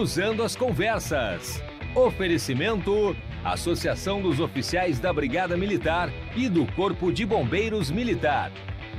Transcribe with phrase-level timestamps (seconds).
[0.00, 1.62] Cruzando as Conversas.
[1.94, 3.14] Oferecimento:
[3.44, 8.50] Associação dos Oficiais da Brigada Militar e do Corpo de Bombeiros Militar.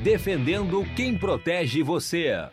[0.03, 2.47] Defendendo quem protege você.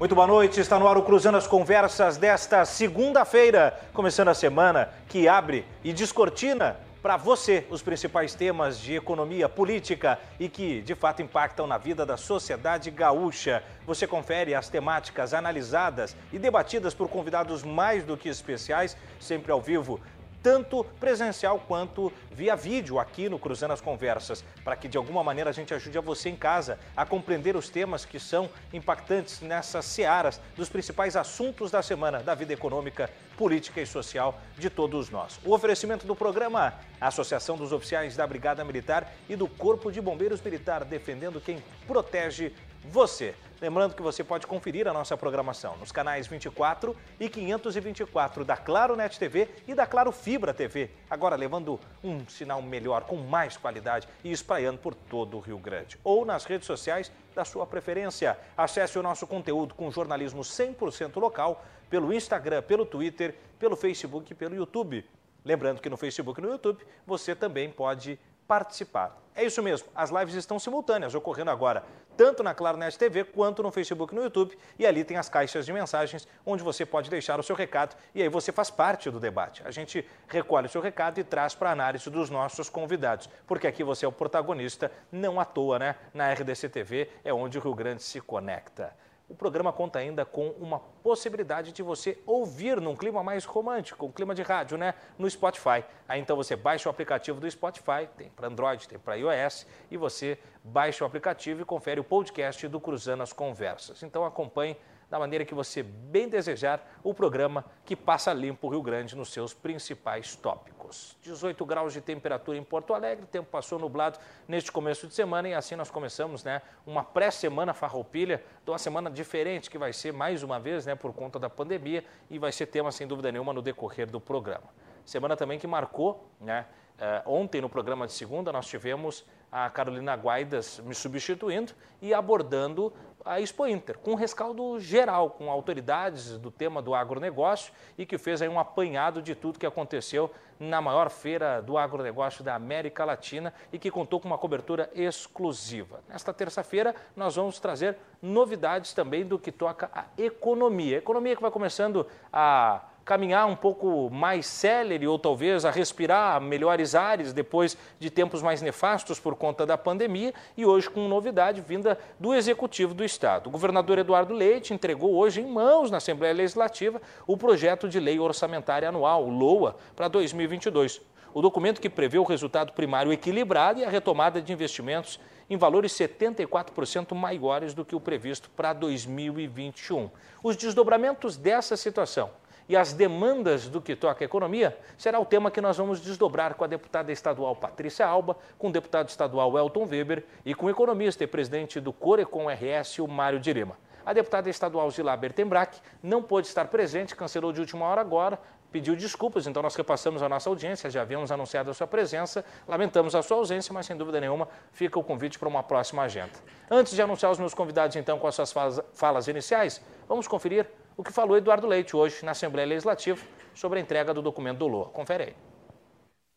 [0.00, 4.88] Muito boa noite, está no ar o Cruzando as Conversas desta segunda-feira, começando a semana
[5.06, 10.94] que abre e descortina para você os principais temas de economia, política e que de
[10.94, 13.62] fato impactam na vida da sociedade gaúcha.
[13.86, 19.60] Você confere as temáticas analisadas e debatidas por convidados mais do que especiais, sempre ao
[19.60, 20.00] vivo
[20.48, 25.50] tanto presencial quanto via vídeo aqui no Cruzando as Conversas, para que de alguma maneira
[25.50, 29.84] a gente ajude a você em casa a compreender os temas que são impactantes nessas
[29.84, 35.38] searas dos principais assuntos da semana da vida econômica, política e social de todos nós.
[35.44, 40.00] O oferecimento do programa, a Associação dos Oficiais da Brigada Militar e do Corpo de
[40.00, 42.54] Bombeiros Militar, defendendo quem protege
[42.88, 43.34] você.
[43.60, 48.94] Lembrando que você pode conferir a nossa programação nos canais 24 e 524 da Claro
[48.94, 54.08] Net TV e da Claro Fibra TV, agora levando um sinal melhor, com mais qualidade
[54.22, 55.98] e espraiando por todo o Rio Grande.
[56.04, 58.38] Ou nas redes sociais da sua preferência.
[58.56, 64.36] Acesse o nosso conteúdo com jornalismo 100% local pelo Instagram, pelo Twitter, pelo Facebook e
[64.36, 65.04] pelo YouTube.
[65.44, 69.20] Lembrando que no Facebook e no YouTube você também pode participar.
[69.34, 71.84] É isso mesmo, as lives estão simultâneas, ocorrendo agora,
[72.18, 74.58] tanto na Claronet TV quanto no Facebook e no YouTube.
[74.76, 78.20] E ali tem as caixas de mensagens, onde você pode deixar o seu recado e
[78.20, 79.62] aí você faz parte do debate.
[79.64, 83.84] A gente recolhe o seu recado e traz para análise dos nossos convidados, porque aqui
[83.84, 85.94] você é o protagonista, não à toa, né?
[86.12, 88.92] Na RDC TV é onde o Rio Grande se conecta.
[89.28, 94.10] O programa conta ainda com uma possibilidade de você ouvir num clima mais romântico, um
[94.10, 94.94] clima de rádio, né?
[95.18, 95.84] No Spotify.
[96.08, 99.98] Aí então você baixa o aplicativo do Spotify, tem para Android, tem para iOS, e
[99.98, 104.02] você baixa o aplicativo e confere o podcast do Cruzando as Conversas.
[104.02, 104.78] Então acompanhe
[105.10, 109.32] da maneira que você bem desejar o programa que passa limpo o Rio Grande nos
[109.32, 111.16] seus principais tópicos.
[111.22, 115.54] 18 graus de temperatura em Porto Alegre, tempo passou nublado neste começo de semana e
[115.54, 120.42] assim nós começamos né, uma pré-semana farroupilha, de uma semana diferente que vai ser mais
[120.42, 123.62] uma vez né, por conta da pandemia e vai ser tema sem dúvida nenhuma no
[123.62, 124.68] decorrer do programa.
[125.04, 126.66] Semana também que marcou, né,
[126.98, 132.92] uh, ontem no programa de segunda nós tivemos a Carolina Guaidas me substituindo e abordando
[133.24, 138.16] a Expo Inter, com um rescaldo geral, com autoridades do tema do agronegócio e que
[138.16, 143.04] fez aí um apanhado de tudo que aconteceu na maior feira do agronegócio da América
[143.04, 146.00] Latina e que contou com uma cobertura exclusiva.
[146.08, 150.96] Nesta terça-feira, nós vamos trazer novidades também do que toca a economia.
[150.96, 156.94] Economia que vai começando a caminhar um pouco mais célere ou talvez a respirar melhores
[156.94, 161.98] ares depois de tempos mais nefastos por conta da pandemia e hoje com novidade vinda
[162.20, 163.46] do Executivo do Estado.
[163.46, 168.20] O governador Eduardo Leite entregou hoje em mãos na Assembleia Legislativa o projeto de lei
[168.20, 171.00] orçamentária anual, LOA, para 2022.
[171.32, 175.92] O documento que prevê o resultado primário equilibrado e a retomada de investimentos em valores
[175.92, 180.10] 74% maiores do que o previsto para 2021.
[180.42, 182.28] Os desdobramentos dessa situação
[182.68, 186.54] e as demandas do que toca a economia será o tema que nós vamos desdobrar
[186.54, 190.70] com a deputada estadual Patrícia Alba, com o deputado estadual Elton Weber e com o
[190.70, 193.76] economista e presidente do Corecon RS, o Mário Dirima.
[194.04, 198.38] A deputada estadual Gilá Bertembrack não pôde estar presente, cancelou de última hora agora,
[198.72, 203.14] pediu desculpas, então nós repassamos a nossa audiência, já havíamos anunciado a sua presença, lamentamos
[203.14, 206.32] a sua ausência, mas sem dúvida nenhuma fica o convite para uma próxima agenda.
[206.70, 208.54] Antes de anunciar os meus convidados então com as suas
[208.94, 210.66] falas iniciais, vamos conferir
[210.98, 213.20] o que falou Eduardo Leite hoje na Assembleia Legislativa
[213.54, 214.86] sobre a entrega do documento do LOA.
[214.86, 215.34] Confere aí.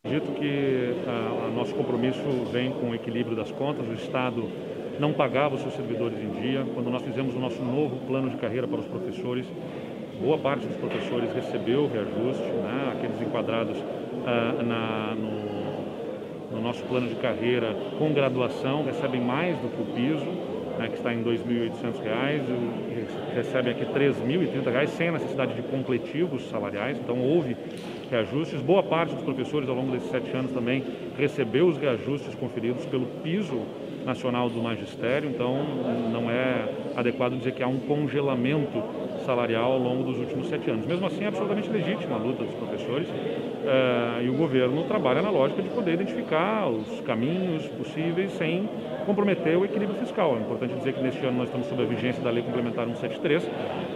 [0.06, 4.48] Dito que o ah, nosso compromisso vem com o equilíbrio das contas, o Estado
[5.00, 6.64] não pagava os seus servidores em dia.
[6.76, 9.48] Quando nós fizemos o nosso novo plano de carreira para os professores,
[10.22, 12.94] boa parte dos professores recebeu o reajuste, né?
[12.96, 13.78] aqueles enquadrados
[14.28, 19.86] ah, na, no, no nosso plano de carreira com graduação recebem mais do que o
[19.96, 25.62] piso né, que está em R$ 2.800, recebem aqui R$ 3.030, sem a necessidade de
[25.64, 27.56] completivos salariais, então houve
[28.10, 28.62] reajustes.
[28.62, 30.84] Boa parte dos professores ao longo desses sete anos também
[31.18, 33.62] recebeu os reajustes conferidos pelo piso
[34.06, 35.64] nacional do magistério, então
[36.12, 38.82] não é adequado dizer que há um congelamento
[39.26, 40.86] salarial ao longo dos últimos sete anos.
[40.86, 45.30] Mesmo assim, é absolutamente legítima a luta dos professores uh, e o governo trabalha na
[45.30, 48.68] lógica de poder identificar os caminhos possíveis sem
[49.06, 50.36] comprometer o equilíbrio fiscal.
[50.36, 53.50] É importante dizer que neste ano nós estamos sob a vigência da Lei Complementar 173,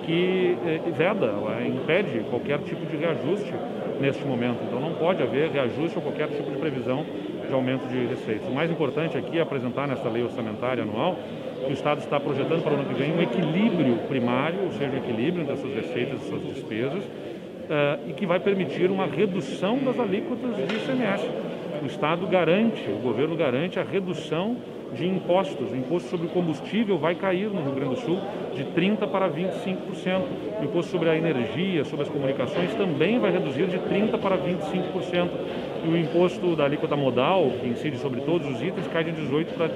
[0.05, 1.33] que eh, veda,
[1.65, 3.53] impede qualquer tipo de reajuste
[3.99, 4.59] neste momento.
[4.67, 7.05] Então não pode haver reajuste ou qualquer tipo de previsão
[7.47, 8.47] de aumento de receitas.
[8.47, 11.17] O mais importante aqui é apresentar nessa lei orçamentária anual
[11.65, 14.91] que o Estado está projetando para o ano que vem um equilíbrio primário, ou seja,
[14.91, 19.99] um equilíbrio entre receitas e suas despesas, uh, e que vai permitir uma redução das
[19.99, 21.29] alíquotas de ICMS.
[21.81, 24.57] O Estado garante, o governo garante a redução
[24.93, 25.71] de impostos.
[25.71, 28.19] O imposto sobre o combustível vai cair no Rio Grande do Sul
[28.55, 30.21] de 30% para 25%.
[30.61, 35.29] O imposto sobre a energia, sobre as comunicações, também vai reduzir de 30% para 25%.
[35.85, 39.45] E o imposto da alíquota modal, que incide sobre todos os itens, cai de 18%
[39.55, 39.69] para,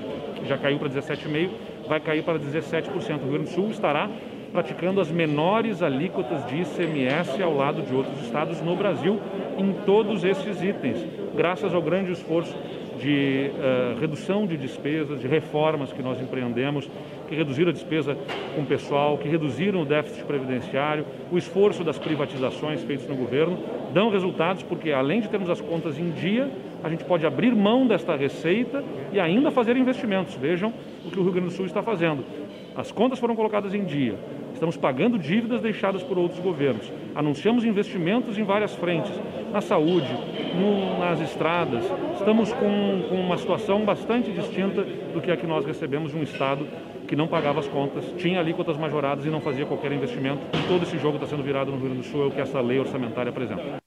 [0.47, 1.49] já caiu para 17,5%,
[1.87, 2.89] vai cair para 17%.
[2.89, 4.09] O Rio Grande do Sul estará
[4.51, 9.19] praticando as menores alíquotas de ICMS ao lado de outros estados no Brasil
[9.57, 12.57] em todos esses itens, graças ao grande esforço
[12.99, 16.89] de uh, redução de despesas, de reformas que nós empreendemos,
[17.29, 18.17] que reduziram a despesa
[18.55, 23.57] com pessoal, que reduziram o déficit previdenciário, o esforço das privatizações feitas no governo,
[23.93, 26.49] dão resultados porque, além de termos as contas em dia,
[26.83, 28.83] a gente pode abrir mão desta receita
[29.13, 30.33] e ainda fazer investimentos.
[30.35, 30.73] Vejam
[31.05, 32.25] o que o Rio Grande do Sul está fazendo.
[32.75, 34.15] As contas foram colocadas em dia,
[34.59, 39.11] estamos pagando dívidas deixadas por outros governos, anunciamos investimentos em várias frentes,
[39.53, 40.09] na saúde,
[40.53, 41.85] no, nas estradas.
[42.17, 46.23] Estamos com, com uma situação bastante distinta do que a que nós recebemos de um
[46.23, 46.67] Estado
[47.07, 50.41] que não pagava as contas, tinha alíquotas majoradas e não fazia qualquer investimento.
[50.67, 52.59] Todo esse jogo está sendo virado no Rio Grande do Sul, é o que essa
[52.59, 53.78] lei orçamentária apresenta.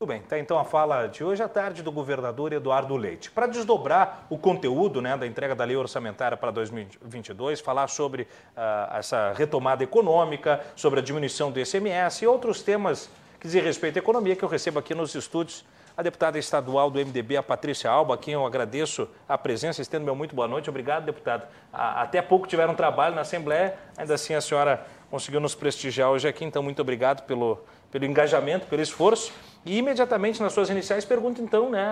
[0.00, 3.30] Muito bem, tá então a fala de hoje à tarde do governador Eduardo Leite.
[3.30, 8.96] Para desdobrar o conteúdo né, da entrega da lei orçamentária para 2022, falar sobre uh,
[8.98, 13.08] essa retomada econômica, sobre a diminuição do ICMS e outros temas
[13.38, 15.64] que dizem respeito à economia que eu recebo aqui nos estúdios
[15.96, 20.04] a deputada estadual do MDB, a Patrícia Alba, a quem eu agradeço a presença, estendo
[20.04, 20.68] meu muito boa noite.
[20.68, 21.46] Obrigado, deputado.
[21.72, 26.44] Até pouco tiveram trabalho na Assembleia, ainda assim a senhora conseguiu nos prestigiar hoje aqui,
[26.44, 27.60] então muito obrigado pelo,
[27.92, 29.32] pelo engajamento, pelo esforço.
[29.66, 31.86] E imediatamente nas suas iniciais, pergunto então, né,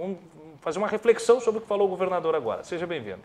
[0.00, 0.16] um,
[0.60, 2.64] fazer uma reflexão sobre o que falou o governador agora.
[2.64, 3.20] Seja bem-vindo.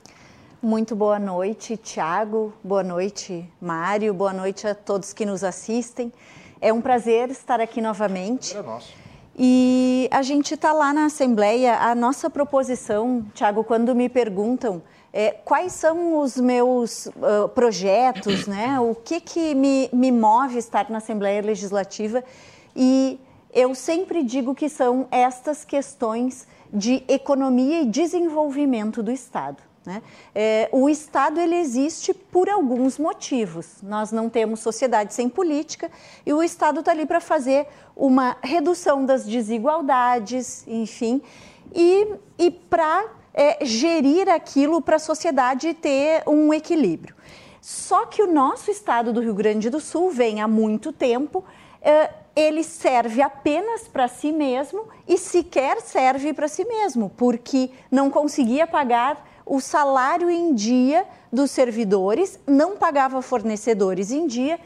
[0.62, 2.54] Muito boa noite, Tiago.
[2.62, 4.14] Boa noite, Mário.
[4.14, 6.12] Boa noite a todos que nos assistem.
[6.60, 8.58] É um prazer estar aqui novamente.
[8.58, 8.94] É nosso.
[9.38, 11.78] E a gente está lá na Assembleia.
[11.78, 14.84] A nossa proposição, Tiago, quando me perguntam
[15.14, 18.78] é, quais são os meus uh, projetos, né?
[18.82, 22.22] o que, que me, me move estar na Assembleia Legislativa,
[22.76, 23.18] e
[23.54, 29.62] eu sempre digo que são estas questões de economia e desenvolvimento do Estado.
[29.86, 30.04] Né?
[30.36, 33.82] É, o Estado ele existe por alguns motivos.
[33.82, 35.90] Nós não temos sociedade sem política
[36.26, 41.22] e o Estado está ali para fazer uma redução das desigualdades, enfim,
[41.74, 42.08] e,
[42.38, 47.16] e para é, gerir aquilo para a sociedade ter um equilíbrio.
[47.62, 51.44] Só que o nosso Estado do Rio Grande do Sul vem há muito tempo.
[51.82, 58.10] É, ele serve apenas para si mesmo e sequer serve para si mesmo, porque não
[58.10, 64.60] conseguia pagar o salário em dia dos servidores, não pagava fornecedores em dia,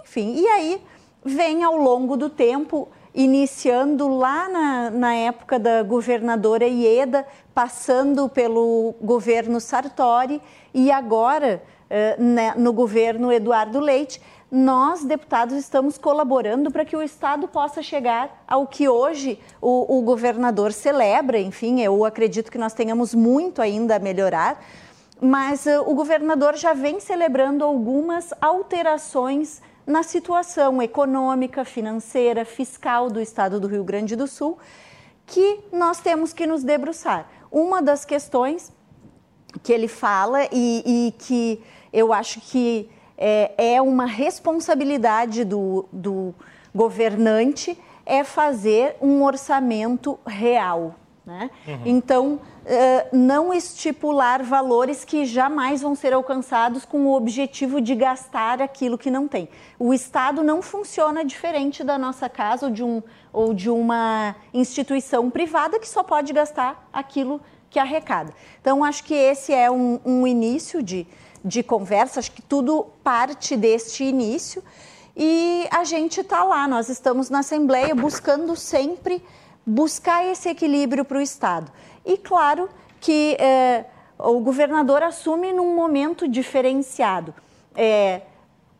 [0.00, 0.34] enfim.
[0.36, 0.82] E aí
[1.24, 8.94] vem ao longo do tempo, iniciando lá na, na época da governadora Ieda, passando pelo
[9.00, 10.40] governo Sartori
[10.72, 14.20] e agora eh, né, no governo Eduardo Leite,
[14.50, 20.02] nós, deputados, estamos colaborando para que o Estado possa chegar ao que hoje o, o,
[20.02, 21.38] governador celebra.
[21.38, 24.64] Enfim, eu acredito que nós tenhamos muito ainda a melhorar,
[25.20, 33.20] mas uh, o governador já vem celebrando algumas alterações na situação econômica, financeira, fiscal do
[33.20, 34.58] Estado do Rio Grande do Sul,
[35.26, 37.28] que nós temos que nos debruçar.
[37.50, 38.72] Uma das questões
[39.62, 46.34] que ele fala e, e que eu acho que é, é uma responsabilidade do, do
[46.74, 50.94] governante é fazer um orçamento real.
[51.26, 51.50] Né?
[51.66, 51.82] Uhum.
[51.84, 52.40] Então,
[53.12, 59.10] não estipular valores que jamais vão ser alcançados com o objetivo de gastar aquilo que
[59.10, 59.48] não tem.
[59.78, 65.30] O Estado não funciona diferente da nossa casa ou de, um, ou de uma instituição
[65.30, 68.32] privada que só pode gastar aquilo que arrecada.
[68.60, 71.06] Então, acho que esse é um, um início de,
[71.44, 74.62] de conversa, acho que tudo parte deste início.
[75.16, 79.22] E a gente está lá, nós estamos na Assembleia buscando sempre
[79.66, 81.70] buscar esse equilíbrio para o Estado.
[82.04, 82.68] E claro
[83.00, 83.84] que é,
[84.18, 87.34] o governador assume num momento diferenciado
[87.74, 88.22] é,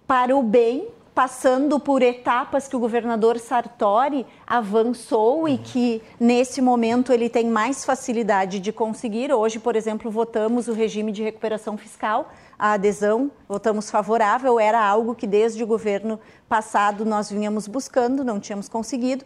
[0.07, 0.89] para o bem
[1.19, 5.49] passando por etapas que o governador Sartori avançou uhum.
[5.49, 9.33] e que nesse momento ele tem mais facilidade de conseguir.
[9.33, 15.15] Hoje, por exemplo, votamos o regime de recuperação fiscal, a adesão, votamos favorável, era algo
[15.15, 19.25] que desde o governo passado nós vínhamos buscando, não tínhamos conseguido.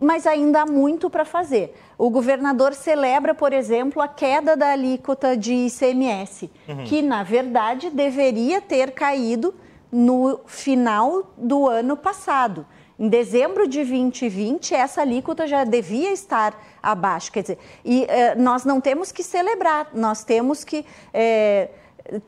[0.00, 1.76] Mas ainda há muito para fazer.
[1.98, 6.84] O governador celebra, por exemplo, a queda da alíquota de ICMS, uhum.
[6.84, 9.52] que na verdade deveria ter caído
[9.90, 12.64] no final do ano passado.
[12.98, 17.30] Em dezembro de 2020, essa alíquota já devia estar abaixo.
[17.30, 20.84] Quer dizer, e eh, nós não temos que celebrar, nós temos que.
[21.12, 21.68] Eh,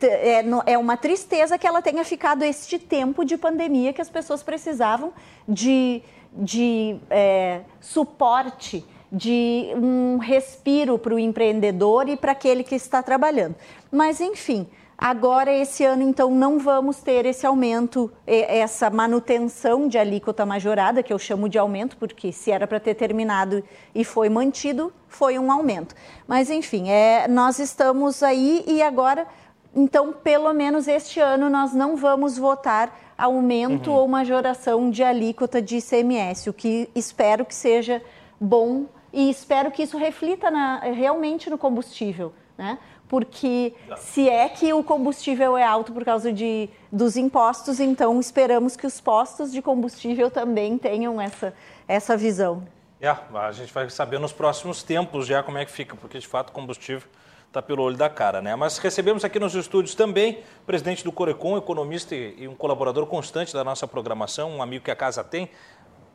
[0.03, 4.43] é, é uma tristeza que ela tenha ficado este tempo de pandemia que as pessoas
[4.43, 5.13] precisavam
[5.49, 13.03] de, de é, suporte, de um respiro para o empreendedor e para aquele que está
[13.03, 13.57] trabalhando.
[13.91, 14.69] Mas, enfim,
[15.03, 21.11] Agora, esse ano, então, não vamos ter esse aumento, essa manutenção de alíquota majorada, que
[21.11, 25.51] eu chamo de aumento, porque se era para ter terminado e foi mantido, foi um
[25.51, 25.95] aumento.
[26.29, 29.27] Mas, enfim, é, nós estamos aí e agora,
[29.75, 33.97] então, pelo menos este ano, nós não vamos votar aumento uhum.
[33.97, 38.03] ou majoração de alíquota de ICMS, o que espero que seja
[38.41, 42.33] bom e espero que isso reflita na, realmente no combustível.
[42.57, 42.79] Né?
[43.11, 48.77] porque se é que o combustível é alto por causa de, dos impostos, então esperamos
[48.77, 51.53] que os postos de combustível também tenham essa,
[51.89, 52.63] essa visão.
[53.01, 56.29] É, a gente vai saber nos próximos tempos já como é que fica, porque de
[56.29, 57.03] fato o combustível
[57.51, 58.55] está pelo olho da cara, né?
[58.55, 63.53] Mas recebemos aqui nos estúdios também o presidente do Corecon, economista e um colaborador constante
[63.53, 65.51] da nossa programação, um amigo que a casa tem.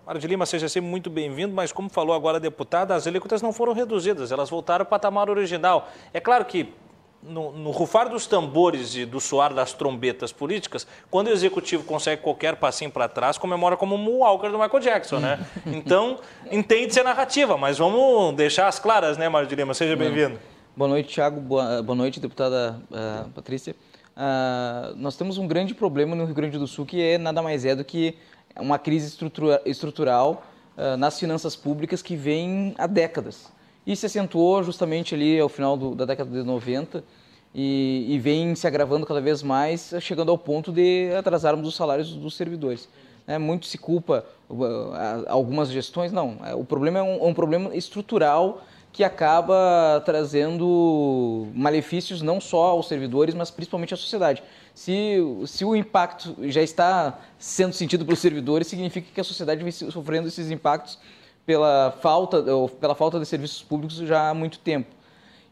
[0.06, 3.42] Mário de Lima, seja sempre muito bem-vindo, mas como falou agora a deputada, as alíquotas
[3.42, 5.90] não foram reduzidas, elas voltaram ao patamar original.
[6.14, 6.74] É claro que
[7.22, 12.22] no, no, rufar dos tambores e do soar das trombetas políticas, quando o executivo consegue
[12.22, 15.46] qualquer passinho para trás, comemora como o Walker do Michael Jackson, né?
[15.66, 19.74] Então, entende-se a narrativa, mas vamos deixar as claras, né, Mário de Lima?
[19.74, 20.40] Seja bem-vindo.
[20.78, 21.40] Boa noite, Thiago.
[21.40, 23.74] Boa, boa noite, deputada uh, Patrícia.
[24.14, 27.64] Uh, nós temos um grande problema no Rio Grande do Sul, que é nada mais
[27.64, 28.18] é do que
[28.60, 30.44] uma crise estrutura, estrutural
[30.78, 33.54] uh, nas finanças públicas que vem há décadas
[33.88, 37.06] e se acentuou justamente ali ao final do, da década de 90
[37.54, 42.14] e, e, vem se agravando cada vez mais, chegando ao ponto de atrasarmos os salários
[42.14, 42.90] dos servidores.
[43.26, 44.94] É, muito se culpa uh,
[45.30, 46.38] algumas gestões, não.
[46.44, 48.62] É, o problema é um, é um problema estrutural
[48.96, 54.42] que acaba trazendo malefícios não só aos servidores, mas principalmente à sociedade.
[54.74, 59.72] Se, se o impacto já está sendo sentido pelos servidores, significa que a sociedade vem
[59.72, 60.98] sofrendo esses impactos
[61.46, 62.42] pela falta,
[62.80, 64.88] pela falta de serviços públicos já há muito tempo.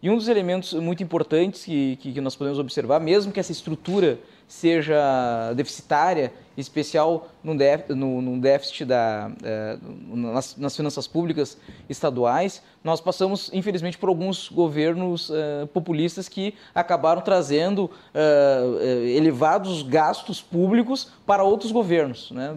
[0.01, 3.51] E um dos elementos muito importantes que, que, que nós podemos observar, mesmo que essa
[3.51, 7.53] estrutura seja deficitária, especial no,
[7.95, 9.77] no, no déficit da, eh,
[10.13, 11.57] nas, nas, finanças públicas
[11.89, 20.41] estaduais, nós passamos, infelizmente, por alguns governos eh, populistas que acabaram trazendo eh, elevados gastos
[20.41, 22.29] públicos para outros governos.
[22.31, 22.55] Né?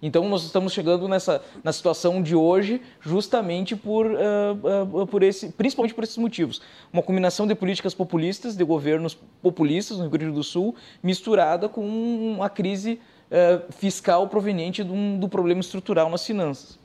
[0.00, 5.50] Então nós estamos chegando nessa na situação de hoje justamente por, uh, uh, por esse,
[5.52, 6.62] principalmente por esses motivos.
[6.92, 11.84] Uma combinação de políticas populistas, de governos populistas no Rio Grande do Sul, misturada com
[11.84, 13.00] uma crise
[13.30, 16.78] uh, fiscal proveniente do, do, problema estrutural nas finanças.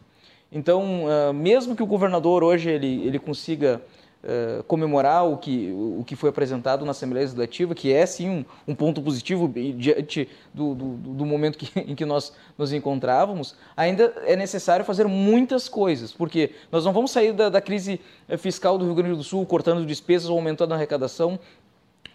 [0.52, 3.82] Então, mesmo que o governador hoje ele, ele consiga
[4.24, 8.46] uh, comemorar o que, o que foi apresentado na Assembleia Legislativa, que é sim um,
[8.68, 14.14] um ponto positivo diante do, do, do momento que, em que nós nos encontrávamos, ainda
[14.26, 18.00] é necessário fazer muitas coisas, porque nós não vamos sair da, da crise
[18.38, 21.40] fiscal do Rio Grande do Sul cortando despesas ou aumentando a arrecadação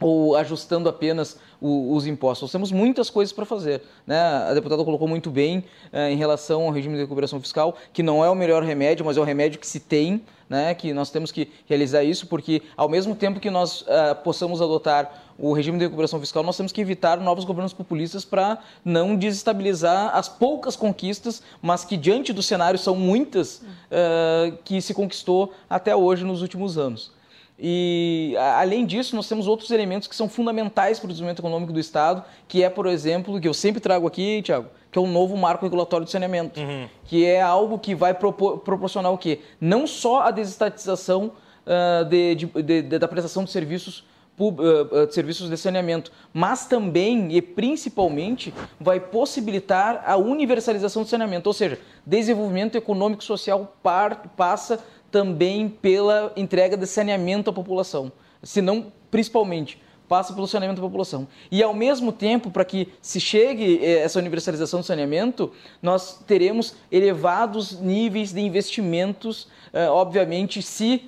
[0.01, 2.43] ou ajustando apenas o, os impostos.
[2.43, 3.83] Nós temos muitas coisas para fazer.
[4.07, 4.19] Né?
[4.19, 8.25] A deputada colocou muito bem eh, em relação ao regime de recuperação fiscal, que não
[8.25, 10.75] é o melhor remédio, mas é o remédio que se tem, né?
[10.75, 15.25] que nós temos que realizar isso, porque ao mesmo tempo que nós uh, possamos adotar
[15.39, 20.17] o regime de recuperação fiscal, nós temos que evitar novos governos populistas para não desestabilizar
[20.17, 25.95] as poucas conquistas, mas que diante do cenário são muitas, uh, que se conquistou até
[25.95, 27.18] hoje nos últimos anos.
[27.61, 31.81] E, além disso, nós temos outros elementos que são fundamentais para o desenvolvimento econômico do
[31.81, 35.37] Estado, que é, por exemplo, que eu sempre trago aqui, Tiago, que é o novo
[35.37, 36.89] marco regulatório de saneamento, uhum.
[37.05, 39.41] que é algo que vai propor, proporcionar o quê?
[39.61, 41.33] Não só a desestatização
[41.67, 44.05] uh, de, de, de, da prestação de serviços
[44.41, 51.49] ah, de serviços de saneamento, mas também e principalmente vai possibilitar a universalização do saneamento,
[51.49, 54.79] ou seja, desenvolvimento econômico e social par, passa
[55.11, 58.13] também pela entrega de saneamento à população,
[58.43, 61.29] se não principalmente passa pelo saneamento da população.
[61.51, 66.75] E ao mesmo tempo, para que se chegue eh, essa universalização do saneamento, nós teremos
[66.91, 71.03] elevados níveis de investimentos, eh, obviamente, se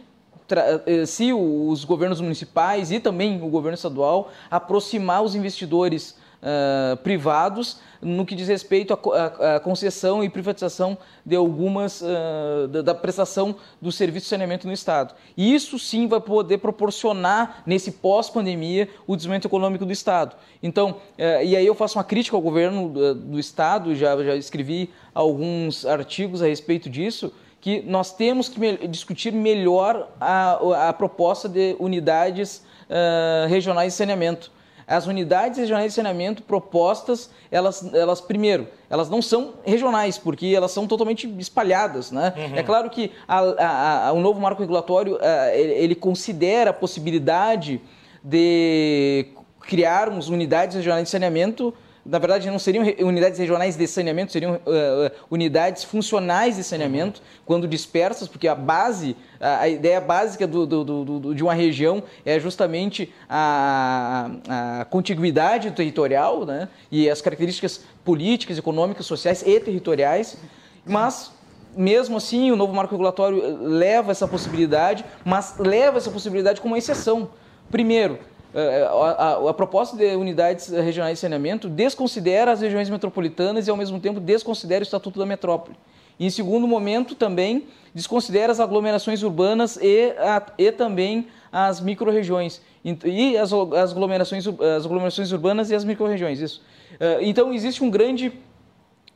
[0.87, 7.79] eh, se os governos municipais e também o governo estadual aproximar os investidores uh, privados
[8.03, 13.93] no que diz respeito à, concessão e privatização de algumas uh, da, da, prestação do
[13.93, 15.15] serviço de saneamento no Estado.
[15.37, 20.35] E isso sim vai poder proporcionar, nesse pós-pandemia, o desenvolvimento econômico do Estado.
[20.63, 24.35] Então, uh, e aí eu faço uma crítica ao governo do, do Estado, já, já
[24.35, 30.93] escrevi alguns artigos a respeito disso, que nós temos que me discutir melhor a, a
[30.95, 34.51] proposta de unidades uh, regionais de saneamento.
[34.91, 40.73] As unidades regionais de saneamento propostas, elas, elas primeiro, elas não são regionais, porque elas
[40.73, 42.11] são totalmente espalhadas.
[42.11, 42.35] Né?
[42.37, 42.57] Uhum.
[42.57, 46.73] É claro que a, a, a, o novo marco regulatório, uh, ele, ele considera a
[46.73, 47.81] possibilidade
[48.21, 49.29] de
[49.61, 51.73] criarmos unidades regionais de saneamento
[52.05, 57.27] na verdade, não seriam unidades regionais de saneamento, seriam uh, unidades funcionais de saneamento, uhum.
[57.45, 62.41] quando dispersas, porque a base, a, ideia básica do, do, do, de uma região é
[62.41, 70.39] justamente a, a, contiguidade territorial né, e as características políticas, econômicas, sociais e territoriais,
[70.87, 71.33] mas
[71.77, 76.79] mesmo assim, o novo marco regulatório leva essa possibilidade, mas leva essa possibilidade como uma
[76.79, 77.31] exceção.
[77.71, 78.19] Primeiro,
[78.55, 83.77] a, a, a, proposta de unidades regionais de saneamento desconsidera as regiões metropolitanas e, ao
[83.77, 85.77] mesmo tempo, desconsidera o Estatuto da Metrópole.
[86.19, 92.61] E, em segundo momento, também desconsidera as aglomerações urbanas e, a, e também as micro-regiões.
[93.05, 96.63] E as, as, aglomerações, as aglomerações urbanas e as micro-regiões, isso.
[96.99, 98.33] É, então, existe um grande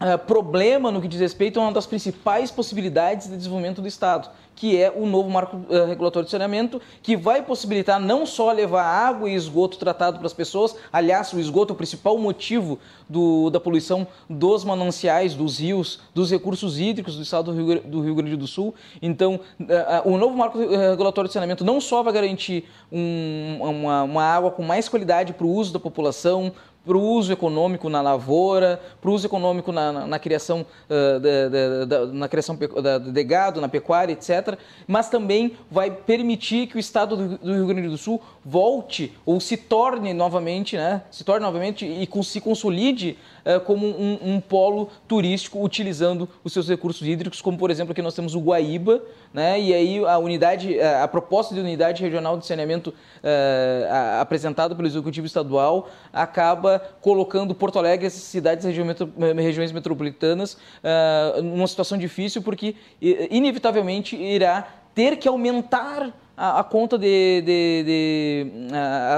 [0.03, 4.29] Uh, problema no que diz respeito a uma das principais possibilidades de desenvolvimento do Estado,
[4.57, 8.83] que é o novo marco uh, regulatório de saneamento, que vai possibilitar não só levar
[8.83, 13.51] água e esgoto tratado para as pessoas, aliás, o esgoto é o principal motivo do,
[13.51, 18.15] da poluição dos mananciais, dos rios, dos recursos hídricos do Estado do Rio, do Rio
[18.17, 18.75] Grande do Sul.
[19.01, 24.25] Então, uh, o novo marco regulatório de saneamento não só vai garantir um, uma, uma
[24.25, 26.53] água com mais qualidade para o uso da população,
[26.85, 31.19] para o uso econômico na lavoura, para o uso econômico na, na, na criação, uh,
[31.19, 34.59] de, de, de, na criação de gado, na pecuária, etc.
[34.87, 39.41] Mas também vai permitir que o Estado do, do, Rio Grande do Sul volte ou
[39.41, 43.17] se torne novamente, né, se torne novamente e se consolide
[43.65, 48.15] como um, um, polo turístico utilizando os seus recursos hídricos, como por exemplo aqui nós
[48.15, 52.47] temos o Guaíba, né, e aí a unidade, a, a proposta de unidade regional de
[52.47, 60.55] saneamento uh, apresentada pelo Executivo Estadual acaba colocando Porto Alegre e essas cidades regiões metropolitanas
[60.55, 68.47] uh, numa situação difícil, porque inevitavelmente irá ter que aumentar a, conta de, de, de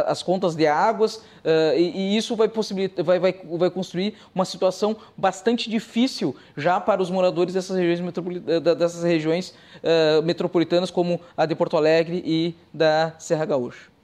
[0.06, 4.44] as contas de águas uh, e, e, isso vai possibilitar vai, vai, vai construir uma
[4.44, 8.12] situação bastante difícil já para os moradores dessas regiões,
[8.78, 13.95] dessas regiões uh, metropolitanas como a de Porto Alegre e da Serra Gaúcha.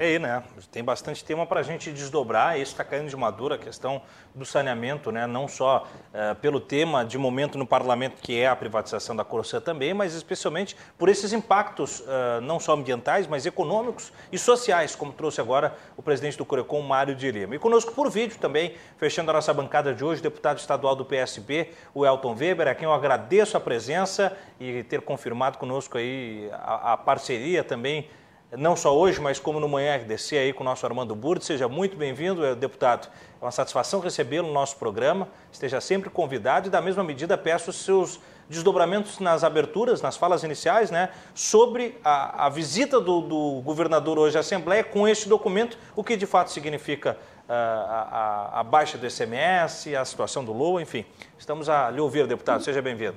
[0.00, 0.42] É aí, né?
[0.72, 2.58] Tem bastante tema para a gente desdobrar.
[2.58, 4.00] Isso está caindo de madura a questão
[4.34, 5.26] do saneamento, né?
[5.26, 9.60] Não só uh, pelo tema de momento no parlamento, que é a privatização da Corsã
[9.60, 15.12] também, mas especialmente por esses impactos, uh, não só ambientais, mas econômicos e sociais, como
[15.12, 17.56] trouxe agora o presidente do Corecon, Mário de Lima.
[17.56, 21.74] E conosco por vídeo também, fechando a nossa bancada de hoje, deputado estadual do PSB,
[21.92, 26.94] o Elton Weber, a quem eu agradeço a presença e ter confirmado conosco aí a,
[26.94, 28.08] a parceria também
[28.56, 31.44] não só hoje, mas como no Manhã RDC aí com o nosso Armando Burdi.
[31.44, 33.08] Seja muito bem-vindo, eh, deputado.
[33.40, 35.28] É uma satisfação recebê-lo no nosso programa.
[35.52, 40.42] Esteja sempre convidado e, da mesma medida, peço os seus desdobramentos nas aberturas, nas falas
[40.42, 45.78] iniciais, né, sobre a, a visita do, do, governador hoje à Assembleia com este documento,
[45.94, 47.16] o que de fato significa
[47.48, 51.06] uh, a, a, baixa do SMS, a situação do LOA, enfim.
[51.38, 52.64] Estamos a lhe ouvir, deputado.
[52.64, 53.16] Seja bem-vindo.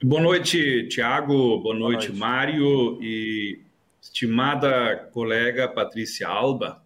[0.00, 1.34] Boa noite, Tiago.
[1.34, 3.02] Boa, Boa noite, noite, Mário.
[3.02, 3.58] E
[4.00, 6.80] estimada colega Patrícia Alba,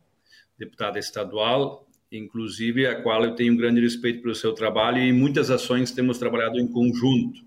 [0.59, 5.51] deputada estadual, inclusive a qual eu tenho um grande respeito pelo seu trabalho e muitas
[5.51, 7.43] ações temos trabalhado em conjunto.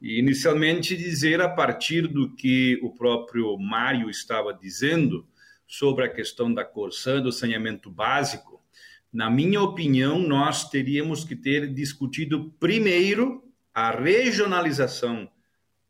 [0.00, 5.26] E inicialmente dizer a partir do que o próprio Mário estava dizendo
[5.66, 8.62] sobre a questão da Corsã, do saneamento básico,
[9.12, 13.42] na minha opinião, nós teríamos que ter discutido primeiro
[13.74, 15.30] a regionalização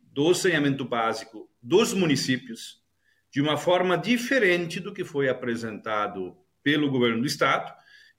[0.01, 2.83] do saneamento básico dos municípios
[3.31, 7.73] de uma forma diferente do que foi apresentado pelo governo do estado.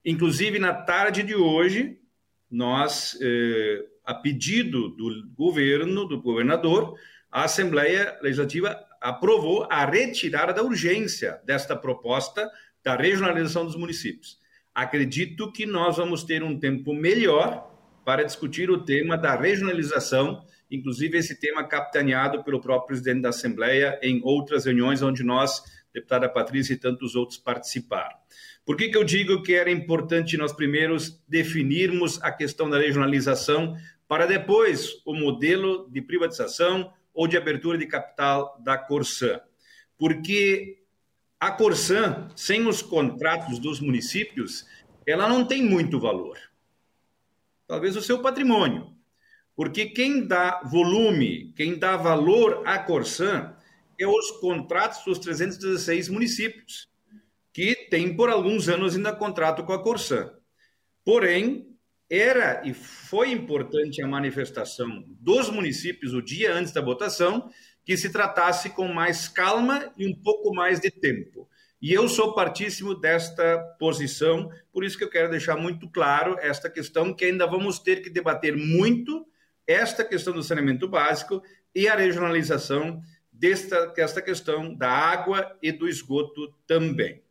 [0.03, 1.99] Inclusive, na tarde de hoje,
[2.49, 6.97] nós, eh, a pedido do governo, do governador,
[7.31, 12.49] a Assembleia Legislativa aprovou a retirada da urgência desta proposta
[12.83, 14.39] da regionalização dos municípios.
[14.73, 17.72] Acredito que nós vamos ter um tempo melhor
[18.05, 23.99] para discutir o tema da regionalização, inclusive esse tema capitaneado pelo próprio presidente da Assembleia
[24.01, 25.63] em outras reuniões onde nós
[25.93, 28.17] deputada Patrícia e tantos outros participaram.
[28.65, 33.75] Por que, que eu digo que era importante nós primeiros definirmos a questão da regionalização
[34.07, 39.39] para depois o modelo de privatização ou de abertura de capital da Corsã?
[39.97, 40.79] Porque
[41.39, 44.65] a Corsã, sem os contratos dos municípios,
[45.05, 46.37] ela não tem muito valor.
[47.67, 48.93] Talvez o seu patrimônio.
[49.55, 53.55] Porque quem dá volume, quem dá valor à Corsã
[53.99, 56.89] é os contratos dos 316 municípios,
[57.53, 60.31] que tem por alguns anos ainda contrato com a Corsã.
[61.05, 61.67] Porém,
[62.09, 67.49] era e foi importante a manifestação dos municípios o dia antes da votação
[67.85, 71.47] que se tratasse com mais calma e um pouco mais de tempo.
[71.83, 76.69] E eu sou partíssimo desta posição, por isso que eu quero deixar muito claro esta
[76.69, 79.27] questão que ainda vamos ter que debater muito
[79.67, 81.43] esta questão do saneamento básico
[81.75, 87.21] e a regionalização desta, desta questão da água e do esgoto também.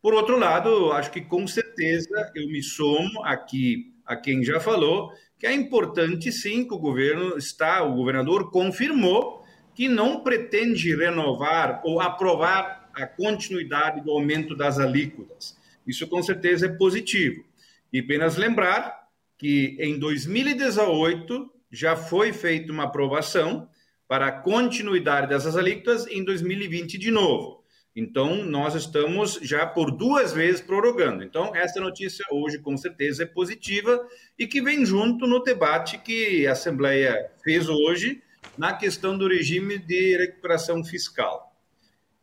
[0.00, 5.12] Por outro lado, acho que com certeza eu me somo aqui a quem já falou
[5.38, 9.44] que é importante sim que o governo está, o governador confirmou
[9.74, 15.56] que não pretende renovar ou aprovar a continuidade do aumento das alíquotas.
[15.86, 17.44] Isso com certeza é positivo.
[17.92, 23.68] E apenas lembrar que em 2018 já foi feita uma aprovação
[24.06, 27.58] para a continuidade dessas alíquotas em 2020 de novo.
[27.94, 31.24] Então, nós estamos já por duas vezes prorrogando.
[31.24, 34.06] Então, essa notícia hoje, com certeza, é positiva
[34.38, 38.22] e que vem junto no debate que a Assembleia fez hoje
[38.56, 41.47] na questão do regime de recuperação fiscal,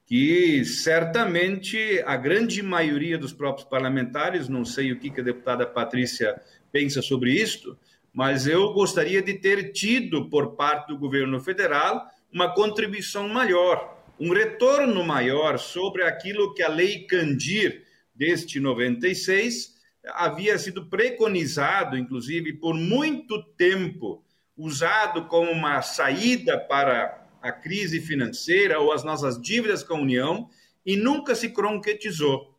[0.06, 6.40] que certamente a grande maioria dos próprios parlamentares, não sei o que a deputada Patrícia
[6.72, 7.78] pensa sobre isto,
[8.14, 14.32] mas eu gostaria de ter tido, por parte do governo federal, uma contribuição maior, um
[14.32, 22.76] retorno maior sobre aquilo que a Lei Candir, deste 96, havia sido preconizado, inclusive, por
[22.76, 24.24] muito tempo,
[24.56, 30.50] usado como uma saída para a crise financeira ou as nossas dívidas com a União,
[30.84, 32.58] e nunca se concretizou.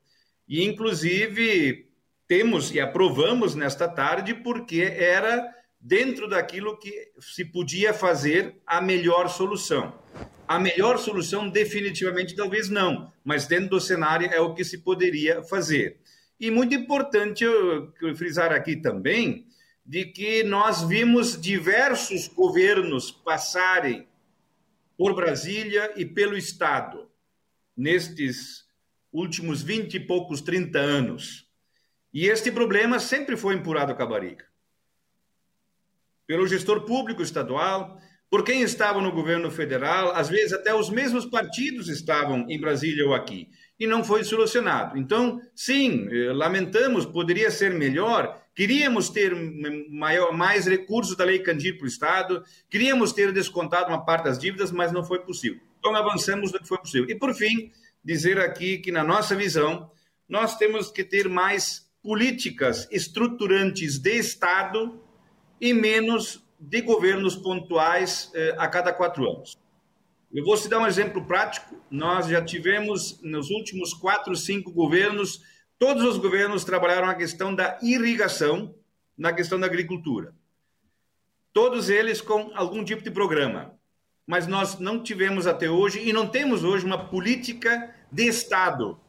[0.48, 1.88] E, inclusive,
[2.28, 9.28] temos e aprovamos nesta tarde porque era dentro daquilo que se podia fazer a melhor
[9.28, 9.92] solução.
[10.46, 15.42] A melhor solução, definitivamente, talvez não, mas dentro do cenário é o que se poderia
[15.42, 15.98] fazer.
[16.38, 19.46] E muito importante eu, frisar aqui também
[19.84, 24.06] de que nós vimos diversos governos passarem
[24.96, 27.10] por Brasília e pelo Estado
[27.76, 28.64] nestes
[29.12, 31.46] últimos vinte e poucos, trinta anos.
[32.12, 34.46] E este problema sempre foi empurrado com a barriga.
[36.26, 41.26] Pelo gestor público estadual, por quem estava no governo federal, às vezes até os mesmos
[41.26, 44.98] partidos estavam em Brasília ou aqui, e não foi solucionado.
[44.98, 49.36] Então, sim, eh, lamentamos, poderia ser melhor, queríamos ter
[49.90, 54.38] maior, mais recursos da Lei Candir para o Estado, queríamos ter descontado uma parte das
[54.38, 55.60] dívidas, mas não foi possível.
[55.78, 57.08] Então, avançamos do que foi possível.
[57.08, 57.70] E, por fim,
[58.02, 59.90] dizer aqui que, na nossa visão,
[60.26, 65.00] nós temos que ter mais políticas estruturantes de Estado
[65.60, 69.58] e menos de governos pontuais eh, a cada quatro anos.
[70.32, 71.76] Eu vou te dar um exemplo prático.
[71.90, 75.42] Nós já tivemos, nos últimos quatro, cinco governos,
[75.78, 78.74] todos os governos trabalharam a questão da irrigação
[79.16, 80.34] na questão da agricultura.
[81.52, 83.74] Todos eles com algum tipo de programa.
[84.26, 89.00] Mas nós não tivemos até hoje e não temos hoje uma política de Estado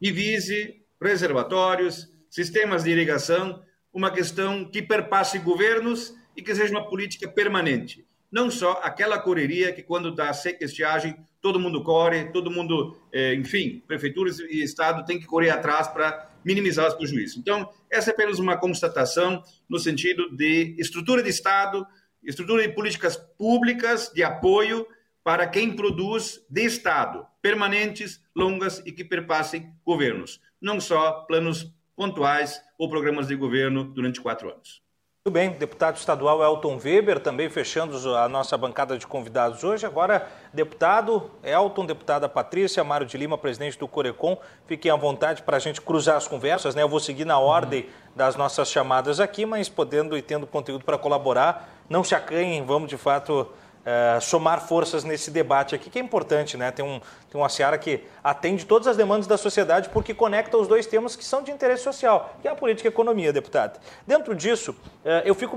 [0.00, 6.88] que vise reservatórios, sistemas de irrigação, uma questão que perpasse governos e que seja uma
[6.88, 8.06] política permanente.
[8.30, 13.34] Não só aquela correria que, quando dá seca estiagem, todo mundo corre, todo mundo, eh,
[13.34, 17.36] enfim, prefeituras e Estado tem que correr atrás para minimizar os prejuízos.
[17.36, 21.86] Então, essa é apenas uma constatação no sentido de estrutura de Estado,
[22.22, 24.86] estrutura de políticas públicas de apoio
[25.22, 32.60] para quem produz de Estado, permanentes, longas e que perpassem governos, não só planos pontuais
[32.78, 34.82] ou programas de governo durante quatro anos.
[35.26, 39.84] Muito bem, deputado estadual Elton Weber, também fechando a nossa bancada de convidados hoje.
[39.84, 45.56] Agora, deputado Elton, deputada Patrícia, Mário de Lima, presidente do Corecon, fiquem à vontade para
[45.56, 46.82] a gente cruzar as conversas, né?
[46.82, 50.96] Eu vou seguir na ordem das nossas chamadas aqui, mas podendo e tendo conteúdo para
[50.96, 53.48] colaborar, não se acanhem, vamos de fato
[53.88, 56.70] é, somar forças nesse debate aqui, que é importante, né?
[56.70, 60.68] Tem, um, tem uma seara que atende todas as demandas da sociedade porque conecta os
[60.68, 63.80] dois temas que são de interesse social, que é a política e a economia, deputado.
[64.06, 65.56] Dentro disso, é, eu fico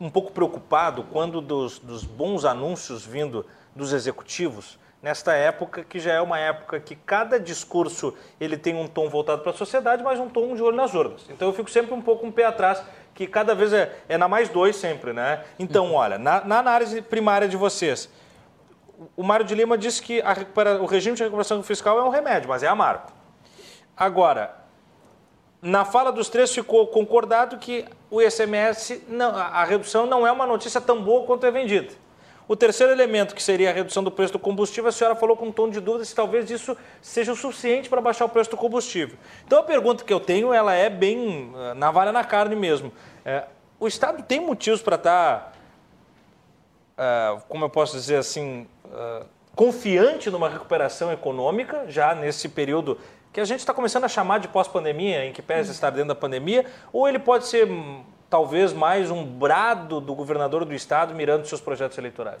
[0.00, 6.12] um pouco preocupado quando dos, dos bons anúncios vindo dos executivos, nesta época que já
[6.12, 10.20] é uma época que cada discurso ele tem um tom voltado para a sociedade, mas
[10.20, 11.22] um tom de olho nas urnas.
[11.28, 12.80] Então eu fico sempre um pouco um pé atrás,
[13.14, 15.44] que cada vez é, é na mais dois sempre, né?
[15.58, 18.08] Então, olha, na, na análise primária de vocês,
[19.16, 20.22] o Mário de Lima disse que
[20.80, 23.08] o regime de recuperação fiscal é um remédio, mas é amargo.
[23.96, 24.54] Agora,
[25.62, 30.46] na fala dos três ficou concordado que o ICMS, não, a redução não é uma
[30.46, 31.92] notícia tão boa quanto é vendida.
[32.50, 35.46] O terceiro elemento, que seria a redução do preço do combustível, a senhora falou com
[35.46, 38.56] um tom de dúvida se talvez isso seja o suficiente para baixar o preço do
[38.56, 39.16] combustível.
[39.46, 42.92] Então a pergunta que eu tenho, ela é bem eh, na vara na carne mesmo.
[43.24, 43.44] É,
[43.78, 45.52] o Estado tem motivos para estar,
[46.96, 52.98] tá, uh, como eu posso dizer assim, uh, confiante numa recuperação econômica, já nesse período
[53.32, 56.16] que a gente está começando a chamar de pós-pandemia, em que pese estar dentro da
[56.16, 61.46] pandemia, ou ele pode ser hum, talvez mais um brado do governador do estado mirando
[61.46, 62.40] seus projetos eleitorais?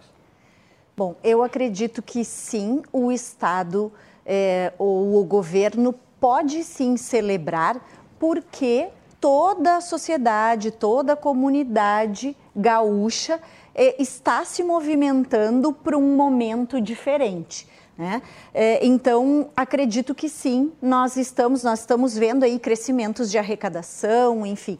[0.96, 3.92] Bom, eu acredito que sim, o estado
[4.24, 7.84] é, ou o governo pode sim celebrar,
[8.18, 8.88] porque
[9.20, 13.40] toda a sociedade, toda a comunidade gaúcha
[13.74, 17.66] é, está se movimentando para um momento diferente.
[17.96, 18.22] Né?
[18.54, 24.78] É, então, acredito que sim, nós estamos, nós estamos vendo aí crescimentos de arrecadação, enfim.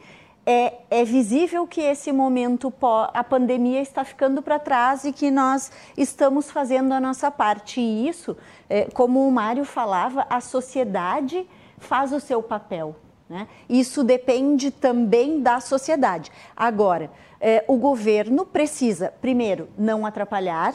[0.52, 2.74] É, é visível que esse momento,
[3.14, 7.80] a pandemia está ficando para trás e que nós estamos fazendo a nossa parte.
[7.80, 8.36] E isso,
[8.68, 12.96] é, como o Mário falava, a sociedade faz o seu papel.
[13.28, 13.46] Né?
[13.68, 16.32] Isso depende também da sociedade.
[16.56, 20.74] Agora, é, o governo precisa, primeiro, não atrapalhar,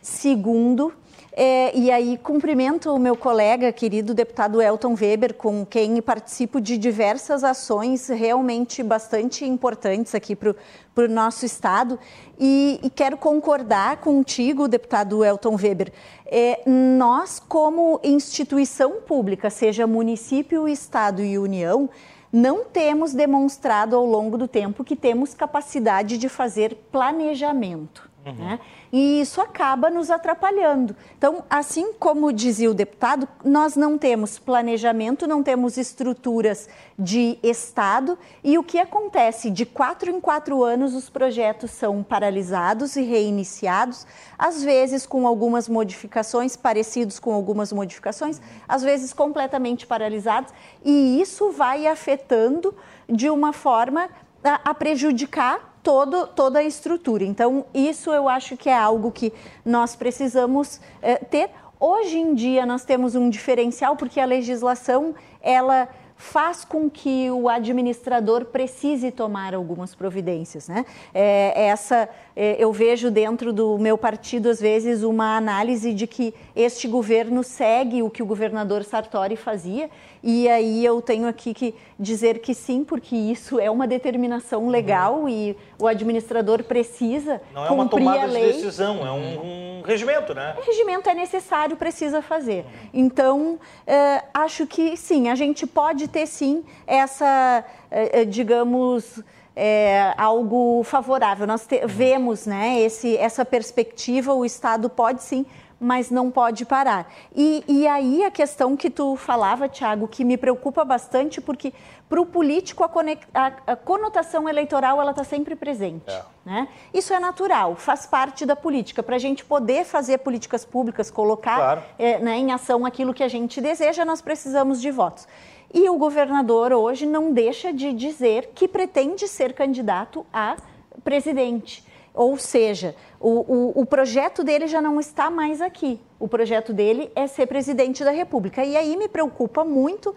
[0.00, 0.94] segundo,
[1.40, 6.76] é, e aí cumprimento o meu colega, querido deputado Elton Weber, com quem participo de
[6.76, 10.56] diversas ações realmente bastante importantes aqui para
[10.96, 11.96] o nosso Estado.
[12.40, 15.92] E, e, quero concordar contigo, deputado Elton Weber.
[16.26, 21.88] É, nós, como instituição pública, seja município, Estado e União,
[22.32, 28.10] não temos demonstrado ao longo do tempo que temos capacidade de fazer planejamento.
[28.26, 28.34] Uhum.
[28.34, 28.60] Né?
[28.92, 30.94] E isso acaba nos atrapalhando.
[31.16, 38.18] Então, assim como dizia o deputado, nós não temos planejamento, não temos estruturas de Estado,
[38.42, 39.50] e o que acontece?
[39.50, 44.06] De quatro em quatro anos, os projetos são paralisados e reiniciados,
[44.38, 50.52] às vezes com algumas modificações, parecidos com algumas modificações, às vezes completamente paralisados,
[50.84, 52.74] e isso vai afetando
[53.08, 54.08] de uma forma
[54.42, 57.24] a, a prejudicar todo, toda a estrutura.
[57.24, 59.32] Então, isso eu acho que é algo que
[59.64, 61.48] nós precisamos é, ter.
[61.80, 67.48] Hoje em dia, nós temos um diferencial, porque a legislação, ela faz com que o
[67.48, 70.68] administrador precise tomar algumas providências.
[70.68, 70.84] Né?
[71.14, 72.10] É, essa, é,
[72.58, 78.00] eu vejo dentro do meu partido, às vezes, uma análise de que este governo segue
[78.02, 79.90] o que o governador Sartori fazia,
[80.22, 84.70] e aí eu tenho aqui que dizer que sim, porque isso é uma determinação uhum.
[84.70, 85.28] legal uhum.
[85.28, 90.54] e o administrador precisa Não é uma tomada de decisão, é um, um regimento, né?
[90.58, 92.64] O regimento é necessário, precisa fazer.
[92.64, 92.90] Uhum.
[92.94, 99.22] Então, é, acho que sim, a gente pode ter sim essa, é, digamos,
[99.60, 101.46] é, algo favorável.
[101.46, 105.44] Nós te, vemos né, esse, essa perspectiva, o Estado pode sim
[105.80, 107.10] mas não pode parar.
[107.34, 111.72] E, e aí a questão que tu falava, Tiago, que me preocupa bastante, porque
[112.08, 112.90] para o político a,
[113.34, 116.10] a, a, conotação eleitoral ela está sempre presente.
[116.10, 116.22] É.
[116.44, 116.68] Né?
[116.92, 119.02] Isso é natural, faz parte da política.
[119.02, 121.82] Para a gente poder fazer políticas públicas, colocar claro.
[121.98, 125.28] é, né, em ação aquilo que a gente deseja, nós precisamos de votos.
[125.72, 130.56] E o governador hoje não deixa de dizer que pretende ser candidato a
[131.04, 131.84] presidente.
[132.14, 136.00] Ou seja, o, o, o, projeto dele já não está mais aqui.
[136.18, 138.64] O projeto dele é ser presidente da República.
[138.64, 140.14] E aí me preocupa muito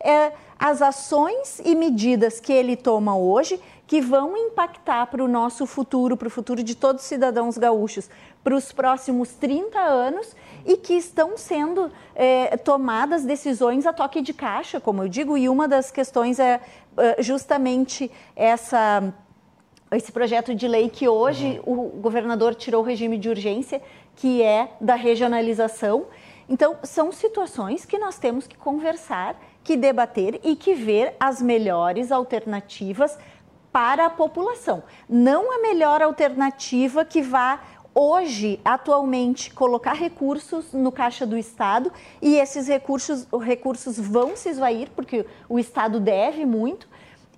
[0.00, 5.64] é, as ações e medidas que ele toma hoje que vão impactar para o nosso
[5.64, 8.10] futuro, para o futuro de todos os cidadãos gaúchos,
[8.44, 14.34] para os próximos 30 anos e que estão sendo é, tomadas decisões a toque de
[14.34, 16.60] caixa, como eu digo, e uma das questões é,
[16.98, 19.12] é justamente essa
[19.90, 21.86] esse projeto de lei que hoje uhum.
[21.86, 23.80] o governador tirou o regime de urgência,
[24.14, 26.08] que é da regionalização.
[26.46, 32.12] Então, são situações que nós temos que conversar, que debater e que ver as melhores
[32.12, 33.18] alternativas
[33.78, 34.82] para a população.
[35.08, 37.60] Não a melhor alternativa que vá
[37.94, 44.90] hoje, atualmente, colocar recursos no caixa do Estado e esses recursos, recursos vão se esvair,
[44.96, 46.88] porque o Estado deve muito,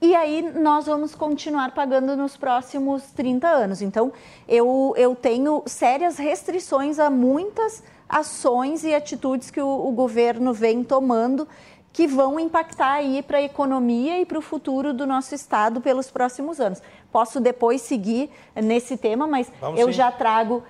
[0.01, 3.83] e aí nós vamos continuar pagando nos próximos 30 anos.
[3.83, 4.11] Então,
[4.49, 10.83] eu, eu tenho sérias restrições a muitas ações e atitudes que o, o governo vem
[10.83, 11.47] tomando
[11.93, 16.11] que vão impactar aí para a economia e para o futuro do nosso estado pelos
[16.11, 16.81] próximos anos.
[17.11, 19.93] Posso depois seguir nesse tema, mas Vamos eu sim.
[19.93, 20.63] já trago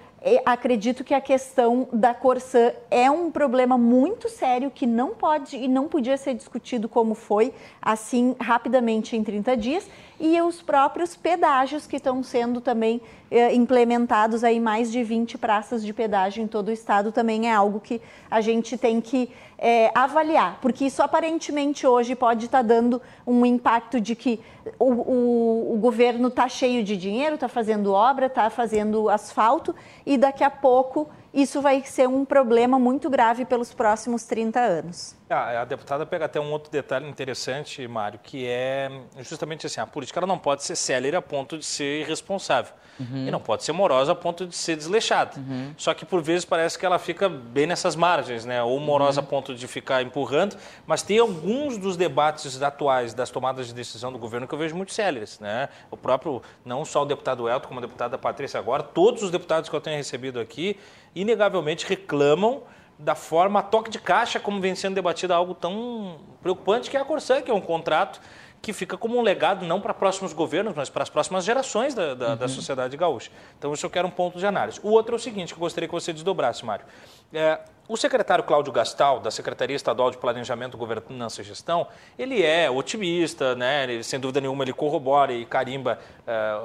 [0.44, 5.66] acredito que a questão da Corsã é um problema muito sério que não pode e
[5.66, 9.88] não podia ser discutido como foi, assim, rapidamente em 30 dias,
[10.20, 15.83] e os próprios pedágios que estão sendo também eh, implementados aí mais de 20 praças
[15.83, 19.90] de pedágio em todo o estado também é algo que a gente tem que eh,
[19.94, 24.38] avaliar, porque isso aparentemente hoje pode estar tá dando um impacto de que
[24.78, 30.18] o, o, o governo está cheio de dinheiro, está fazendo obra, está fazendo asfalto e
[30.18, 35.19] daqui a pouco isso vai ser um problema muito grave pelos próximos 30 anos.
[35.33, 38.90] Ah, a deputada pega até um outro detalhe interessante, Mário, que é
[39.21, 42.75] justamente assim, a política ela não pode ser célere a ponto de ser irresponsável.
[42.99, 43.29] Uhum.
[43.29, 45.38] E não pode ser morosa a ponto de ser desleixada.
[45.38, 45.73] Uhum.
[45.77, 48.61] Só que por vezes parece que ela fica bem nessas margens, né?
[48.61, 49.27] Ou morosa uhum.
[49.27, 54.12] a ponto de ficar empurrando, mas tem alguns dos debates atuais das tomadas de decisão
[54.12, 55.69] do governo que eu vejo muito céleres, né?
[55.93, 59.71] O próprio, não só o deputado Elton, como a deputada Patrícia agora, todos os deputados
[59.71, 60.77] que eu tenho recebido aqui,
[61.14, 62.64] inegavelmente reclamam
[63.01, 67.05] da forma toque de caixa como vem sendo debatido algo tão preocupante que é a
[67.05, 68.21] Corsã, que é um contrato
[68.63, 72.15] que fica como um legado não para próximos governos, mas para as próximas gerações da,
[72.15, 72.37] da, uhum.
[72.37, 73.31] da, sociedade gaúcha.
[73.59, 74.79] Então, isso eu quero um ponto de análise.
[74.83, 76.85] O outro é o seguinte, que eu gostaria que você desdobrasse, Mário.
[77.33, 77.59] É,
[77.89, 81.87] o secretário Cláudio Gastal, da Secretaria Estadual de Planejamento, Governança e Gestão,
[82.19, 83.85] ele é otimista, né?
[83.85, 86.61] Ele, sem dúvida nenhuma ele corrobora e carimba é,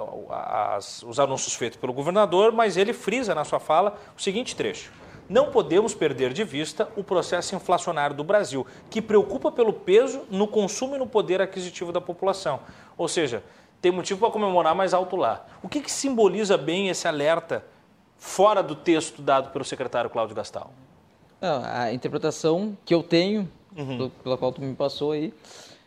[0.75, 4.91] as, os anúncios feitos pelo governador, mas ele frisa na sua fala o seguinte trecho
[5.27, 10.47] não podemos perder de vista o processo inflacionário do Brasil, que preocupa pelo peso no
[10.47, 12.59] consumo e no poder aquisitivo da população.
[12.97, 13.43] Ou seja,
[13.81, 15.45] tem motivo para comemorar mais alto lá.
[15.61, 17.63] O que, que simboliza bem esse alerta
[18.17, 20.71] fora do texto dado pelo secretário Cláudio Gastal?
[21.41, 24.09] a interpretação que eu tenho, uhum.
[24.23, 25.31] pela qual tu me passou aí,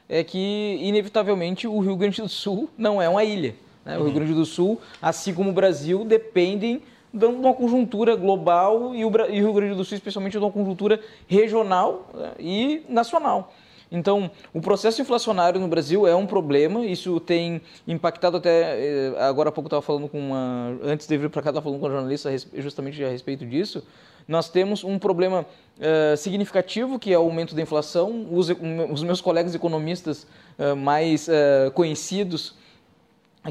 [0.09, 3.57] é que, inevitavelmente, o Rio Grande do Sul não é uma ilha.
[3.85, 3.97] Né?
[3.97, 4.15] O Rio uhum.
[4.15, 9.53] Grande do Sul, assim como o Brasil, dependem de uma conjuntura global e o, Rio
[9.53, 13.53] Grande do Sul, especialmente, de uma conjuntura regional né, e nacional.
[13.91, 19.49] Então, o processo inflacionário no Brasil é um problema, isso tem impactado até, eh, agora
[19.49, 21.93] há pouco estava falando com uma, antes de vir para cá estava falando com uma
[21.93, 23.83] jornalista justamente a respeito disso,
[24.27, 25.47] nós temos um problema
[25.79, 28.51] uh, significativo que é o aumento da inflação, os,
[28.91, 30.27] os meus colegas economistas
[30.59, 32.55] uh, mais uh, conhecidos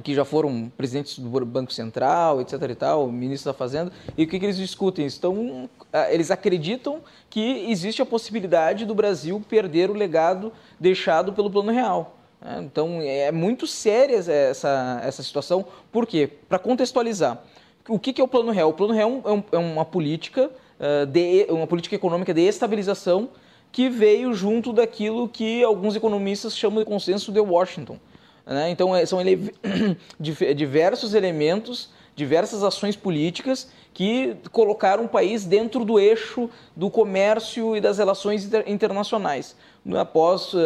[0.03, 2.53] que já foram presidentes do Banco Central, etc.
[2.69, 5.05] e tal, ministro da Fazenda, e o que, que eles discutem?
[5.05, 11.49] Estão, ah, eles acreditam que existe a possibilidade do Brasil perder o legado deixado pelo
[11.49, 12.17] Plano Real.
[12.41, 12.61] Né?
[12.63, 15.65] Então é muito séria essa, essa situação.
[15.91, 16.29] Por quê?
[16.47, 17.41] Para contextualizar,
[17.87, 18.69] o que, que é o Plano Real?
[18.69, 23.29] O Plano Real é, um, é uma política ah, de uma política econômica de estabilização
[23.71, 27.99] que veio junto daquilo que alguns economistas chamam de consenso de Washington.
[28.47, 28.69] Né?
[28.71, 29.53] Então, é, são ele...
[30.19, 37.81] diversos elementos, diversas ações políticas que colocaram o país dentro do eixo do comércio e
[37.81, 38.63] das relações inter...
[38.67, 39.55] internacionais,
[39.99, 40.57] após, uh,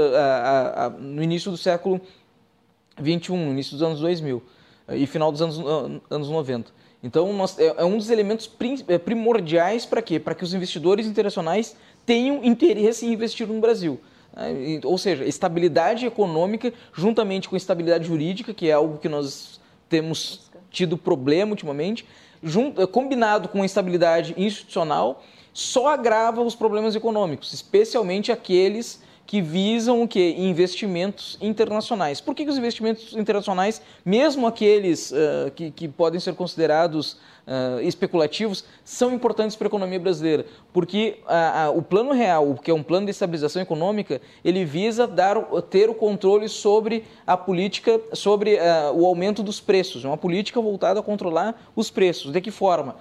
[0.99, 1.99] no início do século
[2.97, 4.41] XXI, no início dos anos 2000
[4.89, 5.59] e final dos anos,
[6.09, 6.71] anos 90.
[7.03, 8.49] Então, nós, é, é, um dos elementos
[8.87, 10.19] é, primordiais para quê?
[10.19, 13.99] Para que os investidores internacionais tenham interesse em investir no Brasil.
[14.35, 14.79] Né?
[14.83, 20.97] Ou seja, estabilidade econômica juntamente com estabilidade jurídica, que é algo que nós temos tido
[20.97, 22.05] problema ultimamente,
[22.91, 30.35] combinado com estabilidade institucional, só agrava os problemas econômicos, especialmente aqueles que visam o que
[30.37, 32.19] investimentos internacionais.
[32.19, 37.13] Por que, que, os investimentos internacionais, mesmo aqueles uh, que, que, podem ser considerados
[37.47, 40.45] uh, especulativos, são importantes para a economia brasileira?
[40.73, 45.37] Porque uh, o plano real, que é um plano de estabilização econômica, ele visa dar,
[45.69, 48.59] ter o controle sobre a política, sobre
[48.93, 50.03] o aumento dos preços.
[50.03, 52.33] É uma política voltada a controlar os preços.
[52.33, 52.97] De que forma?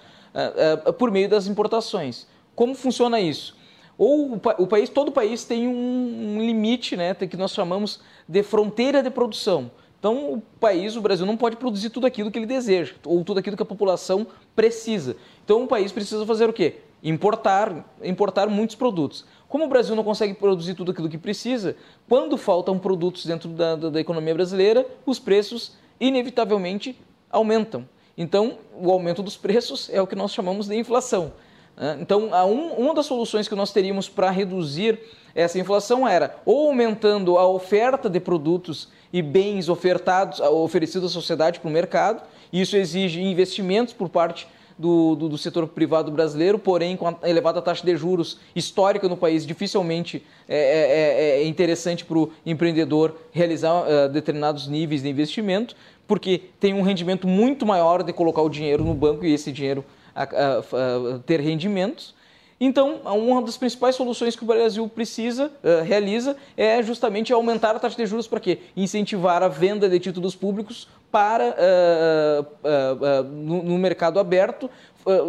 [0.97, 2.25] por meio das importações.
[2.55, 3.59] Como funciona isso?
[4.01, 8.01] Ou o, o, país, todo o país tem um, um limite, né, que nós chamamos
[8.27, 9.71] de fronteira de produção.
[9.99, 13.41] Então, o país, o Brasil, não pode produzir tudo aquilo que ele deseja, ou tudo
[13.41, 15.17] aquilo que a população precisa.
[15.45, 16.79] Então, o país precisa fazer o quê?
[17.03, 19.27] Importar, importar muitos produtos.
[19.47, 21.77] Como o Brasil não consegue produzir tudo aquilo que precisa,
[22.09, 26.99] quando faltam produtos dentro da, da, da economia brasileira, os preços, inevitavelmente,
[27.31, 27.87] aumentam.
[28.17, 31.35] Então, o aumento dos preços é o que nós chamamos de inflação.
[31.77, 31.99] Né?
[32.01, 32.31] Então,
[32.79, 34.99] uma das soluções que nós teríamos para reduzir
[35.35, 41.61] essa inflação era ou aumentando a oferta de produtos e bens ofertados, oferecidos à sociedade
[41.61, 44.47] para o mercado, isso exige investimentos por parte
[44.81, 49.17] do, do, do, setor privado brasileiro, porém com a elevada taxa de juros histórica no
[49.17, 55.09] país, dificilmente é, é, é, é interessante para o empreendedor realizar uh, determinados níveis de
[55.11, 55.77] investimento,
[56.09, 59.85] porque tem um rendimento muito maior de colocar o dinheiro no banco e esse dinheiro
[60.15, 62.15] a, a, a, ter rendimentos.
[62.63, 67.79] Então, uma das principais soluções que o Brasil precisa, uh, realiza, é justamente aumentar a
[67.79, 68.59] taxa de juros para quê?
[68.77, 74.71] Incentivar a venda de títulos públicos para uh, uh, no, no, mercado aberto,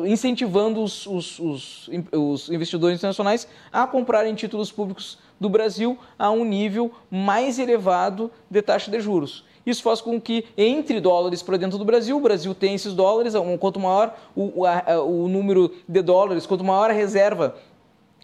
[0.06, 6.44] incentivando os, os, os, os investidores internacionais a comprarem títulos públicos do Brasil a um
[6.44, 9.46] nível mais elevado de taxa de juros.
[9.66, 13.34] Isso faz com que entre dólares para dentro do Brasil, o Brasil tem esses dólares,
[13.60, 14.64] quanto maior o,
[15.06, 17.56] o número de dólares, quanto maior a reserva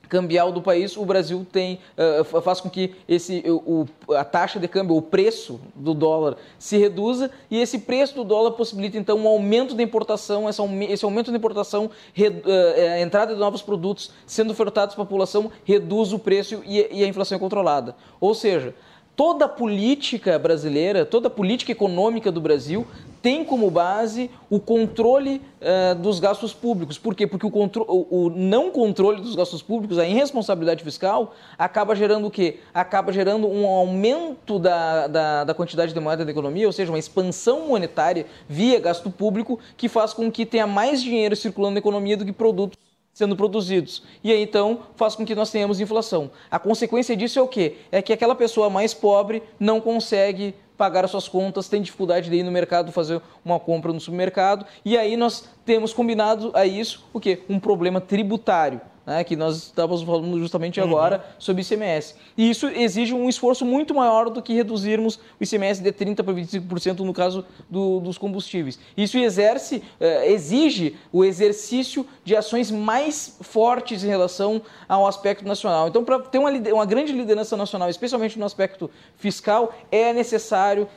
[0.07, 3.85] cambial do país, o Brasil tem uh, faz com que esse o,
[4.15, 8.51] a taxa de câmbio, o preço do dólar se reduza e esse preço do dólar
[8.51, 13.61] possibilita então um aumento da importação, esse, aumento da importação, uh, a entrada de novos
[13.61, 17.95] produtos sendo ofertados para a população reduz o preço e, e a inflação é controlada.
[18.19, 18.73] Ou seja,
[19.17, 22.85] toda a política brasileira, toda a política econômica do Brasil
[23.19, 26.99] tem como base o controle uh, dos gastos públicos.
[26.99, 27.25] Por quê?
[27.25, 32.59] Porque o, o, não controle dos gastos públicos, a irresponsabilidade fiscal, acaba gerando o quê?
[32.71, 36.99] Acaba gerando um aumento da, da, da quantidade de moeda da economia, ou seja, uma
[36.99, 42.15] expansão monetária via gasto público, que faz com que tenha mais dinheiro circulando na economia
[42.15, 42.77] do que produtos
[43.17, 44.03] sendo produzidos.
[44.23, 46.29] E aí então faz com que nós tenhamos inflação.
[46.51, 47.77] A consequência disso é o quê?
[47.91, 52.35] É que aquela pessoa mais pobre não consegue pagar as suas contas, tem dificuldade de
[52.35, 57.03] ir no mercado fazer uma compra no supermercado, e aí nós temos combinado a isso
[57.11, 57.41] o quê?
[57.49, 61.21] Um problema tributário né, que nós estávamos falando justamente agora uhum.
[61.39, 62.15] sobre ICMS.
[62.37, 66.33] E isso exige um esforço muito maior do que reduzirmos o ICMS de 30% para
[66.33, 68.77] 25% no caso do, dos combustíveis.
[68.97, 75.87] Isso exerce, eh, exige o exercício de ações mais fortes em relação ao aspecto nacional.
[75.87, 80.89] Então, para ter uma, uma grande liderança nacional, especialmente no aspecto fiscal, é necessário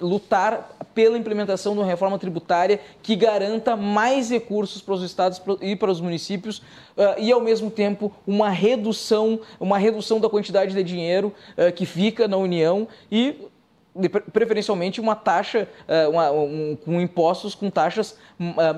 [0.00, 5.74] lutar pela implementação de uma reforma tributária que garanta mais recursos para os estados e
[5.74, 6.62] para os municípios
[6.96, 11.86] uh, e ao mesmo tempo uma redução, uma redução da quantidade de dinheiro uh, que
[11.86, 13.48] fica na União e
[14.32, 18.16] preferencialmente uma taxa uh, uma, um, com impostos com taxas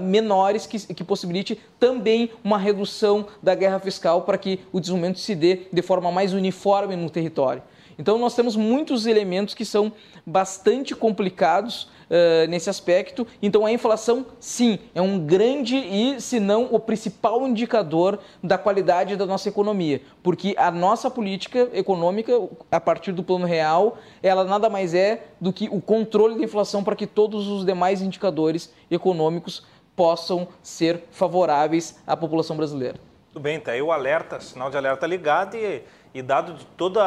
[0.02, 5.34] menores que, que possibilite também uma redução da guerra fiscal para que o desenvolvimento se
[5.36, 7.62] dê de forma mais uniforme no território.
[7.99, 9.92] Então nós temos muitos elementos que são
[10.26, 13.26] bastante complicados uh, nesse aspecto.
[13.42, 19.16] Então a inflação, sim, é um grande e, se não, o principal indicador da qualidade
[19.16, 22.32] da nossa economia, porque a nossa política econômica,
[22.70, 26.82] a partir do plano real, ela nada mais é do que o controle da inflação
[26.82, 29.64] para que todos os demais indicadores econômicos
[29.97, 32.99] possam ser favoráveis à população brasileira.
[33.32, 35.82] Tudo bem, tá aí o alerta, sinal de alerta ligado e,
[36.14, 37.00] e dado todo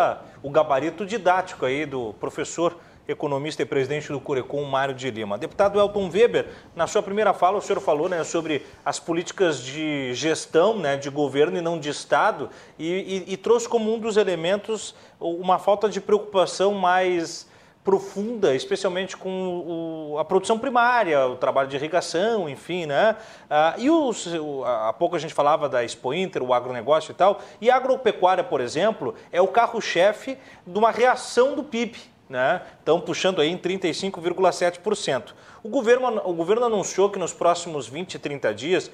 [0.44, 2.78] o gabarito didático aí do professor
[3.08, 5.38] economista e presidente do Curecom, Mário de Lima.
[5.38, 10.14] Deputado Elton Weber, na sua primeira fala o senhor falou né, sobre as políticas de
[10.14, 14.18] gestão, né, de governo e não de Estado, e, e, e trouxe como um dos
[14.18, 17.47] elementos uma falta de preocupação mais
[17.88, 23.16] profunda, especialmente com o, a produção primária, o trabalho de irrigação, enfim, né?
[23.50, 24.28] Ah, e os,
[24.66, 28.44] há pouco a gente falava da Expo Inter, o agronegócio e tal, e a agropecuária,
[28.44, 31.98] por exemplo, é o carro-chefe de uma reação do PIB
[32.30, 32.62] né?
[32.80, 35.34] Estão puxando aí em 35,7%.
[35.64, 38.92] O governo, o governo anunciou que nos próximos 20, 30 dias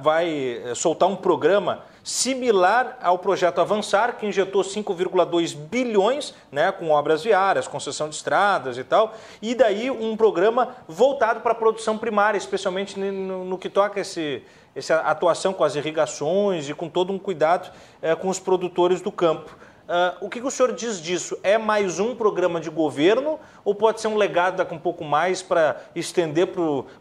[0.00, 6.90] vai eh, soltar um programa similar ao projeto Avançar, que injetou 5,2 bilhões né, com
[6.90, 11.98] obras viárias, concessão de estradas e tal, e daí um programa voltado para a produção
[11.98, 14.42] primária, especialmente no, no que toca esse,
[14.74, 17.70] essa atuação com as irrigações e com todo um cuidado
[18.02, 19.56] é, com os produtores do campo.
[19.84, 21.38] Uh, o que, que, o senhor diz disso?
[21.42, 25.42] É mais um programa de governo ou pode ser um legado daqui um pouco mais
[25.42, 26.48] para estender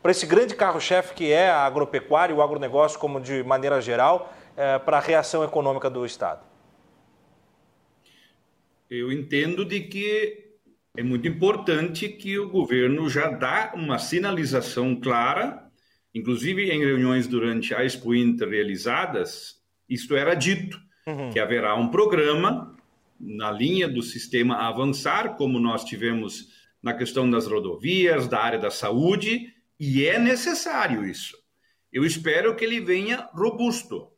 [0.01, 4.33] para esse grande carro-chefe que é a agropecuária e o agronegócio como de maneira geral
[4.51, 6.41] uh, para a reação econômica do Estado?
[8.89, 10.43] Eu entendo de que
[10.97, 15.67] é muito importante que o governo já dá uma sinalização clara,
[16.13, 19.55] inclusive em reuniões durante a Expo Inter realizadas,
[19.89, 20.77] isto era dito,
[21.07, 21.31] uhum.
[21.31, 22.72] que haverá um programa
[23.25, 26.49] na linha do sistema avançar, como nós tivemos
[26.81, 31.37] na questão das rodovias, da área da saúde, e é necessário isso.
[31.91, 34.09] Eu espero que ele venha robusto,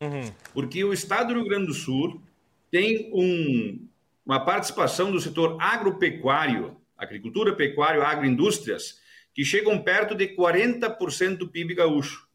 [0.00, 0.32] uhum.
[0.52, 2.22] porque o Estado do Rio Grande do Sul
[2.70, 3.88] tem um,
[4.24, 9.00] uma participação do setor agropecuário, agricultura, pecuário, agroindústrias,
[9.34, 12.28] que chegam perto de 40% do PIB gaúcho.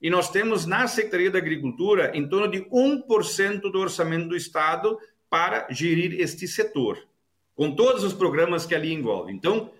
[0.00, 4.98] E nós temos na Secretaria da Agricultura em torno de 1% do orçamento do Estado
[5.32, 7.08] para gerir este setor,
[7.54, 9.34] com todos os programas que ali envolvem.
[9.34, 9.70] Então,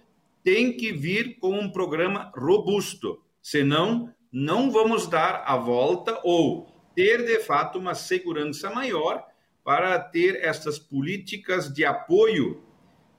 [0.43, 7.27] tem que vir com um programa robusto, senão não vamos dar a volta ou ter
[7.27, 9.27] de fato uma segurança maior
[9.63, 12.63] para ter estas políticas de apoio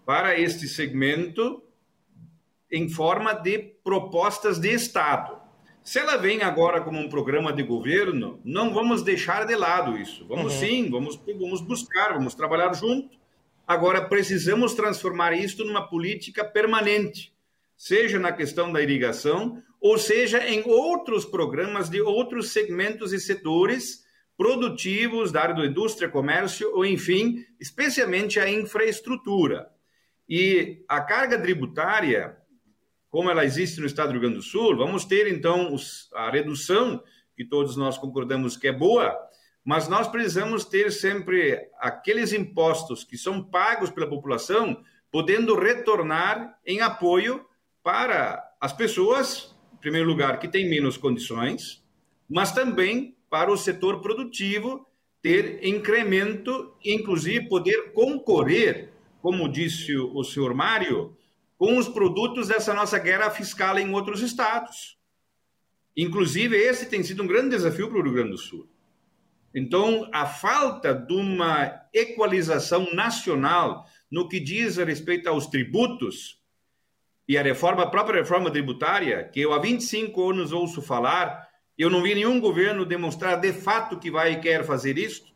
[0.03, 1.61] para este segmento
[2.71, 5.39] em forma de propostas de Estado.
[5.83, 10.25] Se ela vem agora como um programa de governo, não vamos deixar de lado isso.
[10.27, 10.59] Vamos uhum.
[10.59, 13.17] sim, vamos, vamos buscar, vamos trabalhar junto.
[13.67, 17.33] Agora, precisamos transformar isso numa política permanente,
[17.75, 24.03] seja na questão da irrigação, ou seja em outros programas de outros segmentos e setores
[24.37, 29.67] produtivos da área da indústria, comércio, ou enfim, especialmente a infraestrutura.
[30.27, 32.37] E a carga tributária
[33.13, 36.31] como ela existe no estado do Rio Grande do Sul, vamos ter então os, a
[36.31, 36.99] redução,
[37.37, 39.15] que todos nós concordamos que é boa,
[39.63, 46.81] mas nós precisamos ter sempre aqueles impostos que são pagos pela população, podendo retornar em
[46.81, 47.45] apoio
[47.83, 51.85] para as pessoas, em primeiro lugar, que têm menos condições,
[52.27, 54.87] mas também para o setor produtivo
[55.21, 58.89] ter incremento, inclusive poder concorrer,
[59.21, 61.15] como disse o senhor Mário,
[61.57, 64.97] com os produtos dessa nossa guerra fiscal em outros estados.
[65.95, 68.67] Inclusive, esse tem sido um grande desafio para o Rio Grande do Sul.
[69.53, 76.41] Então, a falta de uma equalização nacional no que diz a respeito aos tributos
[77.27, 81.47] e a reforma, a própria reforma tributária, que eu há 25 anos ouço falar,
[81.77, 85.33] eu não vi nenhum governo demonstrar de fato que vai e quer fazer isso.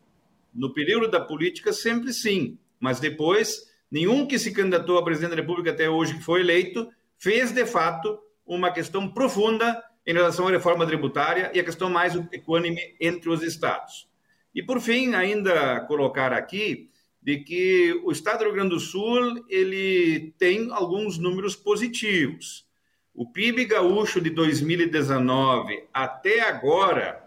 [0.52, 5.36] No período da política, sempre sim, mas depois Nenhum que se candidatou a presidente da
[5.36, 10.50] República até hoje que foi eleito fez, de fato, uma questão profunda em relação à
[10.50, 14.08] reforma tributária e a questão mais equânime entre os estados.
[14.54, 16.90] E, por fim, ainda colocar aqui
[17.22, 22.66] de que o estado do Rio Grande do Sul ele tem alguns números positivos.
[23.14, 27.22] O PIB gaúcho de 2019 até agora,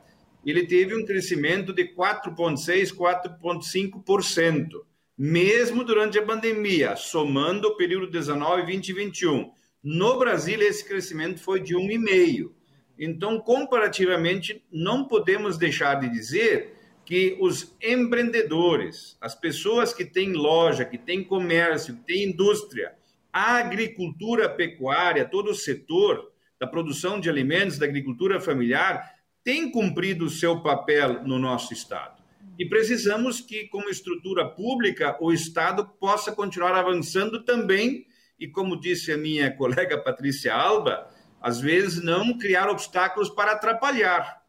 [0.45, 8.63] ele teve um crescimento de 4,6%, 4,5% mesmo durante a pandemia, somando o período 19,
[8.63, 9.51] 20 e 21.
[9.83, 12.51] No Brasil, esse crescimento foi de 1,5%.
[12.97, 20.85] Então, comparativamente, não podemos deixar de dizer que os empreendedores, as pessoas que têm loja,
[20.85, 22.93] que têm comércio, que têm indústria,
[23.33, 30.25] a agricultura pecuária, todo o setor da produção de alimentos, da agricultura familiar, tem cumprido
[30.25, 32.20] o seu papel no nosso Estado.
[32.61, 38.05] E precisamos que, como estrutura pública, o Estado possa continuar avançando também,
[38.39, 41.09] e como disse a minha colega Patrícia Alba,
[41.41, 44.43] às vezes não criar obstáculos para atrapalhar.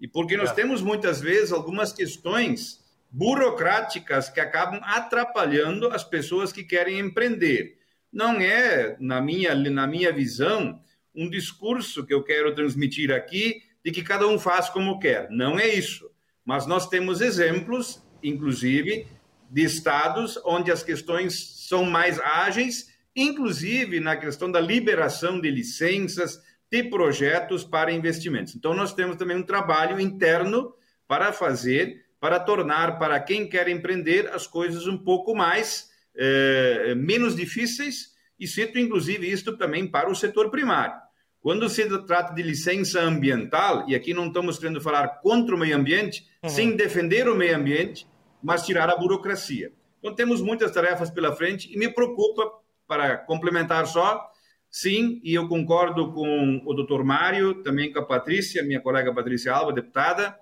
[0.00, 0.54] E porque nós é.
[0.54, 7.76] temos muitas vezes algumas questões burocráticas que acabam atrapalhando as pessoas que querem empreender.
[8.10, 10.80] Não é, na minha, na minha visão,
[11.14, 15.28] um discurso que eu quero transmitir aqui de que cada um faz como quer.
[15.30, 16.11] Não é isso.
[16.44, 19.06] Mas nós temos exemplos, inclusive,
[19.50, 26.40] de estados onde as questões são mais ágeis, inclusive na questão da liberação de licenças,
[26.70, 28.54] de projetos para investimentos.
[28.56, 30.74] Então, nós temos também um trabalho interno
[31.06, 37.36] para fazer, para tornar para quem quer empreender as coisas um pouco mais, eh, menos
[37.36, 40.94] difíceis, e cito inclusive isto também para o setor primário.
[41.42, 45.76] Quando se trata de licença ambiental, e aqui não estamos querendo falar contra o meio
[45.76, 46.48] ambiente, uhum.
[46.48, 48.06] sem defender o meio ambiente,
[48.40, 49.72] mas tirar a burocracia.
[49.98, 52.48] Então, temos muitas tarefas pela frente e me preocupa,
[52.86, 54.30] para complementar só,
[54.70, 59.52] sim, e eu concordo com o doutor Mário, também com a Patrícia, minha colega Patrícia
[59.52, 60.38] Alba, deputada,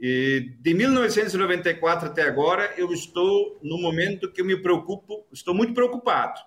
[0.00, 6.40] de 1994 até agora, eu estou no momento que eu me preocupo, estou muito preocupado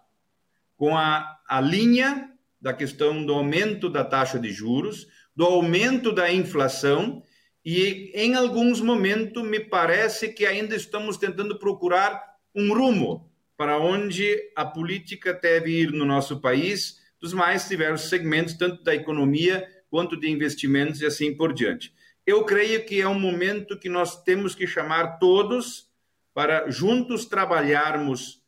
[0.76, 2.33] com a, a linha
[2.64, 5.06] da questão do aumento da taxa de juros,
[5.36, 7.22] do aumento da inflação,
[7.66, 12.24] e em alguns momentos me parece que ainda estamos tentando procurar
[12.56, 18.54] um rumo para onde a política deve ir no nosso país, dos mais diversos segmentos,
[18.54, 21.94] tanto da economia quanto de investimentos e assim por diante.
[22.26, 25.90] Eu creio que é um momento que nós temos que chamar todos
[26.34, 28.42] para juntos trabalharmos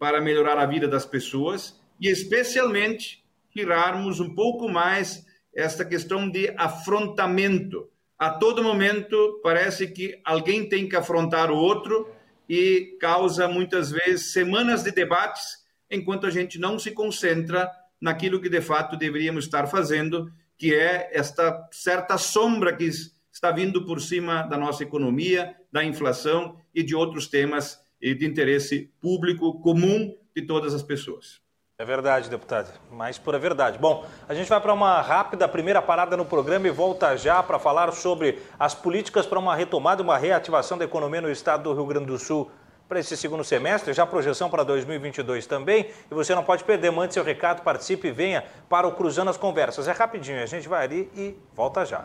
[0.00, 5.24] para melhorar a vida das pessoas e especialmente tirarmos um pouco mais
[5.54, 7.88] esta questão de afrontamento.
[8.18, 12.06] A todo momento parece que alguém tem que afrontar o outro
[12.46, 18.50] e causa muitas vezes semanas de debates enquanto a gente não se concentra naquilo que
[18.50, 22.84] de fato deveríamos estar fazendo, que é esta certa sombra que
[23.32, 28.92] está vindo por cima da nossa economia, da inflação e de outros temas de interesse
[29.00, 31.43] público comum de todas as pessoas.
[31.76, 33.78] É verdade, deputado, mais pura verdade.
[33.78, 37.58] Bom, a gente vai para uma rápida primeira parada no programa e volta já para
[37.58, 41.84] falar sobre as políticas para uma retomada uma reativação da economia no estado do Rio
[41.84, 42.48] Grande do Sul
[42.88, 45.90] para esse segundo semestre, já projeção para 2022 também.
[46.08, 49.36] E você não pode perder, mande seu recado, participe e venha para o Cruzando as
[49.36, 49.88] Conversas.
[49.88, 52.04] É rapidinho, a gente vai ali e volta já.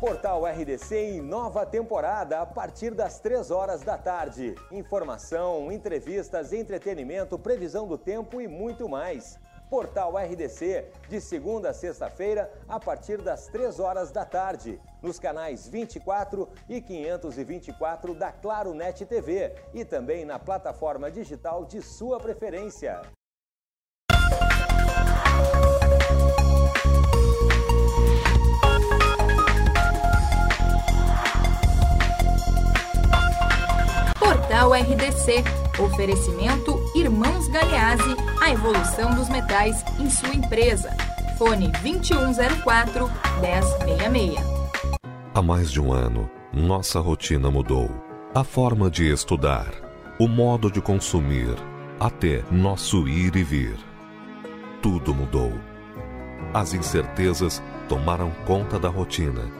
[0.00, 4.54] Portal RDC em nova temporada a partir das 3 horas da tarde.
[4.72, 9.38] Informação, entrevistas, entretenimento, previsão do tempo e muito mais.
[9.68, 15.68] Portal RDC, de segunda a sexta-feira, a partir das 3 horas da tarde, nos canais
[15.68, 23.02] 24 e 524 da Claro Net TV e também na plataforma digital de sua preferência.
[34.60, 35.44] Portal RDC.
[35.82, 40.90] Oferecimento Irmãos Galeazzi, a evolução dos metais em sua empresa.
[41.38, 44.38] Fone 2104 1066.
[45.34, 47.90] Há mais de um ano, nossa rotina mudou.
[48.34, 49.72] A forma de estudar,
[50.18, 51.56] o modo de consumir,
[51.98, 53.76] até nosso ir e vir.
[54.82, 55.54] Tudo mudou.
[56.52, 59.50] As incertezas tomaram conta da rotina.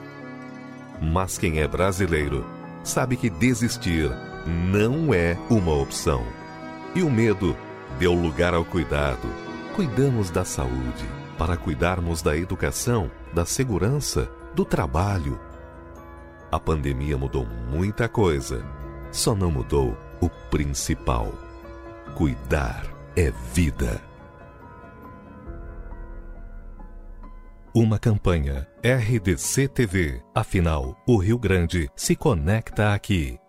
[1.00, 2.44] Mas quem é brasileiro
[2.84, 4.10] sabe que desistir
[4.46, 6.24] não é uma opção.
[6.94, 7.56] E o medo
[7.98, 9.28] deu lugar ao cuidado.
[9.74, 15.40] Cuidamos da saúde para cuidarmos da educação, da segurança, do trabalho.
[16.52, 18.62] A pandemia mudou muita coisa,
[19.10, 21.32] só não mudou o principal:
[22.14, 22.84] cuidar
[23.16, 24.02] é vida.
[27.72, 30.20] Uma campanha RDC TV.
[30.34, 33.39] Afinal, o Rio Grande se conecta aqui.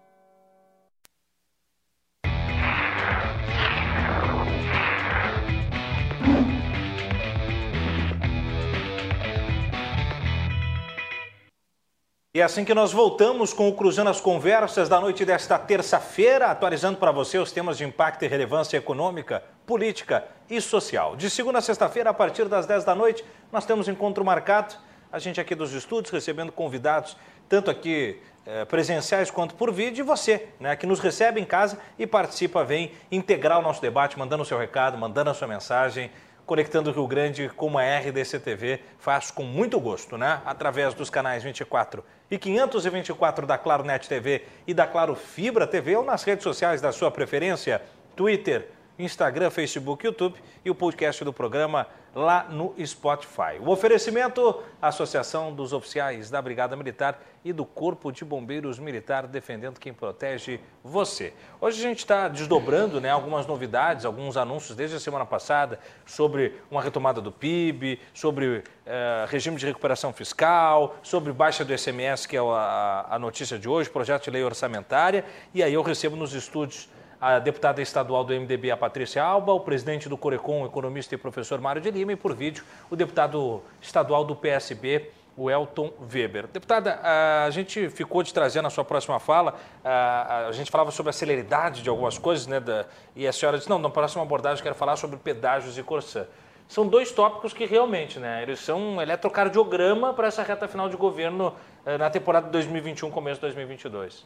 [12.33, 16.45] E é assim que nós voltamos com o Cruzando as Conversas da noite desta terça-feira,
[16.45, 21.17] atualizando para você os temas de impacto e relevância econômica, política e social.
[21.17, 23.21] De segunda a sexta-feira, a partir das 10 da noite,
[23.51, 24.75] nós temos encontro marcado.
[25.11, 27.17] A gente aqui dos estúdios recebendo convidados,
[27.49, 31.79] tanto aqui eh, presenciais quanto por vídeo, e você, né, que nos recebe em casa
[31.99, 36.09] e participa, vem integrar o nosso debate, mandando o seu recado, mandando a sua mensagem,
[36.45, 40.41] conectando o Rio Grande como a RDC TV faz com muito gosto, né?
[40.45, 42.01] Através dos canais 24
[42.31, 46.79] e 524 da Claro Net TV e da Claro Fibra TV ou nas redes sociais
[46.79, 47.81] da sua preferência,
[48.15, 48.69] Twitter,
[48.99, 53.57] Instagram, Facebook, YouTube e o podcast do programa lá no Spotify.
[53.59, 59.79] O oferecimento, Associação dos Oficiais da Brigada Militar e do Corpo de Bombeiros Militar, defendendo
[59.79, 61.33] quem protege você.
[61.59, 66.59] Hoje a gente está desdobrando né, algumas novidades, alguns anúncios desde a semana passada sobre
[66.69, 72.35] uma retomada do PIB, sobre eh, regime de recuperação fiscal, sobre baixa do SMS, que
[72.35, 75.23] é a, a notícia de hoje, projeto de lei orçamentária,
[75.53, 76.89] e aí eu recebo nos estúdios
[77.21, 81.17] a deputada estadual do MDB, a Patrícia Alba, o presidente do Corecon, o economista e
[81.19, 86.47] professor Mário de Lima, e por vídeo, o deputado estadual do PSB, o Elton Weber.
[86.47, 86.99] Deputada,
[87.45, 89.53] a gente ficou de trazer na sua próxima fala,
[89.83, 93.69] a gente falava sobre a celeridade de algumas coisas, né, da, e a senhora disse,
[93.69, 96.25] não, na próxima abordagem quero falar sobre pedágios e Corsã.
[96.67, 100.97] São dois tópicos que realmente, né, eles são um eletrocardiograma para essa reta final de
[100.97, 101.53] governo
[101.85, 104.25] eh, na temporada de 2021, começo de 2022.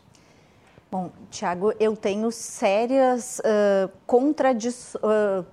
[0.96, 4.96] Bom, Tiago, eu tenho sérias uh, contradições.
[5.04, 5.46] Uh,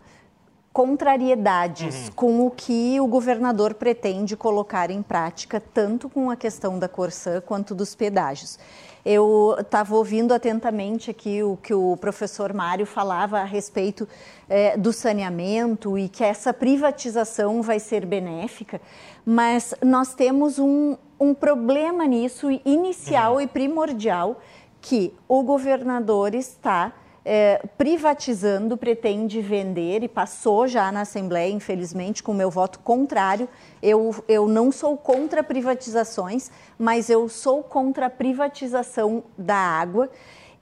[0.72, 2.12] contrariedades uhum.
[2.14, 7.42] com o que o governador pretende colocar em prática, tanto com a questão da Corsã
[7.42, 8.58] quanto dos pedágios.
[9.04, 14.08] Eu estava ouvindo atentamente aqui o que o professor Mário falava a respeito
[14.48, 18.80] eh, do saneamento e que essa privatização vai ser benéfica,
[19.26, 23.40] mas nós temos um, um problema nisso inicial uhum.
[23.42, 24.40] e primordial
[24.82, 26.92] que o governador está
[27.24, 33.48] é, privatizando, pretende vender e passou já na Assembleia, infelizmente, com meu voto contrário.
[33.80, 40.10] Eu, eu não sou contra privatizações, mas eu sou contra a privatização da água.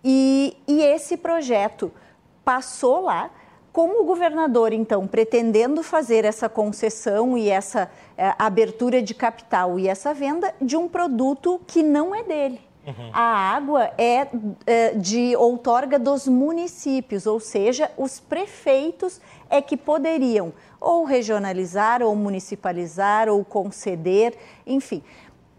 [0.05, 1.91] E, e esse projeto
[2.45, 3.31] passou lá.
[3.73, 9.87] Como o governador, então, pretendendo fazer essa concessão e essa é, abertura de capital e
[9.87, 13.11] essa venda de um produto que não é dele, Uhum.
[13.13, 14.27] A água é,
[14.67, 19.21] é, de outorga dos municípios, ou seja, os prefeitos
[19.51, 24.35] é que poderiam ou regionalizar, ou municipalizar, ou conceder,
[24.67, 25.03] enfim.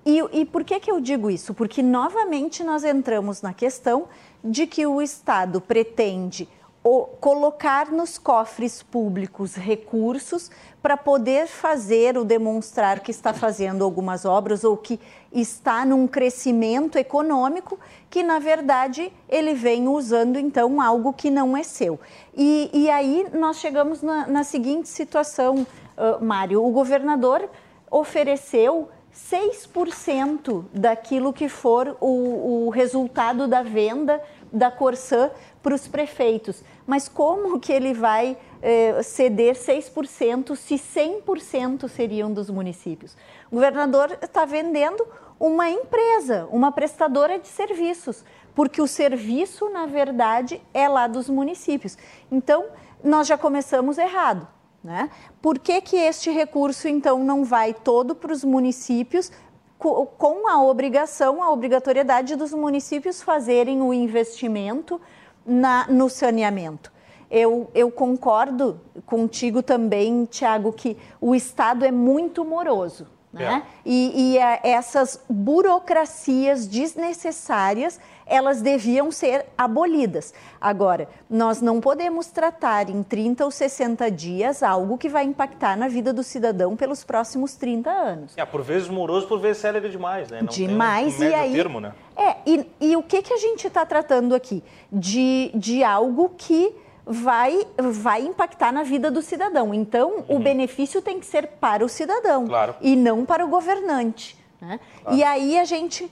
[0.04, 1.54] E, e por que, que eu digo isso?
[1.54, 4.08] Porque novamente nós entramos na questão
[4.44, 6.50] de que o Estado pretende
[6.84, 10.50] o, colocar nos cofres públicos recursos
[10.82, 15.00] para poder fazer ou demonstrar que está fazendo algumas obras ou que
[15.32, 17.80] está num crescimento econômico
[18.10, 22.00] que, na verdade, ele vem usando então algo que não é seu.
[22.36, 25.66] E, e aí nós chegamos na, na seguinte situação,
[25.98, 27.50] uh, Mário: o governador
[27.90, 34.22] ofereceu 6% daquilo que for o, o resultado da venda
[34.52, 35.30] da Corsã
[35.62, 36.64] para os prefeitos.
[36.86, 43.16] Mas como que ele vai eh, ceder 6% se 100% seriam dos municípios?
[43.50, 45.06] O governador está vendendo
[45.40, 51.98] uma empresa, uma prestadora de serviços, porque o serviço, na verdade, é lá dos municípios.
[52.32, 52.66] Então,
[53.04, 54.48] nós já começamos errado.
[54.84, 55.10] Né?
[55.42, 59.32] Por que, que este recurso, então, não vai todo para os municípios,
[59.80, 65.02] com a obrigação, a obrigatoriedade dos municípios fazerem o investimento
[65.44, 66.92] na, no saneamento.
[67.32, 73.08] Eu, eu, concordo contigo também, Tiago, que o Estado é muito moroso.
[73.32, 73.64] Né?
[73.66, 73.82] É.
[73.86, 80.34] E, e a, essas burocracias desnecessárias elas deviam ser abolidas.
[80.60, 85.88] Agora, nós não podemos tratar em 30 ou 60 dias algo que vai impactar na
[85.88, 88.34] vida do cidadão pelos próximos 30 anos.
[88.38, 90.42] É, por vezes moroso, por vezes célebre demais, né?
[90.42, 91.54] Não demais, um e aí...
[91.54, 91.94] termo, né?
[92.16, 94.64] É, e, e o que, que a gente está tratando aqui?
[94.92, 96.74] De, de algo que
[97.06, 99.74] vai, vai impactar na vida do cidadão.
[99.74, 100.38] Então, uhum.
[100.38, 102.76] o benefício tem que ser para o cidadão claro.
[102.82, 104.38] e não para o governante.
[104.60, 104.80] Né?
[105.02, 105.18] Claro.
[105.18, 106.12] E aí a gente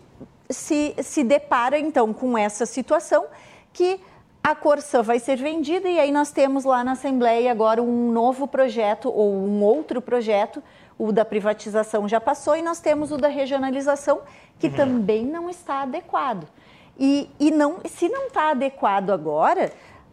[0.49, 3.25] se, se depara então com essa situação
[3.71, 3.99] que
[4.43, 8.47] a Corsã vai ser vendida e aí nós temos lá na Assembleia agora um novo
[8.47, 10.63] projeto ou um outro projeto,
[10.97, 14.21] o da privatização já passou e nós temos o da regionalização
[14.57, 14.73] que uhum.
[14.73, 16.47] também não está adequado.
[16.97, 19.71] E, e não, se não está adequado agora,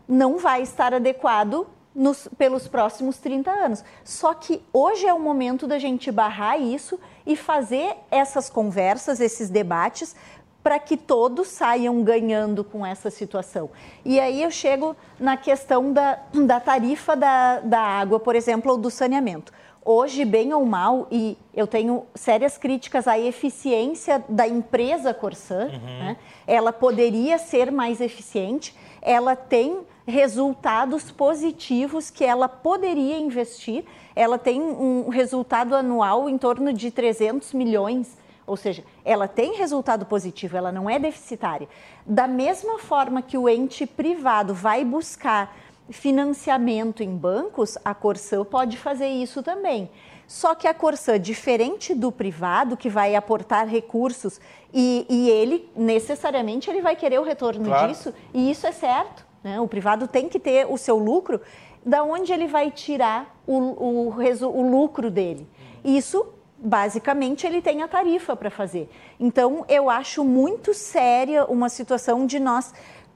[0.09, 3.84] não vai estar adequado nos, pelos próximos 30 anos.
[4.04, 9.48] Só que hoje é o momento da gente barrar isso e fazer essas conversas, esses
[9.48, 10.14] debates,
[10.62, 13.70] para que todos saiam ganhando com essa situação.
[14.04, 18.78] E aí eu chego na questão da, da tarifa da, da água, por exemplo, ou
[18.78, 19.52] do saneamento.
[19.84, 25.98] hoje, bem ou mal, e eu tenho sérias críticas à eficiência da empresa Corsã, uhum.
[26.00, 26.16] né?
[26.44, 33.84] ela poderia ser mais eficiente, ela tem resultados positivos que ela poderia investir,
[34.14, 40.07] ela tem um resultado anual em torno de 300 milhões, ou seja, ela tem resultado
[40.07, 41.68] positivo, ela não é deficitária.
[42.07, 45.54] Da mesma forma que o ente privado vai buscar
[45.90, 49.90] financiamento em bancos, a Corsã pode fazer isso também.
[50.26, 54.40] Só que a Corsã, diferente do privado, que vai aportar recursos
[54.72, 57.88] e, e ele, necessariamente, ele vai querer o retorno claro.
[57.88, 59.25] disso, e isso é certo.
[59.43, 59.61] Né?
[59.61, 61.41] O privado tem que ter o seu lucro,
[61.84, 65.49] da onde ele vai tirar o, o, o lucro dele?
[65.84, 66.26] Isso
[66.59, 68.91] basicamente ele tem a tarifa para fazer.
[69.20, 72.72] Então eu acho muito séria uma situação de nós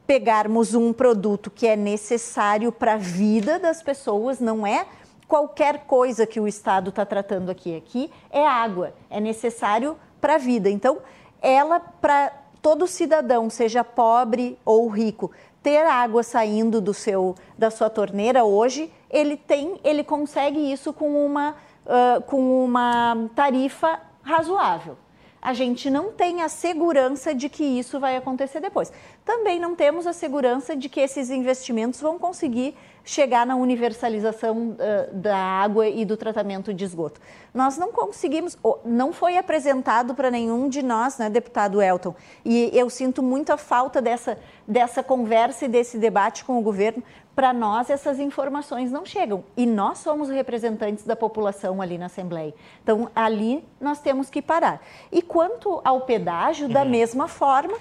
[0.06, 4.86] pegarmos um produto que é necessário para a vida das pessoas, não é
[5.28, 7.76] qualquer coisa que o Estado está tratando aqui.
[7.76, 10.68] Aqui é água, é necessário para a vida.
[10.68, 10.98] Então,
[11.40, 15.30] ela, para todo cidadão, seja pobre ou rico,
[15.62, 21.24] ter água saindo do seu, da sua torneira hoje, ele tem, ele consegue isso com
[21.24, 21.54] uma,
[21.86, 24.96] uh, com uma tarifa razoável
[25.42, 28.92] a gente não tem a segurança de que isso vai acontecer depois.
[29.24, 35.14] Também não temos a segurança de que esses investimentos vão conseguir chegar na universalização uh,
[35.14, 37.20] da água e do tratamento de esgoto.
[37.52, 42.88] Nós não conseguimos, não foi apresentado para nenhum de nós, né, deputado Elton, e eu
[42.88, 47.02] sinto muita falta dessa, dessa conversa e desse debate com o governo.
[47.34, 52.52] Para nós, essas informações não chegam e nós somos representantes da população ali na Assembleia.
[52.82, 54.82] Então, ali nós temos que parar.
[55.10, 56.72] E quanto ao pedágio, uhum.
[56.72, 57.78] da mesma forma,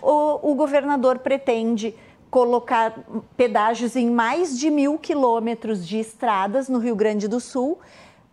[0.00, 1.94] o, o governador pretende
[2.32, 2.94] colocar
[3.36, 7.78] pedágios em mais de mil quilômetros de estradas no Rio Grande do Sul,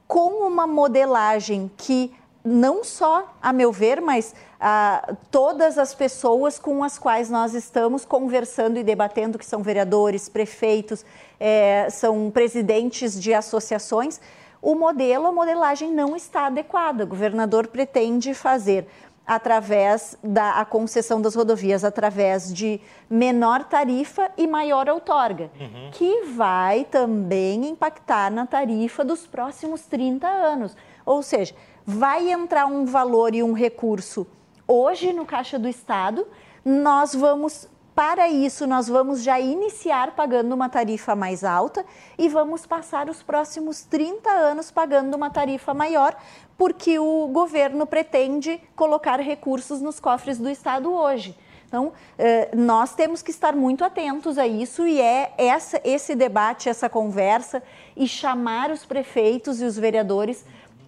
[0.08, 2.10] com uma modelagem que
[2.41, 8.06] não só, a meu ver, mas ah, todas as pessoas com as quais nós estamos
[8.06, 11.04] conversando e debatendo, que são vereadores, prefeitos,
[11.38, 14.22] é, são presidentes de associações,
[14.62, 17.04] o modelo, a modelagem não está adequada.
[17.04, 18.88] O governador pretende fazer
[19.30, 25.91] através da concessão das rodovias, através de menor tarifa e maior outorga, uhum.
[25.91, 30.75] que vai também impactar na tarifa dos próximos 30 anos.
[31.05, 31.53] Ou seja,
[31.86, 34.25] vai entrar um valor e um recurso
[34.67, 36.25] hoje no Caixa do Estado,
[36.65, 41.86] nós vamos para isso, nós vamos já iniciar pagando uma tarifa mais alta
[42.17, 46.15] e vamos passar os próximos 30 anos pagando uma tarifa maior,
[46.60, 51.34] porque o governo pretende colocar recursos nos cofres do Estado hoje.
[51.66, 56.68] Então, eh, nós temos que estar muito atentos a isso e é essa, esse debate,
[56.68, 57.64] essa conversa
[57.95, 60.43] e chamar os prefeitos e os vereadores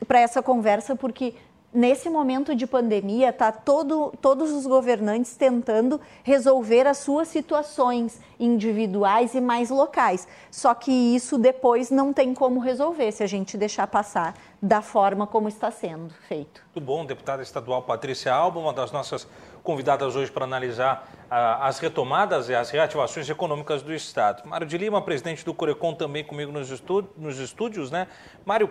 [0.05, 1.35] para essa conversa, porque
[1.73, 9.33] nesse momento de pandemia, tá todo, todos os governantes tentando resolver as suas situações individuais
[9.33, 10.27] e mais locais.
[10.49, 15.25] Só que isso depois não tem como resolver se a gente deixar passar da forma
[15.25, 16.61] como está sendo feito.
[16.75, 19.27] Muito bom, deputada estadual Patrícia Alba, uma das nossas
[19.63, 24.47] convidadas hoje para analisar ah, as retomadas e as reativações econômicas do Estado.
[24.47, 28.07] Mário de Lima, presidente do Corecon, também comigo nos, estúdios, nos estúdios né?
[28.45, 28.69] Mário,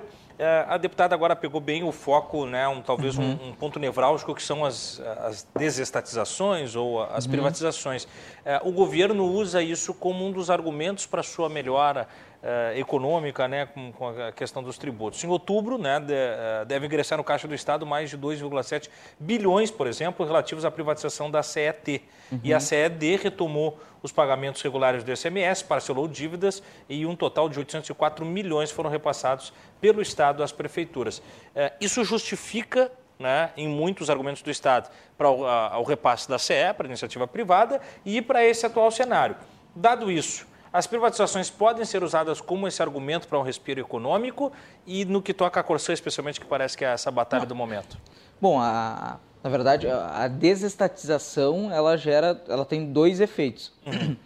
[0.68, 3.38] a deputada agora pegou bem o foco, né, um, talvez uhum.
[3.42, 7.30] um, um, ponto nevrálgico, que são as, as desestatizações ou as uhum.
[7.32, 8.08] privatizações.
[8.44, 12.08] Eh, o governo usa isso como um dos argumentos para sua melhora
[12.42, 15.22] uh, econômica né, com, com, a questão dos tributos.
[15.22, 18.88] Em outubro, né, de, uh, deve ingressar no Caixa do Estado mais de 2,7
[19.18, 22.02] bilhões, por exemplo, relativos à privatização da CET.
[22.30, 22.40] Uhum.
[22.42, 27.58] E a CED retomou os pagamentos regulares do ICMS, parcelou dívidas e um total de
[27.58, 31.18] 804 milhões foram repassados pelo Estado às prefeituras.
[31.18, 36.38] Uh, isso justifica né, em muitos argumentos do Estado para o, a, o repasse da
[36.38, 39.36] CE, para a iniciativa privada, e para esse atual cenário.
[39.76, 44.52] Dado isso, as privatizações podem ser usadas como esse argumento para um respiro econômico
[44.86, 47.98] e no que toca a Corsã, especialmente, que parece que é essa batalha do momento?
[48.40, 53.72] Bom, a, na verdade, a desestatização ela gera, ela tem dois efeitos.
[53.84, 54.16] Uhum.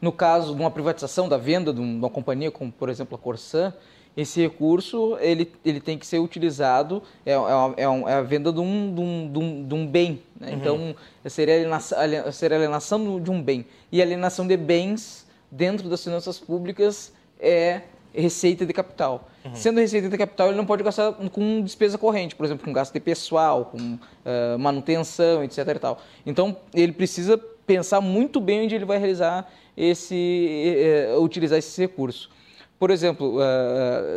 [0.00, 3.72] No caso de uma privatização da venda de uma companhia, como por exemplo a Corsã,
[4.16, 8.60] esse recurso ele, ele tem que ser utilizado, é, é, é, é a venda de
[8.60, 10.20] um, de um, de um, bem.
[10.38, 10.48] Né?
[10.48, 10.54] Uhum.
[10.54, 10.96] Então,
[11.26, 11.98] seria a alienação,
[12.32, 13.64] seria a alienação de um bem.
[13.92, 15.21] E a alienação de bens
[15.52, 17.82] dentro das finanças públicas é
[18.14, 19.28] receita de capital.
[19.44, 19.54] Uhum.
[19.54, 22.92] Sendo receita de capital, ele não pode gastar com despesa corrente, por exemplo, com gasto
[22.92, 25.58] de pessoal, com uh, manutenção, etc.
[25.58, 26.00] E tal.
[26.24, 27.36] Então, ele precisa
[27.66, 32.30] pensar muito bem onde ele vai realizar esse, uh, utilizar esse recurso.
[32.78, 33.38] por exemplo,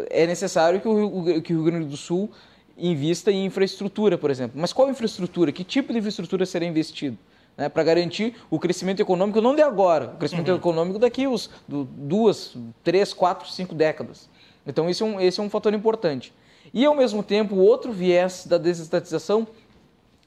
[0.09, 2.31] é necessário que o, que o Rio Grande do Sul
[2.77, 4.59] invista em infraestrutura, por exemplo.
[4.59, 5.51] Mas qual infraestrutura?
[5.51, 7.17] Que tipo de infraestrutura será investido?
[7.57, 10.57] Né, para garantir o crescimento econômico não de agora, o crescimento uhum.
[10.57, 12.53] econômico daqui os do, duas,
[12.83, 14.29] três, quatro, cinco décadas.
[14.67, 16.33] Então esse é, um, esse é um fator importante.
[16.73, 19.47] E ao mesmo tempo, o outro viés da desestatização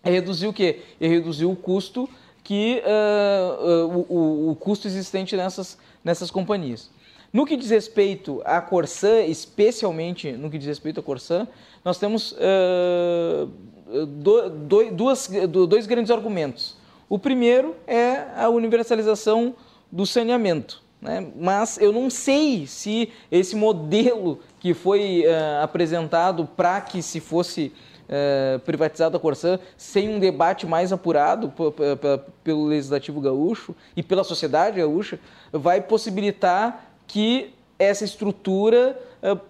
[0.03, 0.81] é reduzir o quê?
[0.99, 2.09] É reduzir o custo
[2.43, 6.91] que uh, uh, o, o, custo existente nessas, nessas companhias.
[7.31, 11.47] No que diz respeito à Corsã, especialmente no que diz respeito à Corsã,
[11.85, 13.47] nós temos uh,
[14.07, 15.29] do, do, duas,
[15.69, 16.78] dois grandes argumentos.
[17.09, 19.55] O primeiro é a universalização
[19.91, 20.83] do saneamento.
[21.01, 21.27] Né?
[21.37, 27.73] Mas eu não sei se esse modelo que foi uh, apresentado para que se fosse
[28.09, 31.53] uh, privatizado a Corsã sem um debate mais apurado
[32.43, 35.21] pelo Legislativo Gaúcho e pela sociedade gaúcha
[35.53, 38.99] vai possibilitar que essa estrutura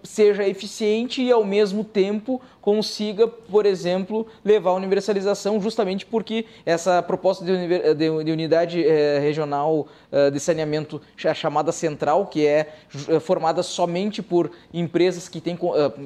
[0.02, 7.02] seja eficiente e, ao mesmo tempo, consiga, por exemplo, levar a universalização, justamente porque essa
[7.02, 12.72] proposta de, de, de unidade uh, regional uh, de saneamento, a chamada central, que é
[13.20, 15.58] formada somente por empresas que têm,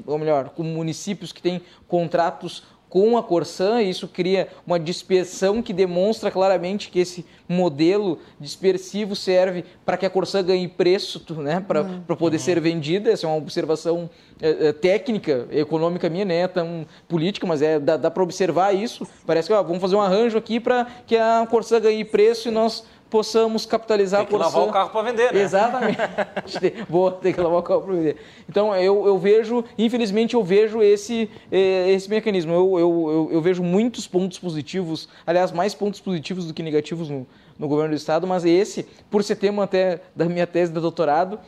[0.06, 2.62] ou melhor, com municípios que têm contratos
[2.92, 9.16] com a Corsã, e isso cria uma dispersão que demonstra claramente que esse modelo dispersivo
[9.16, 12.02] serve para que a Corsã ganhe preço né, para uhum.
[12.14, 12.42] poder uhum.
[12.42, 13.10] ser vendida.
[13.10, 14.10] Essa é uma observação
[14.42, 19.08] é, é, técnica, econômica minha, né, tão política, mas é, dá, dá para observar isso.
[19.26, 22.50] Parece que ó, vamos fazer um arranjo aqui para que a Corsã ganhe preço e
[22.50, 25.42] nós possamos capitalizar tem que por lavar o carro para vender, né?
[25.42, 25.98] Exatamente.
[26.88, 28.16] Boa, tem que lavar o carro para vender.
[28.48, 32.54] Então, eu, eu vejo, infelizmente, eu vejo esse, eh, esse mecanismo.
[32.54, 37.10] Eu, eu, eu, eu vejo muitos pontos positivos, aliás, mais pontos positivos do que negativos
[37.10, 37.26] no,
[37.58, 41.38] no governo do Estado, mas esse, por ser tema até da minha tese de doutorado,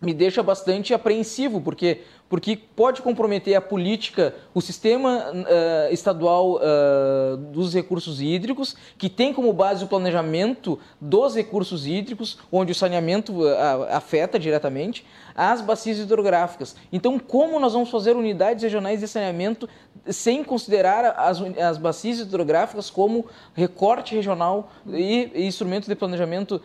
[0.00, 7.36] me deixa bastante apreensivo, porque porque pode comprometer a política, o sistema uh, estadual uh,
[7.36, 13.32] dos recursos hídricos, que tem como base o planejamento dos recursos hídricos, onde o saneamento
[13.32, 15.04] uh, afeta diretamente,
[15.38, 16.76] as bacias hidrográficas.
[16.92, 19.68] Então, como nós vamos fazer unidades regionais de saneamento
[20.06, 26.60] sem considerar as, as bacias hidrográficas como recorte regional e, e instrumento de planejamento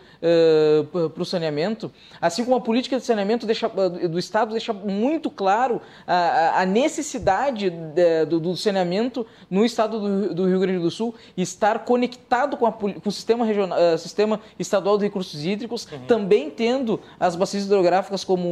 [1.12, 1.92] para o saneamento?
[2.20, 6.66] Assim como a política de saneamento deixa, do Estado deixa muito claro claro a, a
[6.66, 12.56] necessidade de, do, do, saneamento no estado do, do, Rio Grande do Sul estar conectado
[12.56, 16.06] com, a, com o sistema, regional, uh, sistema estadual de recursos hídricos, uhum.
[16.06, 18.48] também tendo as bacias hidrográficas como,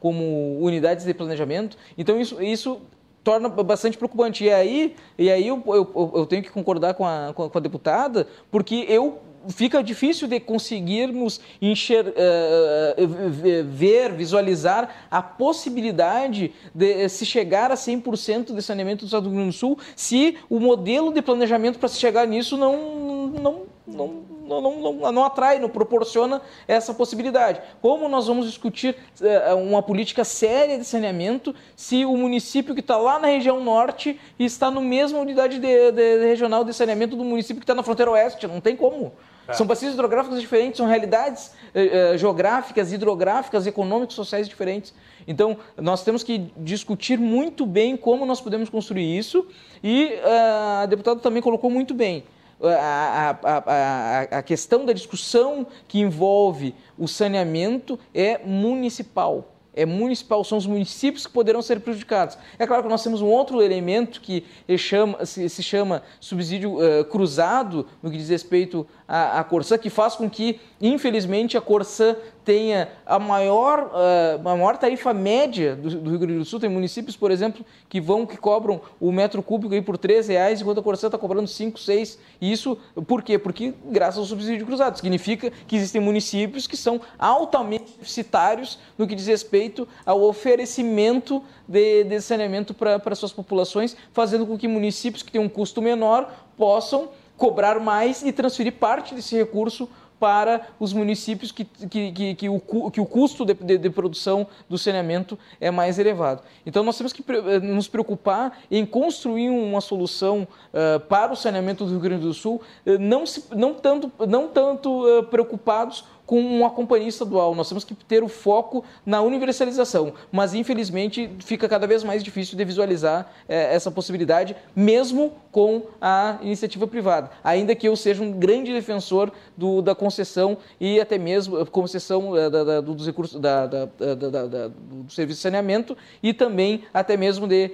[0.00, 1.76] como unidades de planejamento.
[1.96, 2.80] Então, isso, isso
[3.22, 4.44] torna bastante preocupante.
[4.44, 8.26] E aí, e aí eu, eu, eu tenho que concordar com a, com a deputada,
[8.50, 17.70] porque eu fica difícil de conseguirmos enxer, uh, ver, visualizar a possibilidade de se chegar
[17.70, 21.22] a 100% de saneamento do Estado do Rio Grande do Sul se o modelo de
[21.22, 26.94] planejamento para se chegar nisso não, não, não não, não, não, atrai, não proporciona essa
[26.94, 27.60] possibilidade.
[27.82, 32.96] Como nós vamos discutir uh, uma política séria de saneamento se o município que está
[32.96, 37.24] lá na região norte está no mesmo unidade de, de, de regional de saneamento do
[37.24, 38.46] município que está na fronteira oeste?
[38.46, 39.12] Não tem como.
[39.46, 39.54] É.
[39.54, 44.92] São bacias hidrográficas diferentes, são realidades eh, eh, geográficas, hidrográficas, econômicas, sociais diferentes.
[45.26, 49.46] Então, nós temos que discutir muito bem como nós podemos construir isso
[49.82, 52.24] e uh, a deputada também colocou muito bem.
[52.60, 60.42] A, a, a, a, questão da discussão que envolve o saneamento é municipal é municipal,
[60.42, 62.36] são os municípios que poderão ser prejudicados.
[62.58, 64.44] É claro que nós temos um outro elemento que
[64.76, 70.14] chama, se, chama subsídio uh, cruzado, no que diz respeito à, à Corsã, que faz
[70.14, 76.10] com que, infelizmente, a Corsã tenha a maior, uh, a maior tarifa média do, do,
[76.10, 76.58] Rio Grande do Sul.
[76.60, 80.60] Tem municípios, por exemplo, que vão, que cobram o metro cúbico aí por R$ reais,
[80.60, 82.18] enquanto a Corsã está cobrando 5, 6.
[82.40, 83.38] E isso por quê?
[83.38, 84.96] Porque graças ao subsídio cruzado.
[84.96, 92.04] Significa que existem municípios que são altamente deficitários no que diz respeito ao oferecimento de,
[92.04, 97.10] de saneamento para suas populações, fazendo com que municípios que têm um custo menor possam
[97.38, 102.60] cobrar mais e transferir parte desse recurso para os municípios que, que, que, que, o,
[102.90, 106.42] que o custo de, de, de, produção do saneamento é mais elevado.
[106.66, 111.84] Então, nós temos que eh, nos preocupar em construir uma solução uh, para o saneamento
[111.84, 116.66] do Rio Grande do Sul, uh, não, se, não tanto, não tanto uh, preocupados com
[116.66, 117.54] a companhia estadual.
[117.54, 122.54] Nós temos que ter o foco na universalização, mas infelizmente fica cada vez mais difícil
[122.54, 127.30] de visualizar é, essa possibilidade, mesmo com a iniciativa privada.
[127.42, 132.62] Ainda que eu seja um grande defensor do, da concessão e até mesmo concessão da,
[132.62, 137.70] da, dos recursos da, do serviço de saneamento e também até mesmo de,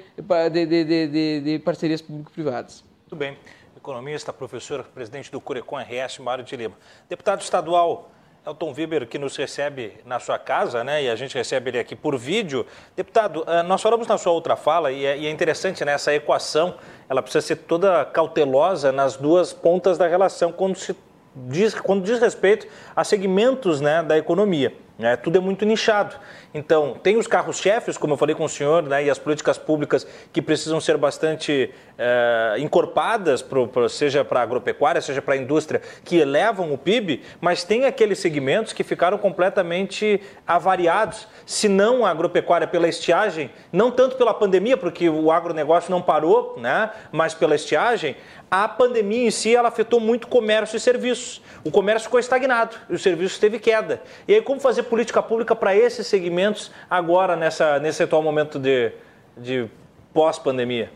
[0.52, 2.84] de, de, de parcerias público-privadas.
[3.02, 3.36] Muito bem
[3.76, 6.74] economista, professor, presidente do Curecon RS, Mário de Lima.
[7.06, 8.10] Deputado estadual
[8.46, 11.96] Elton Weber, que nos recebe na sua casa, né, e a gente recebe ele aqui
[11.96, 12.66] por vídeo.
[12.94, 16.14] Deputado, ah, nós falamos na sua outra fala, e é, e é interessante, né, essa
[16.14, 16.74] equação,
[17.08, 20.94] ela precisa ser toda cautelosa nas duas pontas da relação, quando, se
[21.34, 24.83] diz, quando diz respeito a segmentos né, da economia.
[24.98, 25.16] Né?
[25.16, 26.14] Tudo é muito nichado.
[26.52, 30.06] Então, tem os carros-chefes, como eu falei com o senhor, né, e as políticas públicas
[30.32, 35.36] que precisam ser bastante é, encorpadas, pro, pro, seja para a agropecuária, seja para a
[35.36, 41.26] indústria, que elevam o PIB, mas tem aqueles segmentos que ficaram completamente avariados.
[41.44, 46.56] Se não a agropecuária pela estiagem, não tanto pela pandemia, porque o agronegócio não parou,
[46.56, 48.16] né, mas pela estiagem,
[48.50, 51.42] a pandemia em si ela afetou muito comércio e serviços.
[51.64, 54.02] O comércio ficou estagnado e o serviço teve queda.
[54.28, 58.92] E aí, como fazer política pública para esses segmentos agora, nessa, nesse atual momento de,
[59.36, 59.68] de
[60.12, 60.90] pós-pandemia?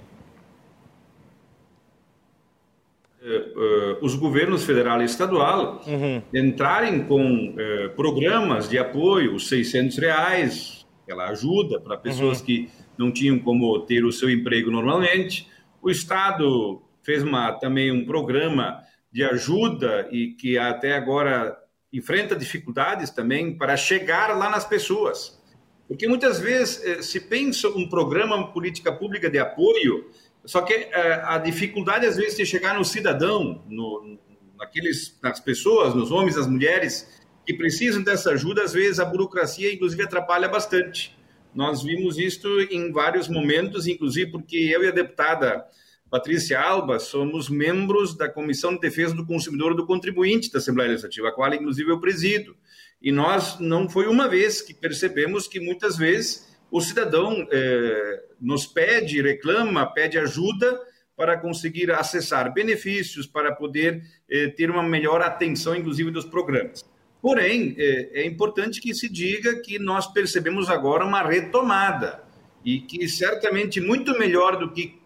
[3.20, 6.22] Uh, uh, os governos federal e estadual uhum.
[6.32, 12.46] entrarem com uh, programas de apoio, os 600 reais, aquela ajuda para pessoas uhum.
[12.46, 15.48] que não tinham como ter o seu emprego normalmente.
[15.82, 21.56] O Estado fez uma, também um programa de ajuda e que até agora
[21.90, 25.40] enfrenta dificuldades também para chegar lá nas pessoas.
[25.88, 30.10] Porque muitas vezes eh, se pensa um programa, uma política pública de apoio,
[30.44, 34.18] só que eh, a dificuldade às vezes de chegar no cidadão, no,
[34.58, 37.08] naqueles, nas pessoas, nos homens, nas mulheres
[37.46, 41.16] que precisam dessa ajuda, às vezes a burocracia inclusive atrapalha bastante.
[41.54, 45.64] Nós vimos isto em vários momentos, inclusive porque eu e a deputada
[46.10, 50.90] Patrícia Alba, somos membros da Comissão de Defesa do Consumidor e do Contribuinte da Assembleia
[50.90, 52.56] Legislativa, a qual, inclusive, eu presido.
[53.00, 58.66] E nós, não foi uma vez que percebemos que, muitas vezes, o cidadão eh, nos
[58.66, 60.80] pede, reclama, pede ajuda
[61.14, 66.82] para conseguir acessar benefícios, para poder eh, ter uma melhor atenção, inclusive, dos programas.
[67.20, 72.22] Porém, é, é importante que se diga que nós percebemos agora uma retomada
[72.64, 74.98] e que certamente muito melhor do que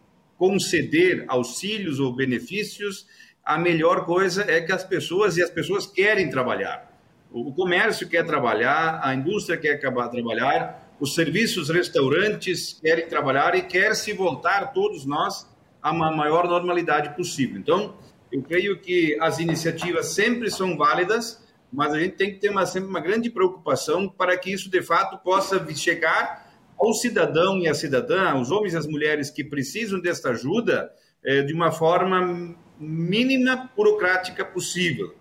[0.43, 3.07] conceder auxílios ou benefícios,
[3.45, 6.99] a melhor coisa é que as pessoas e as pessoas querem trabalhar.
[7.31, 13.63] O comércio quer trabalhar, a indústria quer acabar trabalhar, os serviços, restaurantes querem trabalhar e
[13.63, 15.49] quer se voltar todos nós
[15.81, 17.57] a uma maior normalidade possível.
[17.57, 17.95] Então,
[18.33, 21.41] eu creio que as iniciativas sempre são válidas,
[21.73, 24.83] mas a gente tem que ter uma, sempre uma grande preocupação para que isso de
[24.83, 30.01] fato possa chegar ao cidadão e à cidadã, os homens e as mulheres que precisam
[30.01, 30.91] desta ajuda,
[31.25, 35.15] é, de uma forma mínima burocrática possível.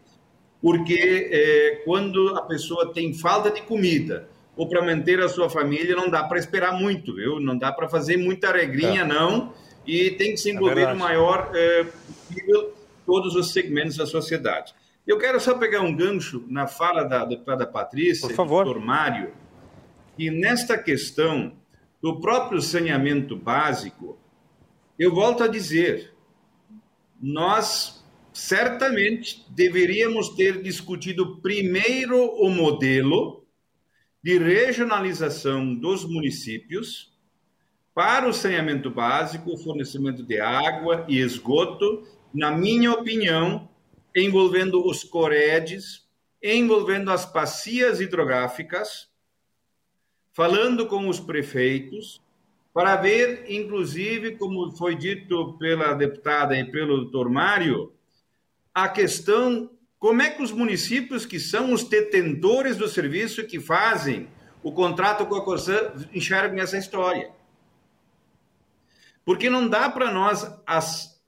[0.62, 5.96] Porque é, quando a pessoa tem falta de comida ou para manter a sua família,
[5.96, 7.40] não dá para esperar muito, viu?
[7.40, 9.06] Não dá para fazer muita regrinha, é.
[9.06, 9.54] não.
[9.86, 11.52] E tem que se é envolver o maior
[12.28, 12.74] possível
[13.06, 14.74] todos os segmentos da sociedade.
[15.06, 18.66] Eu quero só pegar um gancho na fala da deputada Patrícia, Por favor.
[18.66, 19.32] do Mário,
[20.22, 21.58] e nesta questão
[22.00, 24.20] do próprio saneamento básico,
[25.00, 26.14] eu volto a dizer,
[27.20, 33.48] nós certamente deveríamos ter discutido primeiro o modelo
[34.24, 37.12] de regionalização dos municípios
[37.92, 43.68] para o saneamento básico, o fornecimento de água e esgoto, na minha opinião,
[44.16, 46.08] envolvendo os coredes,
[46.44, 49.11] envolvendo as bacias hidrográficas,
[50.34, 52.22] falando com os prefeitos,
[52.74, 57.92] para ver, inclusive, como foi dito pela deputada e pelo doutor Mário,
[58.74, 59.70] a questão
[60.00, 64.28] como é que os municípios que são os detentores do serviço que fazem
[64.64, 67.30] o contrato com a Corsã enxergam essa história.
[69.24, 70.80] Porque não dá para nós, a,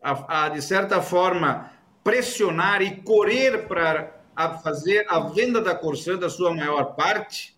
[0.01, 1.71] a, de certa forma,
[2.03, 4.19] pressionar e correr para
[4.63, 7.52] fazer a venda da Corsã da sua maior parte,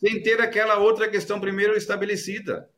[0.00, 2.68] sem ter aquela outra questão primeiro estabelecida.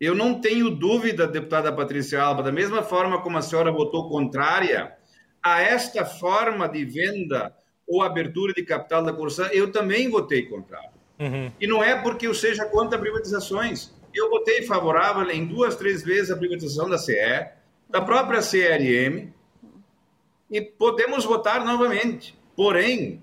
[0.00, 4.92] Eu não tenho dúvida, deputada Patrícia Alba, da mesma forma como a senhora votou contrária
[5.40, 7.54] a esta forma de venda
[7.86, 10.90] ou abertura de capital da Corsã, eu também votei contrário.
[11.20, 11.52] Uhum.
[11.60, 13.92] E não é porque eu seja contra privatizações.
[14.12, 17.48] Eu votei favorável em duas, três vezes a privatização da CE,
[17.88, 19.32] da própria CRM,
[20.50, 22.36] e podemos votar novamente.
[22.56, 23.22] Porém,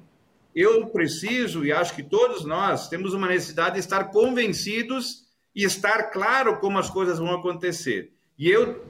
[0.60, 5.24] eu preciso, e acho que todos nós temos uma necessidade de estar convencidos
[5.56, 8.12] e estar claro como as coisas vão acontecer.
[8.38, 8.86] E eu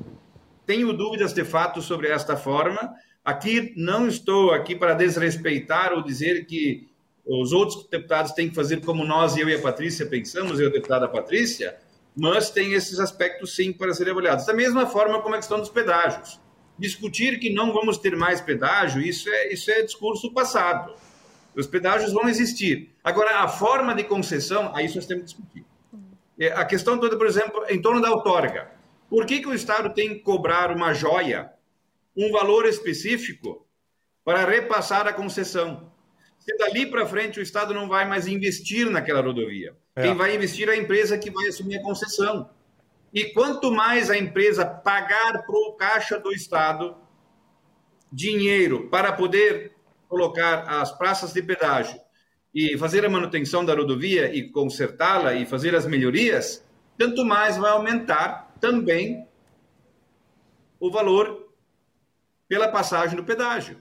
[0.66, 2.92] tenho dúvidas de fato sobre esta forma.
[3.24, 6.88] Aqui não estou aqui para desrespeitar ou dizer que
[7.24, 10.70] os outros deputados têm que fazer como nós, eu e a Patrícia pensamos, eu e
[10.70, 11.78] a deputada Patrícia,
[12.16, 14.48] mas tem esses aspectos sim para serem avaliados.
[14.48, 16.40] Da mesma forma como a questão dos pedágios.
[16.80, 20.96] Discutir que não vamos ter mais pedágio, isso é, isso é discurso passado.
[21.60, 22.96] Os pedágios vão existir.
[23.04, 25.66] Agora, a forma de concessão, aí nós temos que discutir.
[26.40, 28.72] É, a questão toda, por exemplo, em torno da outorga.
[29.10, 31.52] Por que, que o Estado tem que cobrar uma joia,
[32.16, 33.68] um valor específico,
[34.24, 35.92] para repassar a concessão?
[36.40, 39.76] Se dali para frente o Estado não vai mais investir naquela rodovia.
[39.96, 40.04] É.
[40.04, 42.50] Quem vai investir é a empresa que vai assumir a concessão.
[43.14, 46.96] E quanto mais a empresa pagar para o caixa do Estado
[48.12, 49.74] dinheiro para poder
[50.10, 51.98] colocar as praças de pedágio
[52.54, 56.66] e fazer a manutenção da rodovia e consertá-la e fazer as melhorias,
[56.98, 59.26] tanto mais vai aumentar também
[60.80, 61.54] o valor
[62.48, 63.78] pela passagem do pedágio.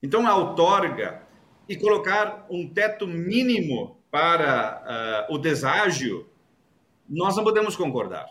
[0.00, 1.22] Então, a outorga
[1.68, 6.30] e colocar um teto mínimo para uh, o deságio,
[7.08, 8.26] nós não podemos concordar.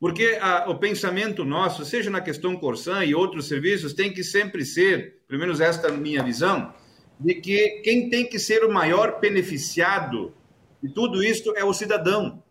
[0.00, 4.64] Porque uh, o pensamento nosso, seja na questão Corsan e outros serviços, tem que sempre
[4.64, 6.72] ser, pelo menos esta é a minha visão,
[7.20, 10.34] de que quem tem que ser o maior beneficiado
[10.82, 12.42] de tudo isto é o cidadão.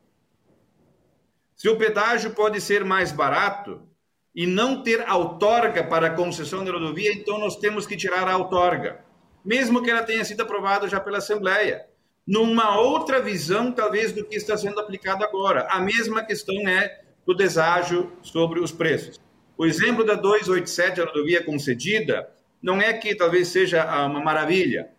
[1.56, 3.82] Se o pedágio pode ser mais barato
[4.36, 8.38] e não ter outorga para a concessão da rodovia, então nós temos que tirar a
[8.38, 9.04] outorga,
[9.44, 11.84] mesmo que ela tenha sido aprovada já pela Assembleia.
[12.28, 15.68] Numa outra visão, talvez, do que está sendo aplicado agora.
[15.72, 19.20] A mesma questão é do deságio sobre os preços.
[19.56, 22.28] O exemplo da 287, a rodovia concedida,
[22.60, 24.90] não é que talvez seja uma maravilha,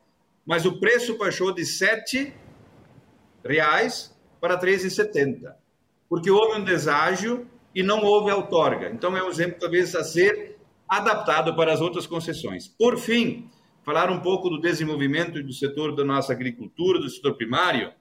[0.46, 2.32] mas o preço baixou de R$
[3.44, 5.52] reais para R$ 13,70,
[6.08, 8.90] porque houve um deságio e não houve outorga.
[8.90, 10.56] Então é um exemplo talvez a ser
[10.88, 12.68] adaptado para as outras concessões.
[12.68, 13.50] Por fim,
[13.82, 17.92] falar um pouco do desenvolvimento do setor da nossa agricultura, do setor primário.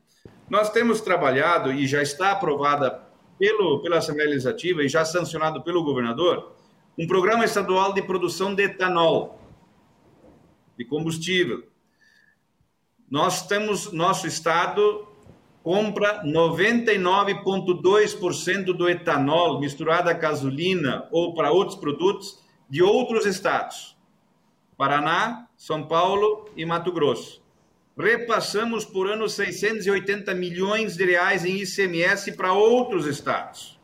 [0.48, 3.09] Nós temos trabalhado e já está aprovada
[3.40, 6.53] pelo, pela Assembleia Legislativa e já sancionado pelo governador
[6.98, 9.40] um programa estadual de produção de etanol
[10.78, 11.64] de combustível.
[13.10, 15.07] Nós temos, nosso estado
[15.64, 22.40] compra 99,2% do etanol misturado a gasolina ou para outros produtos
[22.70, 23.98] de outros estados.
[24.78, 27.41] Paraná, São Paulo e Mato Grosso.
[27.98, 33.80] Repassamos por ano 680 milhões de reais em ICMS para outros estados.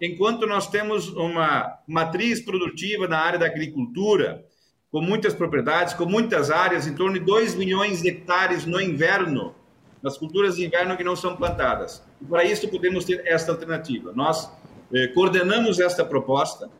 [0.00, 4.44] Enquanto nós temos uma matriz produtiva na área da agricultura,
[4.90, 9.54] com muitas propriedades, com muitas áreas, em torno de 2 milhões de hectares no inverno,
[10.02, 12.02] nas culturas de inverno que não são plantadas.
[12.20, 14.12] E para isso podemos ter esta alternativa.
[14.14, 14.50] Nós
[14.92, 16.70] eh, coordenamos esta proposta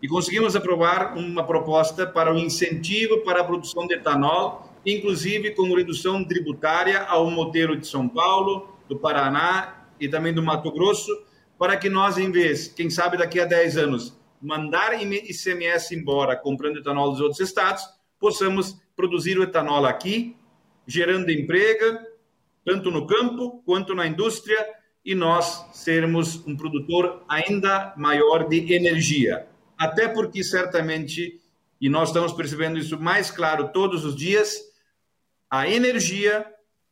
[0.00, 5.74] e conseguimos aprovar uma proposta para o incentivo para a produção de etanol, inclusive com
[5.74, 11.10] redução tributária ao modelo de São Paulo, do Paraná e também do Mato Grosso,
[11.58, 16.78] para que nós, em vez, quem sabe daqui a 10 anos, mandar ICMS embora comprando
[16.78, 17.82] etanol dos outros estados,
[18.18, 20.36] possamos produzir o etanol aqui,
[20.86, 21.98] gerando emprego,
[22.64, 24.58] tanto no campo quanto na indústria,
[25.04, 29.46] e nós sermos um produtor ainda maior de energia.
[29.76, 31.40] Até porque, certamente,
[31.80, 34.67] e nós estamos percebendo isso mais claro todos os dias,
[35.50, 36.46] a energia,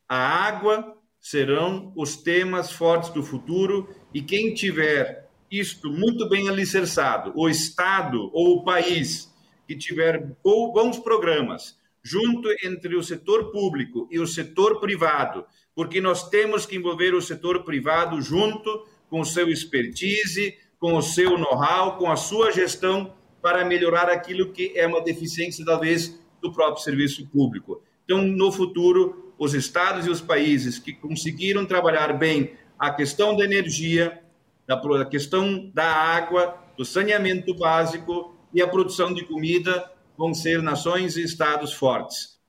[0.07, 7.31] a água serão os temas fortes do futuro, e quem tiver isto muito bem alicerçado,
[7.35, 9.33] o Estado ou o país
[9.67, 16.29] que tiver bons programas, junto entre o setor público e o setor privado, porque nós
[16.29, 21.97] temos que envolver o setor privado junto com o seu expertise, com o seu know-how,
[21.97, 27.27] com a sua gestão, para melhorar aquilo que é uma deficiência, talvez, do próprio serviço
[27.29, 27.81] público.
[28.07, 33.43] Então, no futuro, os estados e os países que conseguiram trabalhar bem a questão da
[33.43, 34.23] energia,
[34.65, 41.17] da questão da água, do saneamento básico e a produção de comida vão ser nações
[41.17, 42.39] e estados fortes.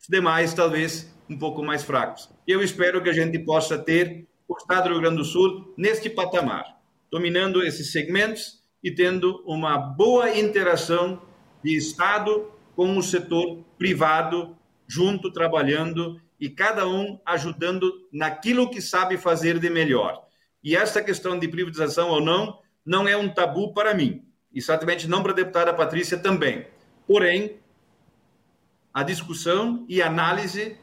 [0.00, 2.30] Os demais, talvez, um pouco mais fracos.
[2.46, 6.08] Eu espero que a gente possa ter o estado do Rio Grande do Sul neste
[6.08, 6.80] patamar,
[7.10, 11.20] dominando esses segmentos e tendo uma boa interação
[11.64, 14.56] de Estado com o setor privado,
[14.88, 20.24] junto, trabalhando e cada um ajudando naquilo que sabe fazer de melhor.
[20.64, 24.24] E essa questão de privatização ou não, não é um tabu para mim.
[24.52, 26.66] E certamente não para a deputada Patrícia também.
[27.06, 27.58] Porém,
[28.92, 30.76] a discussão e análise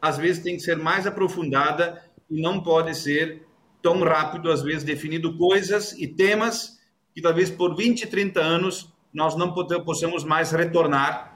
[0.00, 3.46] às vezes tem que ser mais aprofundada e não pode ser
[3.80, 6.80] tão rápido, às vezes definindo coisas e temas
[7.14, 9.52] que talvez por 20, 30 anos nós não
[9.84, 11.31] possamos mais retornar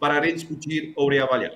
[0.00, 1.52] para rediscutir ou reavaliar.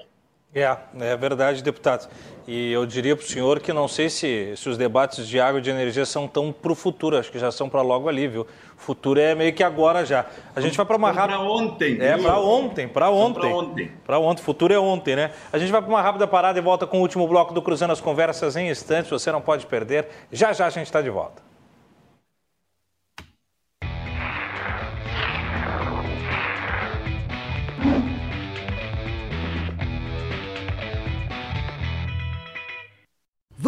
[0.55, 2.09] É, é verdade, deputado.
[2.47, 5.59] E eu diria para o senhor que não sei se, se os debates de água
[5.59, 8.29] e de energia são tão para o futuro, acho que já são para logo ali,
[8.29, 8.43] viu?
[8.43, 10.27] O futuro é meio que agora já.
[10.55, 11.39] A gente vai para uma rápida.
[11.39, 11.99] Para ontem.
[12.01, 13.41] É, para ontem, para ontem.
[13.41, 13.91] Para ontem.
[14.07, 14.43] Para ontem.
[14.43, 15.33] Futuro é ontem, né?
[15.53, 17.93] A gente vai para uma rápida parada e volta com o último bloco do Cruzando
[17.93, 19.11] as Conversas em instantes.
[19.11, 20.07] Você não pode perder.
[20.31, 21.44] Já já a gente está de volta.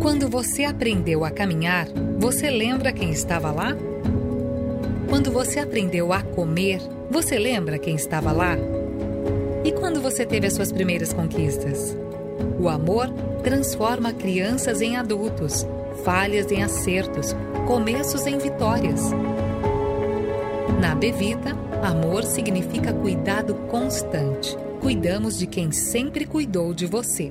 [0.00, 1.86] Quando você aprendeu a caminhar,
[2.18, 3.76] você lembra quem estava lá?
[5.10, 8.56] Quando você aprendeu a comer, você lembra quem estava lá?
[9.62, 11.94] E quando você teve as suas primeiras conquistas?
[12.58, 13.10] O amor
[13.42, 15.66] transforma crianças em adultos,
[16.02, 17.36] falhas em acertos,
[17.66, 19.10] começos em vitórias.
[20.80, 24.56] Na Bevita, amor significa cuidado constante.
[24.80, 27.30] Cuidamos de quem sempre cuidou de você.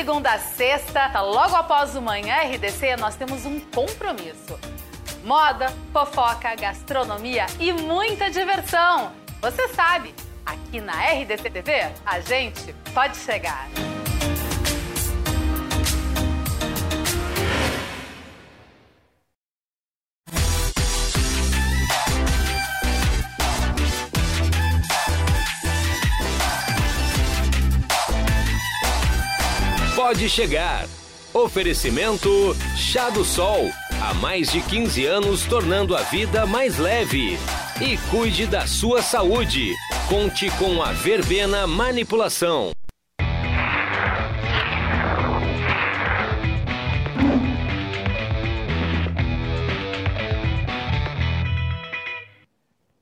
[0.00, 4.58] Segunda a sexta, tá logo após o Manhã RDC, nós temos um compromisso.
[5.22, 9.12] Moda, fofoca, gastronomia e muita diversão.
[9.42, 10.14] Você sabe,
[10.46, 13.68] aqui na RDC TV, a gente pode chegar.
[30.30, 30.86] Chegar.
[31.34, 33.70] Oferecimento Chá do Sol.
[34.00, 37.38] Há mais de 15 anos tornando a vida mais leve.
[37.80, 39.74] E cuide da sua saúde.
[40.08, 42.70] Conte com a Verbena Manipulação.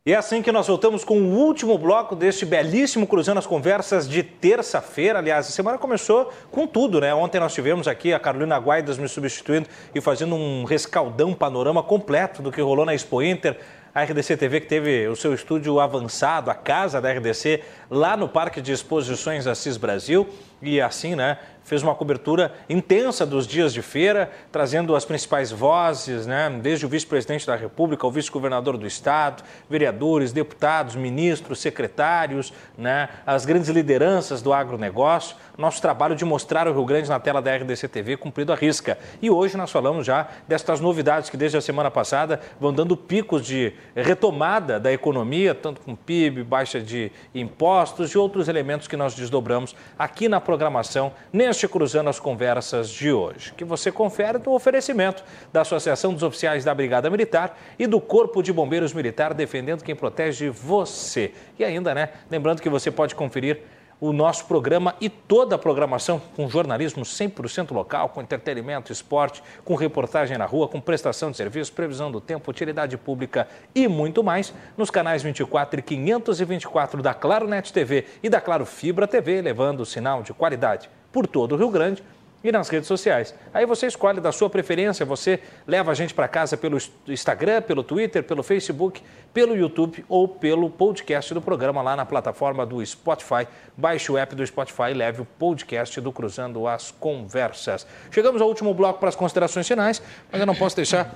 [0.09, 4.09] E é assim que nós voltamos com o último bloco deste belíssimo Cruzando as Conversas
[4.09, 5.19] de terça-feira.
[5.19, 7.15] Aliás, a semana começou com tudo, né?
[7.15, 12.41] Ontem nós tivemos aqui a Carolina Guaidas me substituindo e fazendo um rescaldão, panorama completo
[12.41, 13.59] do que rolou na Expo Inter.
[13.95, 18.31] A RDC TV que teve o seu estúdio avançado, a casa da RDC, lá no
[18.31, 20.27] Parque de Exposições Assis Brasil.
[20.61, 26.27] E assim, né, fez uma cobertura intensa dos dias de feira, trazendo as principais vozes,
[26.27, 33.11] né, desde o vice-presidente da República, o vice-governador do Estado, vereadores, deputados, ministros, secretários, né,
[33.27, 35.37] as grandes lideranças do agronegócio.
[35.59, 38.97] Nosso trabalho de mostrar o Rio Grande na tela da RDC TV cumprido a risca.
[39.21, 43.45] E hoje nós falamos já destas novidades que desde a semana passada vão dando picos
[43.45, 49.15] de retomada da economia, tanto com PIB, baixa de impostos e outros elementos que nós
[49.15, 55.23] desdobramos aqui na programação neste Cruzando as Conversas de hoje, que você confere no oferecimento
[55.53, 59.95] da Associação dos Oficiais da Brigada Militar e do Corpo de Bombeiros Militar, defendendo quem
[59.95, 61.35] protege você.
[61.59, 63.61] E ainda, né, lembrando que você pode conferir
[64.01, 69.75] o nosso programa e toda a programação com jornalismo 100% local, com entretenimento, esporte, com
[69.75, 74.53] reportagem na rua, com prestação de serviço, previsão do tempo, utilidade pública e muito mais
[74.77, 79.81] nos canais 24 e 524 da Claro Net TV e da Claro Fibra TV, levando
[79.81, 82.03] o sinal de qualidade por todo o Rio Grande
[82.43, 83.35] e nas redes sociais.
[83.53, 86.79] Aí você escolhe da sua preferência, você leva a gente para casa pelo
[87.09, 89.03] Instagram, pelo Twitter, pelo Facebook,
[89.35, 93.47] pelo YouTube ou pelo podcast do programa lá na plataforma do Spotify.
[93.77, 97.87] Baixe o app do Spotify e leve o podcast do Cruzando as Conversas.
[98.11, 100.01] Chegamos ao último bloco para as considerações finais,
[100.31, 101.15] mas eu não posso deixar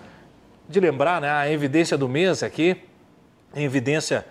[0.68, 2.82] de lembrar né, a evidência do mês aqui,
[3.54, 4.24] a evidência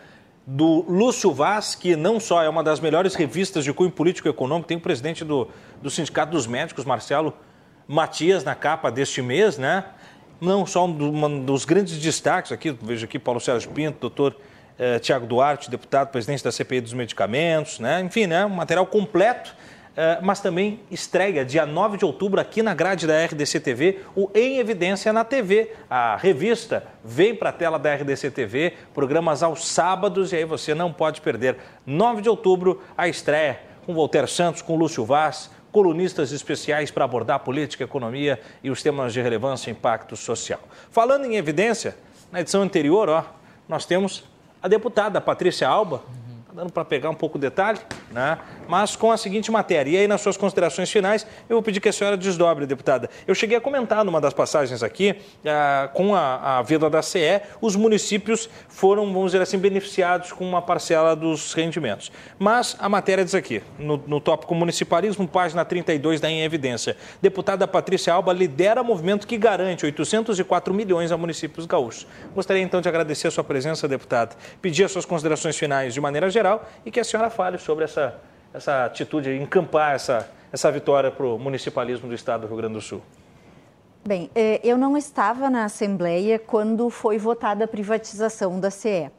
[0.46, 4.32] do Lúcio Vaz, que não só é uma das melhores revistas de cunho político e
[4.32, 5.48] econômico, tem o presidente do,
[5.82, 7.34] do Sindicato dos Médicos, Marcelo
[7.88, 9.86] Matias, na capa deste mês, né?
[10.40, 14.36] Não só um, um dos grandes destaques aqui, vejo aqui Paulo Sérgio Pinto, doutor
[14.80, 18.02] eh, Tiago Duarte, deputado, presidente da CPI dos Medicamentos, né?
[18.02, 18.44] Enfim, né?
[18.46, 19.56] Um material completo
[20.22, 24.58] mas também estreia dia 9 de outubro aqui na grade da RDC TV, o Em
[24.58, 25.74] Evidência na TV.
[25.90, 30.74] A revista vem para a tela da RDC TV, programas aos sábados e aí você
[30.74, 31.58] não pode perder.
[31.86, 37.40] 9 de outubro, a estreia com Voltaire Santos, com Lúcio Vaz, colunistas especiais para abordar
[37.40, 40.60] política, economia e os temas de relevância e impacto social.
[40.90, 41.98] Falando em evidência,
[42.32, 43.26] na edição anterior, ó,
[43.68, 44.24] nós temos
[44.62, 46.04] a deputada Patrícia Alba,
[46.52, 47.80] Tá dando para pegar um pouco o detalhe,
[48.12, 48.38] né?
[48.68, 49.92] Mas com a seguinte matéria.
[49.92, 53.10] E aí, nas suas considerações finais, eu vou pedir que a senhora desdobre, deputada.
[53.26, 55.16] Eu cheguei a comentar numa das passagens aqui,
[55.46, 60.48] ah, com a, a venda da CE, os municípios foram, vamos dizer assim, beneficiados com
[60.48, 62.12] uma parcela dos rendimentos.
[62.38, 66.98] Mas a matéria diz aqui, no, no tópico municipalismo, página 32 da Em Evidência.
[67.22, 72.06] Deputada Patrícia Alba lidera movimento que garante 804 milhões a municípios gaúchos.
[72.36, 74.36] Gostaria então de agradecer a sua presença, deputada.
[74.62, 77.86] Pedir as suas considerações finais de maneira geral geral e que a senhora fale sobre
[77.86, 78.16] essa,
[78.54, 82.82] essa atitude, encampar essa, essa vitória para o municipalismo do Estado do Rio Grande do
[82.82, 83.02] Sul.
[84.06, 89.12] Bem, é, eu não estava na Assembleia quando foi votada a privatização da CE,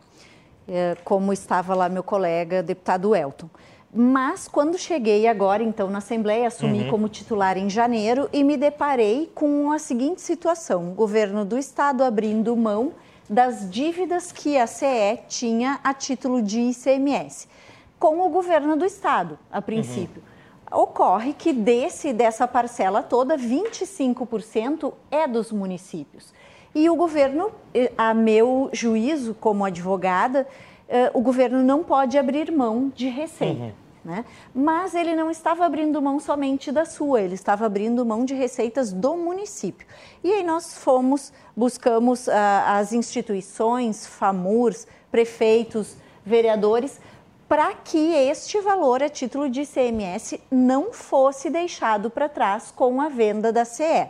[0.68, 3.48] é, como estava lá meu colega, deputado Elton.
[3.94, 6.90] Mas quando cheguei agora, então, na Assembleia, assumi uhum.
[6.90, 12.02] como titular em janeiro e me deparei com a seguinte situação: o governo do Estado
[12.02, 12.92] abrindo mão
[13.28, 17.48] das dívidas que a CE tinha a título de ICMS,
[18.02, 20.20] com o governo do estado, a princípio.
[20.72, 20.82] Uhum.
[20.82, 26.34] Ocorre que desse dessa parcela toda, 25% é dos municípios.
[26.74, 30.48] E o governo, eh, a meu juízo como advogada,
[30.88, 33.62] eh, o governo não pode abrir mão de receita.
[33.62, 33.72] Uhum.
[34.04, 34.24] Né?
[34.52, 38.92] Mas ele não estava abrindo mão somente da sua, ele estava abrindo mão de receitas
[38.92, 39.86] do município.
[40.24, 42.32] E aí nós fomos, buscamos uh,
[42.66, 45.96] as instituições, FAMURs, prefeitos,
[46.26, 47.00] vereadores,
[47.48, 53.08] para que este valor a título de ICMS não fosse deixado para trás com a
[53.08, 54.08] venda da CE.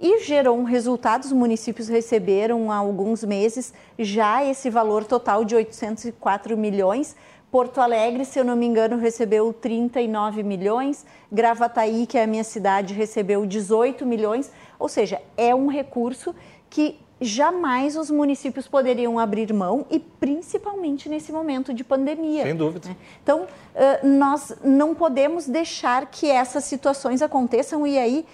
[0.00, 5.56] E gerou um resultado, os municípios receberam há alguns meses já esse valor total de
[5.56, 7.16] 804 milhões,
[7.50, 11.06] Porto Alegre, se eu não me engano, recebeu 39 milhões.
[11.32, 14.52] Gravataí, que é a minha cidade, recebeu 18 milhões.
[14.78, 16.34] Ou seja, é um recurso
[16.68, 22.44] que jamais os municípios poderiam abrir mão e principalmente nesse momento de pandemia.
[22.44, 22.88] Sem dúvida.
[22.88, 22.96] Né?
[23.22, 23.46] Então,
[24.02, 28.26] nós não podemos deixar que essas situações aconteçam e aí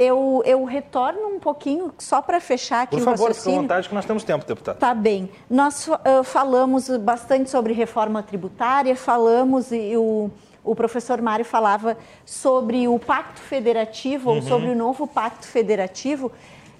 [0.00, 3.42] eu, eu retorno um pouquinho só para fechar aqui Por o favor, raciocínio.
[3.42, 4.78] fique à vontade que nós temos tempo, deputado.
[4.78, 5.30] Tá bem.
[5.48, 10.30] Nós uh, falamos bastante sobre reforma tributária, falamos e o,
[10.64, 14.36] o professor Mário falava sobre o pacto federativo, uhum.
[14.36, 16.32] ou sobre o novo pacto federativo,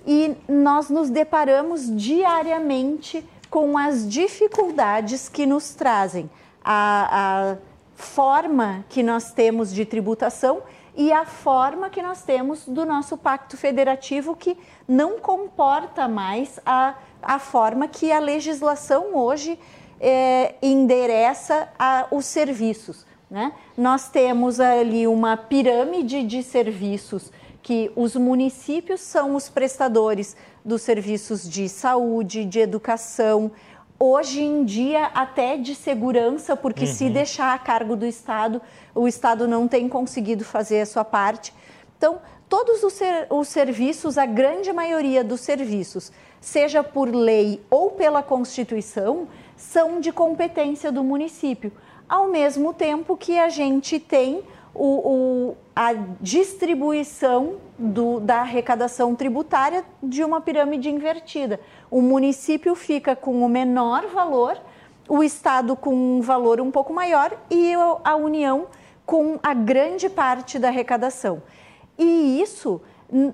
[0.06, 6.30] e nós nos deparamos diariamente com as dificuldades que nos trazem
[6.64, 7.56] a, a
[7.94, 10.62] forma que nós temos de tributação
[10.96, 14.56] e a forma que nós temos do nosso pacto federativo, que
[14.86, 19.58] não comporta mais a, a forma que a legislação hoje
[20.00, 23.06] é, endereça a, os serviços.
[23.30, 23.52] Né?
[23.76, 27.30] Nós temos ali uma pirâmide de serviços
[27.62, 33.50] que os municípios são os prestadores dos serviços de saúde, de educação,
[33.98, 36.92] hoje em dia até de segurança, porque uhum.
[36.92, 38.62] se deixar a cargo do Estado,
[38.94, 41.52] o Estado não tem conseguido fazer a sua parte.
[41.98, 42.18] Então,
[42.48, 46.10] todos os, ser, os serviços, a grande maioria dos serviços,
[46.40, 51.70] seja por lei ou pela Constituição, são de competência do município.
[52.08, 54.42] Ao mesmo tempo que a gente tem
[54.74, 61.58] o, o, a distribuição do, da arrecadação tributária de uma pirâmide invertida.
[61.90, 64.60] O município fica com o menor valor,
[65.08, 67.72] o Estado com um valor um pouco maior e
[68.04, 68.66] a União
[69.06, 71.42] com a grande parte da arrecadação.
[71.98, 72.82] E isso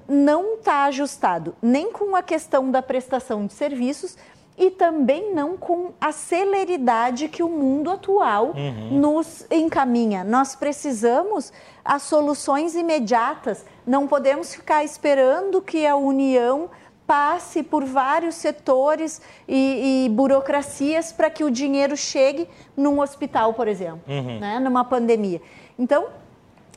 [0.09, 4.17] não está ajustado nem com a questão da prestação de serviços
[4.59, 8.99] e também não com a celeridade que o mundo atual uhum.
[8.99, 10.25] nos encaminha.
[10.25, 11.53] Nós precisamos
[11.85, 16.71] as soluções imediatas, não podemos ficar esperando que a União
[17.07, 23.69] passe por vários setores e, e burocracias para que o dinheiro chegue num hospital, por
[23.69, 24.41] exemplo, uhum.
[24.41, 25.41] né, numa pandemia.
[25.79, 26.07] Então,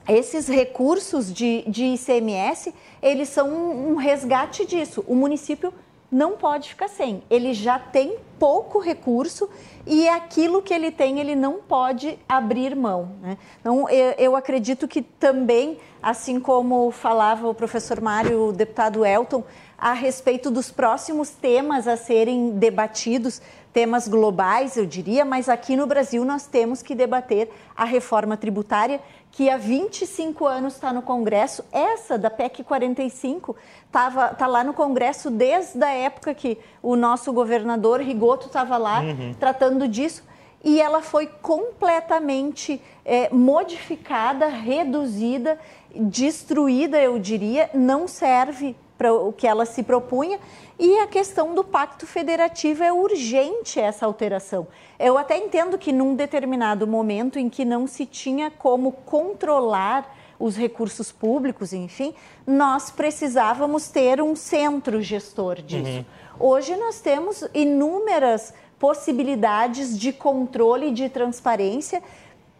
[0.08, 5.04] esses recursos de, de ICMS, eles são um, um resgate disso.
[5.08, 5.74] O município
[6.12, 7.24] não pode ficar sem.
[7.30, 9.50] Ele já tem pouco recurso
[9.86, 13.12] e aquilo que ele tem, ele não pode abrir mão.
[13.22, 13.38] Né?
[13.60, 19.44] Então, eu, eu, acredito que também, assim como falava o professor Mário, o deputado Elton,
[19.78, 23.42] a respeito dos próximos temas a serem debatidos,
[23.72, 29.00] temas globais, eu diria, mas aqui no Brasil nós temos que debater a reforma tributária,
[29.32, 31.64] que há 25 anos está no Congresso.
[31.72, 33.56] Essa da PEC 45
[33.86, 39.02] está tá lá no Congresso desde a época que o nosso governador Rigoto estava lá
[39.02, 39.34] uhum.
[39.34, 40.24] tratando disso.
[40.64, 45.58] E ela foi completamente é, modificada, reduzida,
[45.96, 50.38] destruída, eu diria, não serve para o que ela se propunha.
[50.78, 54.68] E a questão do pacto federativo é urgente essa alteração.
[55.00, 60.56] Eu até entendo que num determinado momento em que não se tinha como controlar os
[60.56, 62.14] recursos públicos, enfim,
[62.46, 65.90] nós precisávamos ter um centro gestor disso.
[65.90, 66.06] Uhum.
[66.40, 72.02] Hoje nós temos inúmeras possibilidades de controle e de transparência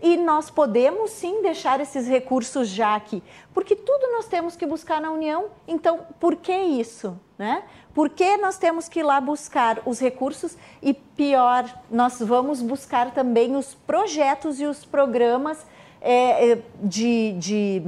[0.02, 3.24] e nós podemos sim deixar esses recursos já aqui,
[3.54, 7.18] porque tudo nós temos que buscar na União, então por que isso?
[7.38, 7.64] Né?
[7.94, 13.14] Por que nós temos que ir lá buscar os recursos e pior, nós vamos buscar
[13.14, 15.66] também os projetos e os programas
[16.02, 17.84] é, de, de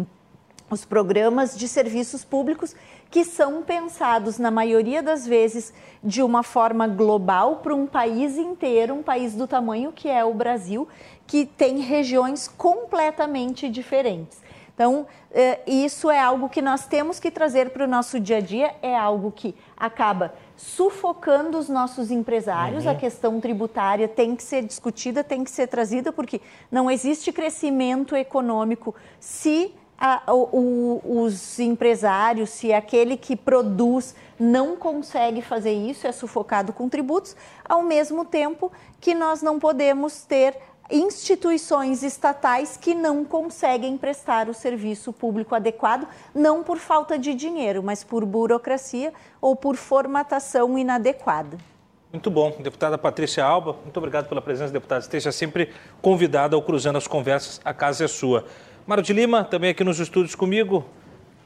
[0.69, 2.73] os programas de serviços públicos
[3.11, 8.93] que são pensados, na maioria das vezes, de uma forma global para um país inteiro,
[8.93, 10.87] um país do tamanho que é o Brasil,
[11.27, 14.41] que tem regiões completamente diferentes.
[14.73, 18.41] Então, eh, isso é algo que nós temos que trazer para o nosso dia a
[18.41, 22.85] dia, é algo que acaba sufocando os nossos empresários.
[22.85, 22.91] Uhum.
[22.91, 26.39] A questão tributária tem que ser discutida, tem que ser trazida, porque
[26.71, 35.43] não existe crescimento econômico se a, o, os empresários, se aquele que produz não consegue
[35.43, 40.57] fazer isso, é sufocado com tributos, ao mesmo tempo que nós não podemos ter
[40.89, 47.83] instituições estatais que não conseguem prestar o serviço público adequado, não por falta de dinheiro,
[47.83, 51.59] mas por burocracia ou por formatação inadequada.
[52.11, 52.51] Muito bom.
[52.59, 55.01] Deputada Patrícia Alba, muito obrigado pela presença, deputada.
[55.01, 55.71] Esteja sempre
[56.01, 58.45] convidada ao Cruzando as Conversas, a casa é sua.
[58.91, 60.83] Mário de Lima, também aqui nos estúdios comigo.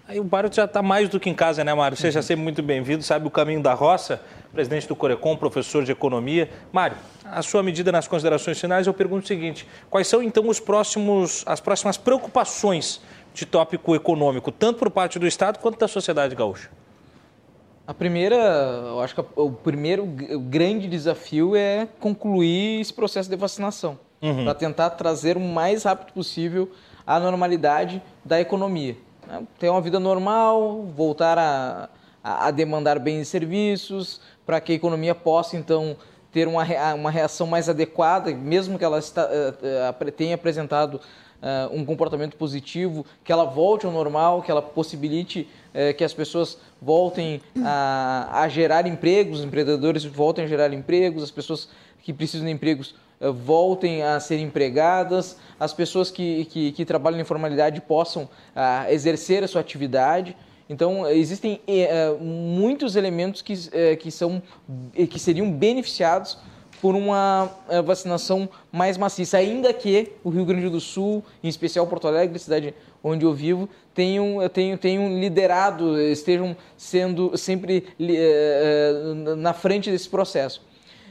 [0.07, 1.95] Aí o Mário já está mais do que em casa, né, Mário?
[1.95, 2.23] Seja uhum.
[2.23, 4.19] sempre muito bem-vindo, sabe o caminho da roça,
[4.51, 6.49] presidente do Corecom, professor de economia.
[6.73, 10.59] Mário, a sua medida nas considerações finais, eu pergunto o seguinte: quais são então os
[10.59, 12.99] próximos, as próximas preocupações
[13.31, 16.71] de tópico econômico, tanto por parte do Estado quanto da sociedade gaúcha?
[17.85, 18.37] A primeira,
[18.87, 20.03] eu acho que o primeiro
[20.49, 24.45] grande desafio é concluir esse processo de vacinação, uhum.
[24.45, 26.71] para tentar trazer o mais rápido possível
[27.05, 28.97] a normalidade da economia.
[29.27, 29.43] Né?
[29.59, 31.89] Ter uma vida normal, voltar a,
[32.23, 35.95] a demandar bens e serviços, para que a economia possa, então,
[36.31, 36.65] ter uma,
[36.95, 43.05] uma reação mais adequada, mesmo que ela está, uh, tenha apresentado uh, um comportamento positivo,
[43.23, 45.47] que ela volte ao normal, que ela possibilite
[45.97, 51.31] que as pessoas voltem a, a, gerar empregos, os empreendedores voltem a gerar empregos, as
[51.31, 51.67] pessoas
[52.01, 57.21] que precisam de empregos voltem a ser empregadas, as pessoas que, que, que trabalham na
[57.21, 58.29] informalidade possam
[58.89, 60.35] exercer a sua atividade.
[60.69, 61.61] Então, existem
[62.19, 63.53] muitos elementos que,
[63.97, 64.41] que, são,
[65.09, 66.37] que seriam beneficiados
[66.81, 71.87] por uma eh, vacinação mais maciça, ainda que o Rio Grande do Sul, em especial
[71.87, 77.87] Porto Alegre, cidade onde eu vivo, tenham, tenham, tenham liderado, estejam sendo sempre
[79.37, 80.61] na frente desse processo.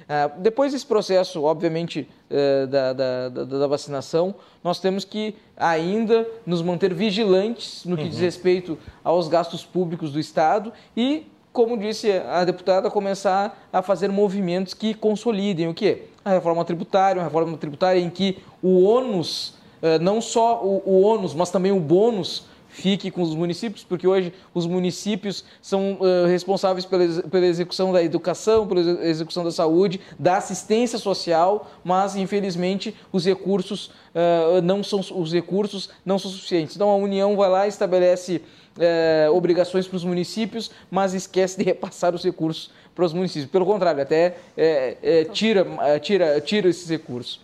[0.05, 6.61] Uh, depois desse processo, obviamente, uh, da, da, da, vacinação, nós temos que ainda nos
[6.63, 8.09] manter vigilantes no que uhum.
[8.11, 14.09] diz respeito aos gastos públicos do Estado e como disse a deputada, começar a fazer
[14.09, 16.07] movimentos que consolidem o quê?
[16.25, 21.33] A reforma tributária, uma reforma tributária em que o ônus, eh, não só o ônus,
[21.33, 26.85] mas também o bônus fique com os municípios, porque hoje os municípios são uh, responsáveis
[26.85, 33.25] pela, pela, execução da educação, pela execução da saúde, da assistência social, mas infelizmente os
[33.25, 36.75] recursos uh, não são os recursos não são suficientes.
[36.75, 38.43] Então a União vai lá e estabelece
[38.77, 43.49] é, obrigações para os municípios, mas esquece de repassar os recursos para os municípios.
[43.49, 45.65] Pelo contrário, até é, é, tira,
[46.01, 47.44] tira, tira esses recursos.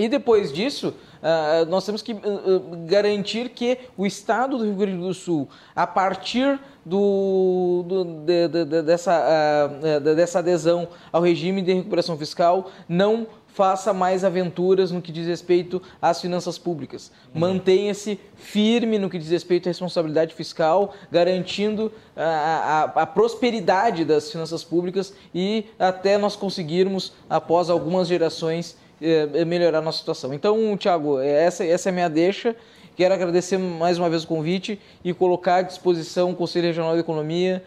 [0.00, 2.18] E depois disso, uh, nós temos que uh,
[2.86, 5.46] garantir que o Estado do Rio Grande do Sul,
[5.76, 9.68] a partir do, do de, de, de, dessa,
[10.02, 15.82] dessa adesão ao regime de recuperação fiscal, não faça mais aventuras no que diz respeito
[16.00, 17.10] às finanças públicas.
[17.34, 17.40] Uhum.
[17.40, 22.22] Mantenha-se firme no que diz respeito à responsabilidade fiscal, garantindo a,
[22.96, 29.78] a, a, prosperidade das finanças públicas e até nós conseguirmos, após algumas gerações, eh, melhorar
[29.78, 30.32] a nossa situação.
[30.34, 32.54] Então, Tiago, essa, essa é a minha deixa.
[32.96, 37.00] Quero agradecer mais uma vez o convite e colocar à disposição o Conselho Regional de
[37.00, 37.62] Economia,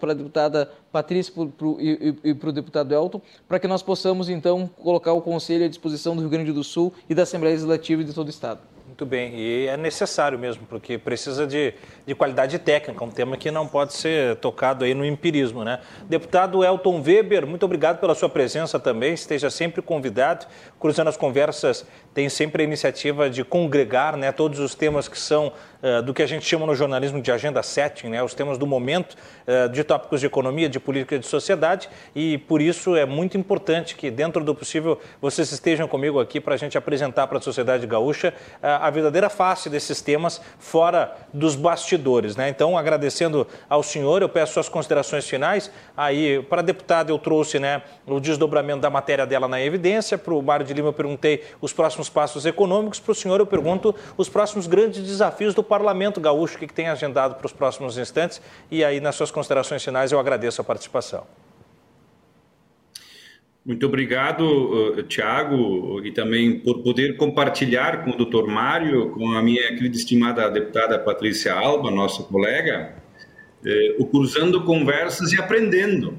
[0.00, 1.32] para a deputada Patrícia
[1.78, 5.68] e, e para o deputado Elton, para que nós possamos, então, colocar o Conselho à
[5.68, 8.60] disposição do Rio Grande do Sul e da Assembleia Legislativa de todo o Estado.
[8.98, 11.72] Muito bem, e é necessário mesmo, porque precisa de,
[12.04, 15.78] de qualidade técnica, um tema que não pode ser tocado aí no empirismo, né?
[16.08, 20.46] Deputado Elton Weber, muito obrigado pela sua presença também, esteja sempre convidado.
[20.78, 21.84] Cruzando as Conversas
[22.14, 25.52] tem sempre a iniciativa de congregar né, todos os temas que são
[25.82, 28.66] uh, do que a gente chama no jornalismo de agenda setting, né, os temas do
[28.66, 33.04] momento, uh, de tópicos de economia, de política e de sociedade, e por isso é
[33.04, 37.38] muito importante que, dentro do possível, vocês estejam comigo aqui para a gente apresentar para
[37.38, 38.32] a sociedade gaúcha
[38.62, 42.36] uh, a verdadeira face desses temas fora dos bastidores.
[42.36, 42.48] Né?
[42.48, 45.70] Então, agradecendo ao senhor, eu peço suas considerações finais.
[45.96, 50.34] Aí, para a deputada, eu trouxe né, o desdobramento da matéria dela na evidência, para
[50.34, 53.00] o Mário de Lima eu perguntei os próximos passos econômicos.
[53.00, 56.88] Para o senhor, eu pergunto os próximos grandes desafios do Parlamento Gaúcho, o que tem
[56.88, 58.40] agendado para os próximos instantes.
[58.70, 61.26] E aí, nas suas considerações finais, eu agradeço a participação.
[63.68, 69.68] Muito obrigado, Tiago, e também por poder compartilhar com o doutor Mário, com a minha
[69.76, 72.94] querida estimada deputada Patrícia Alba, nossa colega,
[73.62, 76.18] eh, o Cruzando Conversas e Aprendendo.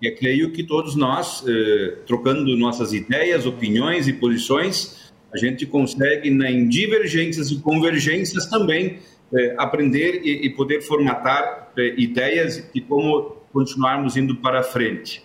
[0.00, 6.30] E creio que todos nós, eh, trocando nossas ideias, opiniões e posições, a gente consegue,
[6.30, 8.98] né, em divergências e convergências também,
[9.34, 15.22] eh, aprender e, e, poder formatar eh, ideias de como continuarmos indo para frente.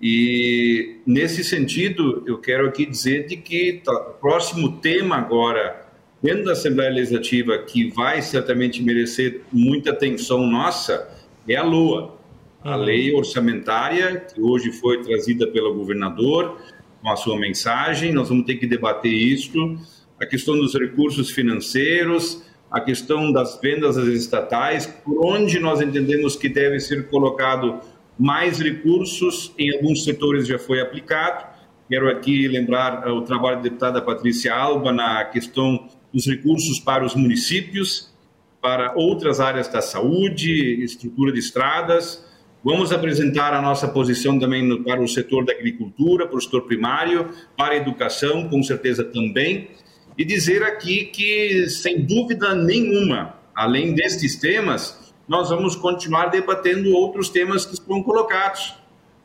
[0.00, 5.86] E nesse sentido, eu quero aqui dizer de que tá, o próximo tema agora
[6.22, 11.08] dentro da Assembleia Legislativa que vai certamente merecer muita atenção nossa
[11.48, 12.17] é a Lua
[12.62, 16.58] a lei orçamentária, que hoje foi trazida pelo governador,
[17.00, 19.78] com a sua mensagem, nós vamos ter que debater isso,
[20.20, 26.48] a questão dos recursos financeiros, a questão das vendas estatais, por onde nós entendemos que
[26.48, 27.80] deve ser colocado
[28.18, 31.46] mais recursos, em alguns setores já foi aplicado.
[31.88, 37.04] Quero aqui lembrar eh, o trabalho da deputada Patrícia Alba na questão dos recursos para
[37.04, 38.12] os municípios,
[38.60, 42.27] para outras áreas da saúde, estrutura de estradas,
[42.64, 46.62] Vamos apresentar a nossa posição também no, para o setor da agricultura, para o setor
[46.62, 49.68] primário, para a educação, com certeza também,
[50.16, 57.28] e dizer aqui que, sem dúvida nenhuma, além destes temas, nós vamos continuar debatendo outros
[57.28, 58.74] temas que foram colocados,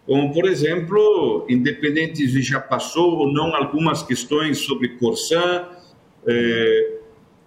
[0.05, 5.65] como, por exemplo, independente se já passou ou não algumas questões sobre Corsã,
[6.27, 6.97] eh,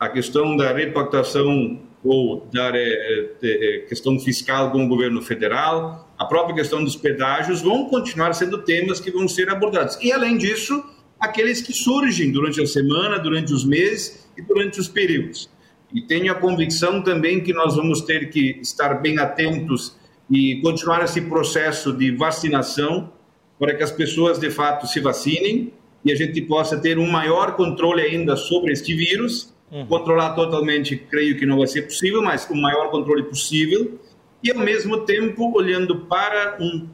[0.01, 6.25] a questão da repactação ou da eh, eh, questão fiscal com o governo federal, a
[6.25, 9.99] própria questão dos pedágios, vão continuar sendo temas que vão ser abordados.
[10.01, 10.83] E, além disso,
[11.19, 15.51] aqueles que surgem durante a semana, durante os meses e durante os períodos.
[15.93, 19.97] E tenho a convicção também que nós vamos ter que estar bem atentos
[20.31, 23.13] e continuar esse processo de vacinação
[23.59, 25.73] para que as pessoas de fato se vacinem
[26.05, 29.55] e a gente possa ter um maior controle ainda sobre este vírus.
[29.71, 29.87] Uhum.
[29.87, 33.99] Controlar totalmente, creio que não vai ser possível, mas o maior controle possível.
[34.43, 36.89] E ao mesmo tempo olhando para um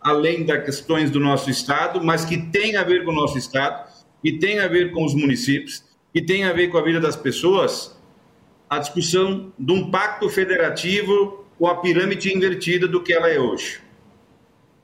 [0.00, 3.88] além das questões do nosso estado, mas que tem a ver com o nosso estado,
[4.22, 5.84] e tem a ver com os municípios,
[6.14, 7.96] e tem a ver com a vida das pessoas,
[8.68, 13.80] a discussão de um pacto federativo com a pirâmide invertida do que ela é hoje.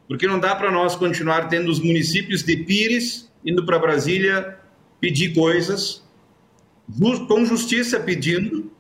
[0.07, 4.59] Porque não dá para nós continuar tendo os municípios de Pires indo para Brasília
[5.01, 6.05] pedir coisas,
[7.27, 8.71] com justiça pedindo,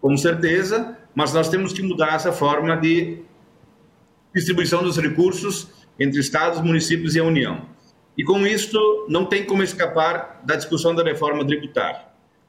[0.00, 3.18] com certeza, mas nós temos que mudar essa forma de
[4.34, 5.68] distribuição dos recursos
[5.98, 7.62] entre estados, municípios e a União.
[8.16, 12.06] E com isto, não tem como escapar da discussão da reforma tributária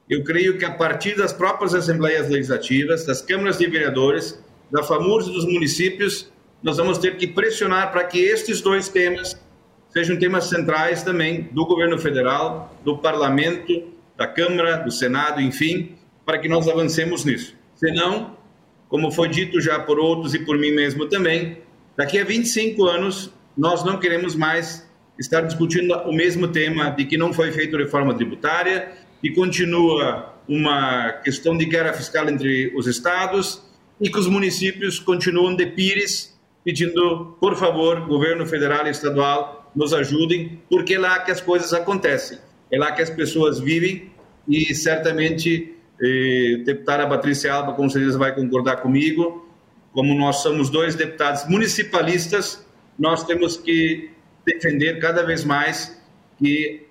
[0.08, 5.26] eu creio que a partir das próprias assembleias legislativas, das câmaras de vereadores, da FAMURS
[5.26, 6.32] e dos municípios,
[6.62, 9.38] nós vamos ter que pressionar para que estes dois temas
[9.90, 13.84] sejam temas centrais também do governo federal, do parlamento,
[14.18, 15.96] da Câmara, do Senado, enfim,
[16.26, 17.54] para que nós avancemos nisso.
[17.76, 18.36] Senão,
[18.88, 21.58] como foi dito já por outros e por mim mesmo também,
[21.96, 24.86] daqui a 25 anos nós não queremos mais
[25.18, 28.92] estar discutindo o mesmo tema de que não foi feita reforma tributária,
[29.22, 33.62] e continua uma questão de guerra fiscal entre os estados
[34.00, 39.92] e que os municípios continuam de pires pedindo, por favor, governo federal e estadual, nos
[39.94, 42.38] ajudem, porque é lá que as coisas acontecem,
[42.70, 44.10] é lá que as pessoas vivem
[44.48, 49.48] e certamente eh, deputada Patrícia Alba com certeza vai concordar comigo,
[49.92, 52.64] como nós somos dois deputados municipalistas,
[52.98, 54.10] nós temos que
[54.44, 56.00] defender cada vez mais
[56.38, 56.86] que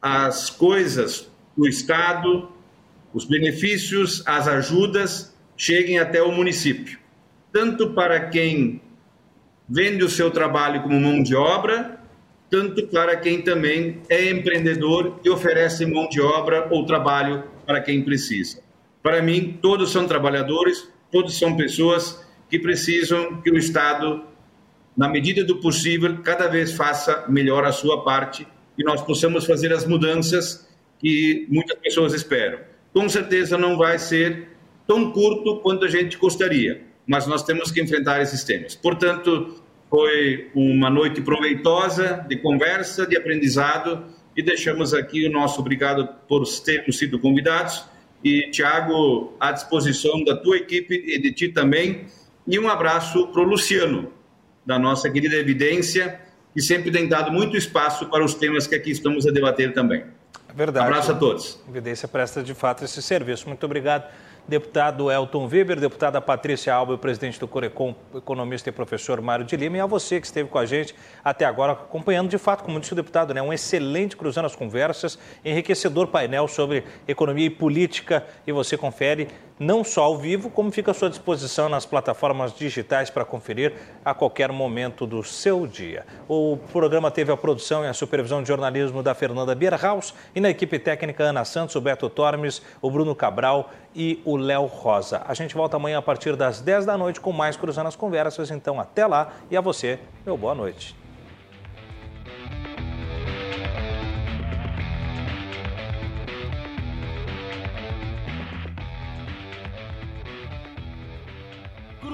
[0.00, 2.48] as coisas o Estado,
[3.12, 6.98] os benefícios, as ajudas cheguem até o município,
[7.52, 8.80] tanto para quem
[9.68, 11.99] vende o seu trabalho como mão de obra,
[12.50, 18.02] tanto para quem também é empreendedor e oferece mão de obra ou trabalho para quem
[18.02, 18.60] precisa.
[19.02, 24.24] Para mim, todos são trabalhadores, todos são pessoas que precisam que o Estado,
[24.96, 28.46] na medida do possível, cada vez faça melhor a sua parte
[28.76, 30.68] e nós possamos fazer as mudanças
[30.98, 32.58] que muitas pessoas esperam.
[32.92, 34.48] Com certeza não vai ser
[34.86, 38.74] tão curto quanto a gente gostaria, mas nós temos que enfrentar esses temas.
[38.74, 44.04] Portanto, foi uma noite proveitosa de conversa, de aprendizado
[44.36, 47.84] e deixamos aqui o nosso obrigado por termos sido convidados
[48.22, 52.06] e Tiago à disposição da tua equipe e de ti também
[52.46, 54.12] e um abraço para o Luciano
[54.64, 56.20] da nossa querida Evidência
[56.54, 60.04] que sempre tem dado muito espaço para os temas que aqui estamos a debater também.
[60.48, 60.86] É verdade.
[60.86, 61.60] Abraço a todos.
[61.66, 63.48] A Evidência presta de fato esse serviço.
[63.48, 64.04] Muito obrigado
[64.46, 69.56] deputado Elton Weber, deputada Patrícia Alba, o presidente do Corecom, economista e professor Mário de
[69.56, 70.94] Lima, e a você que esteve com a gente
[71.24, 75.18] até agora, acompanhando de fato, como disse o deputado, né, um excelente Cruzando as Conversas,
[75.44, 79.28] enriquecedor painel sobre economia e política, e você confere
[79.60, 84.14] não só ao vivo, como fica à sua disposição nas plataformas digitais para conferir a
[84.14, 86.06] qualquer momento do seu dia.
[86.26, 90.48] O programa teve a produção e a supervisão de jornalismo da Fernanda Bierhaus e na
[90.48, 95.22] equipe técnica Ana Santos, o Beto Tormes, o Bruno Cabral e o Léo Rosa.
[95.28, 98.50] A gente volta amanhã a partir das 10 da noite com mais Cruzando as Conversas.
[98.50, 100.99] Então, até lá e a você, meu boa noite.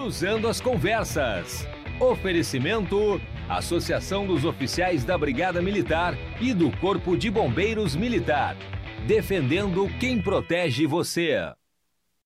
[0.07, 1.67] Cruzando as Conversas.
[1.99, 8.57] Oferecimento: Associação dos Oficiais da Brigada Militar e do Corpo de Bombeiros Militar
[9.05, 11.53] defendendo quem protege você.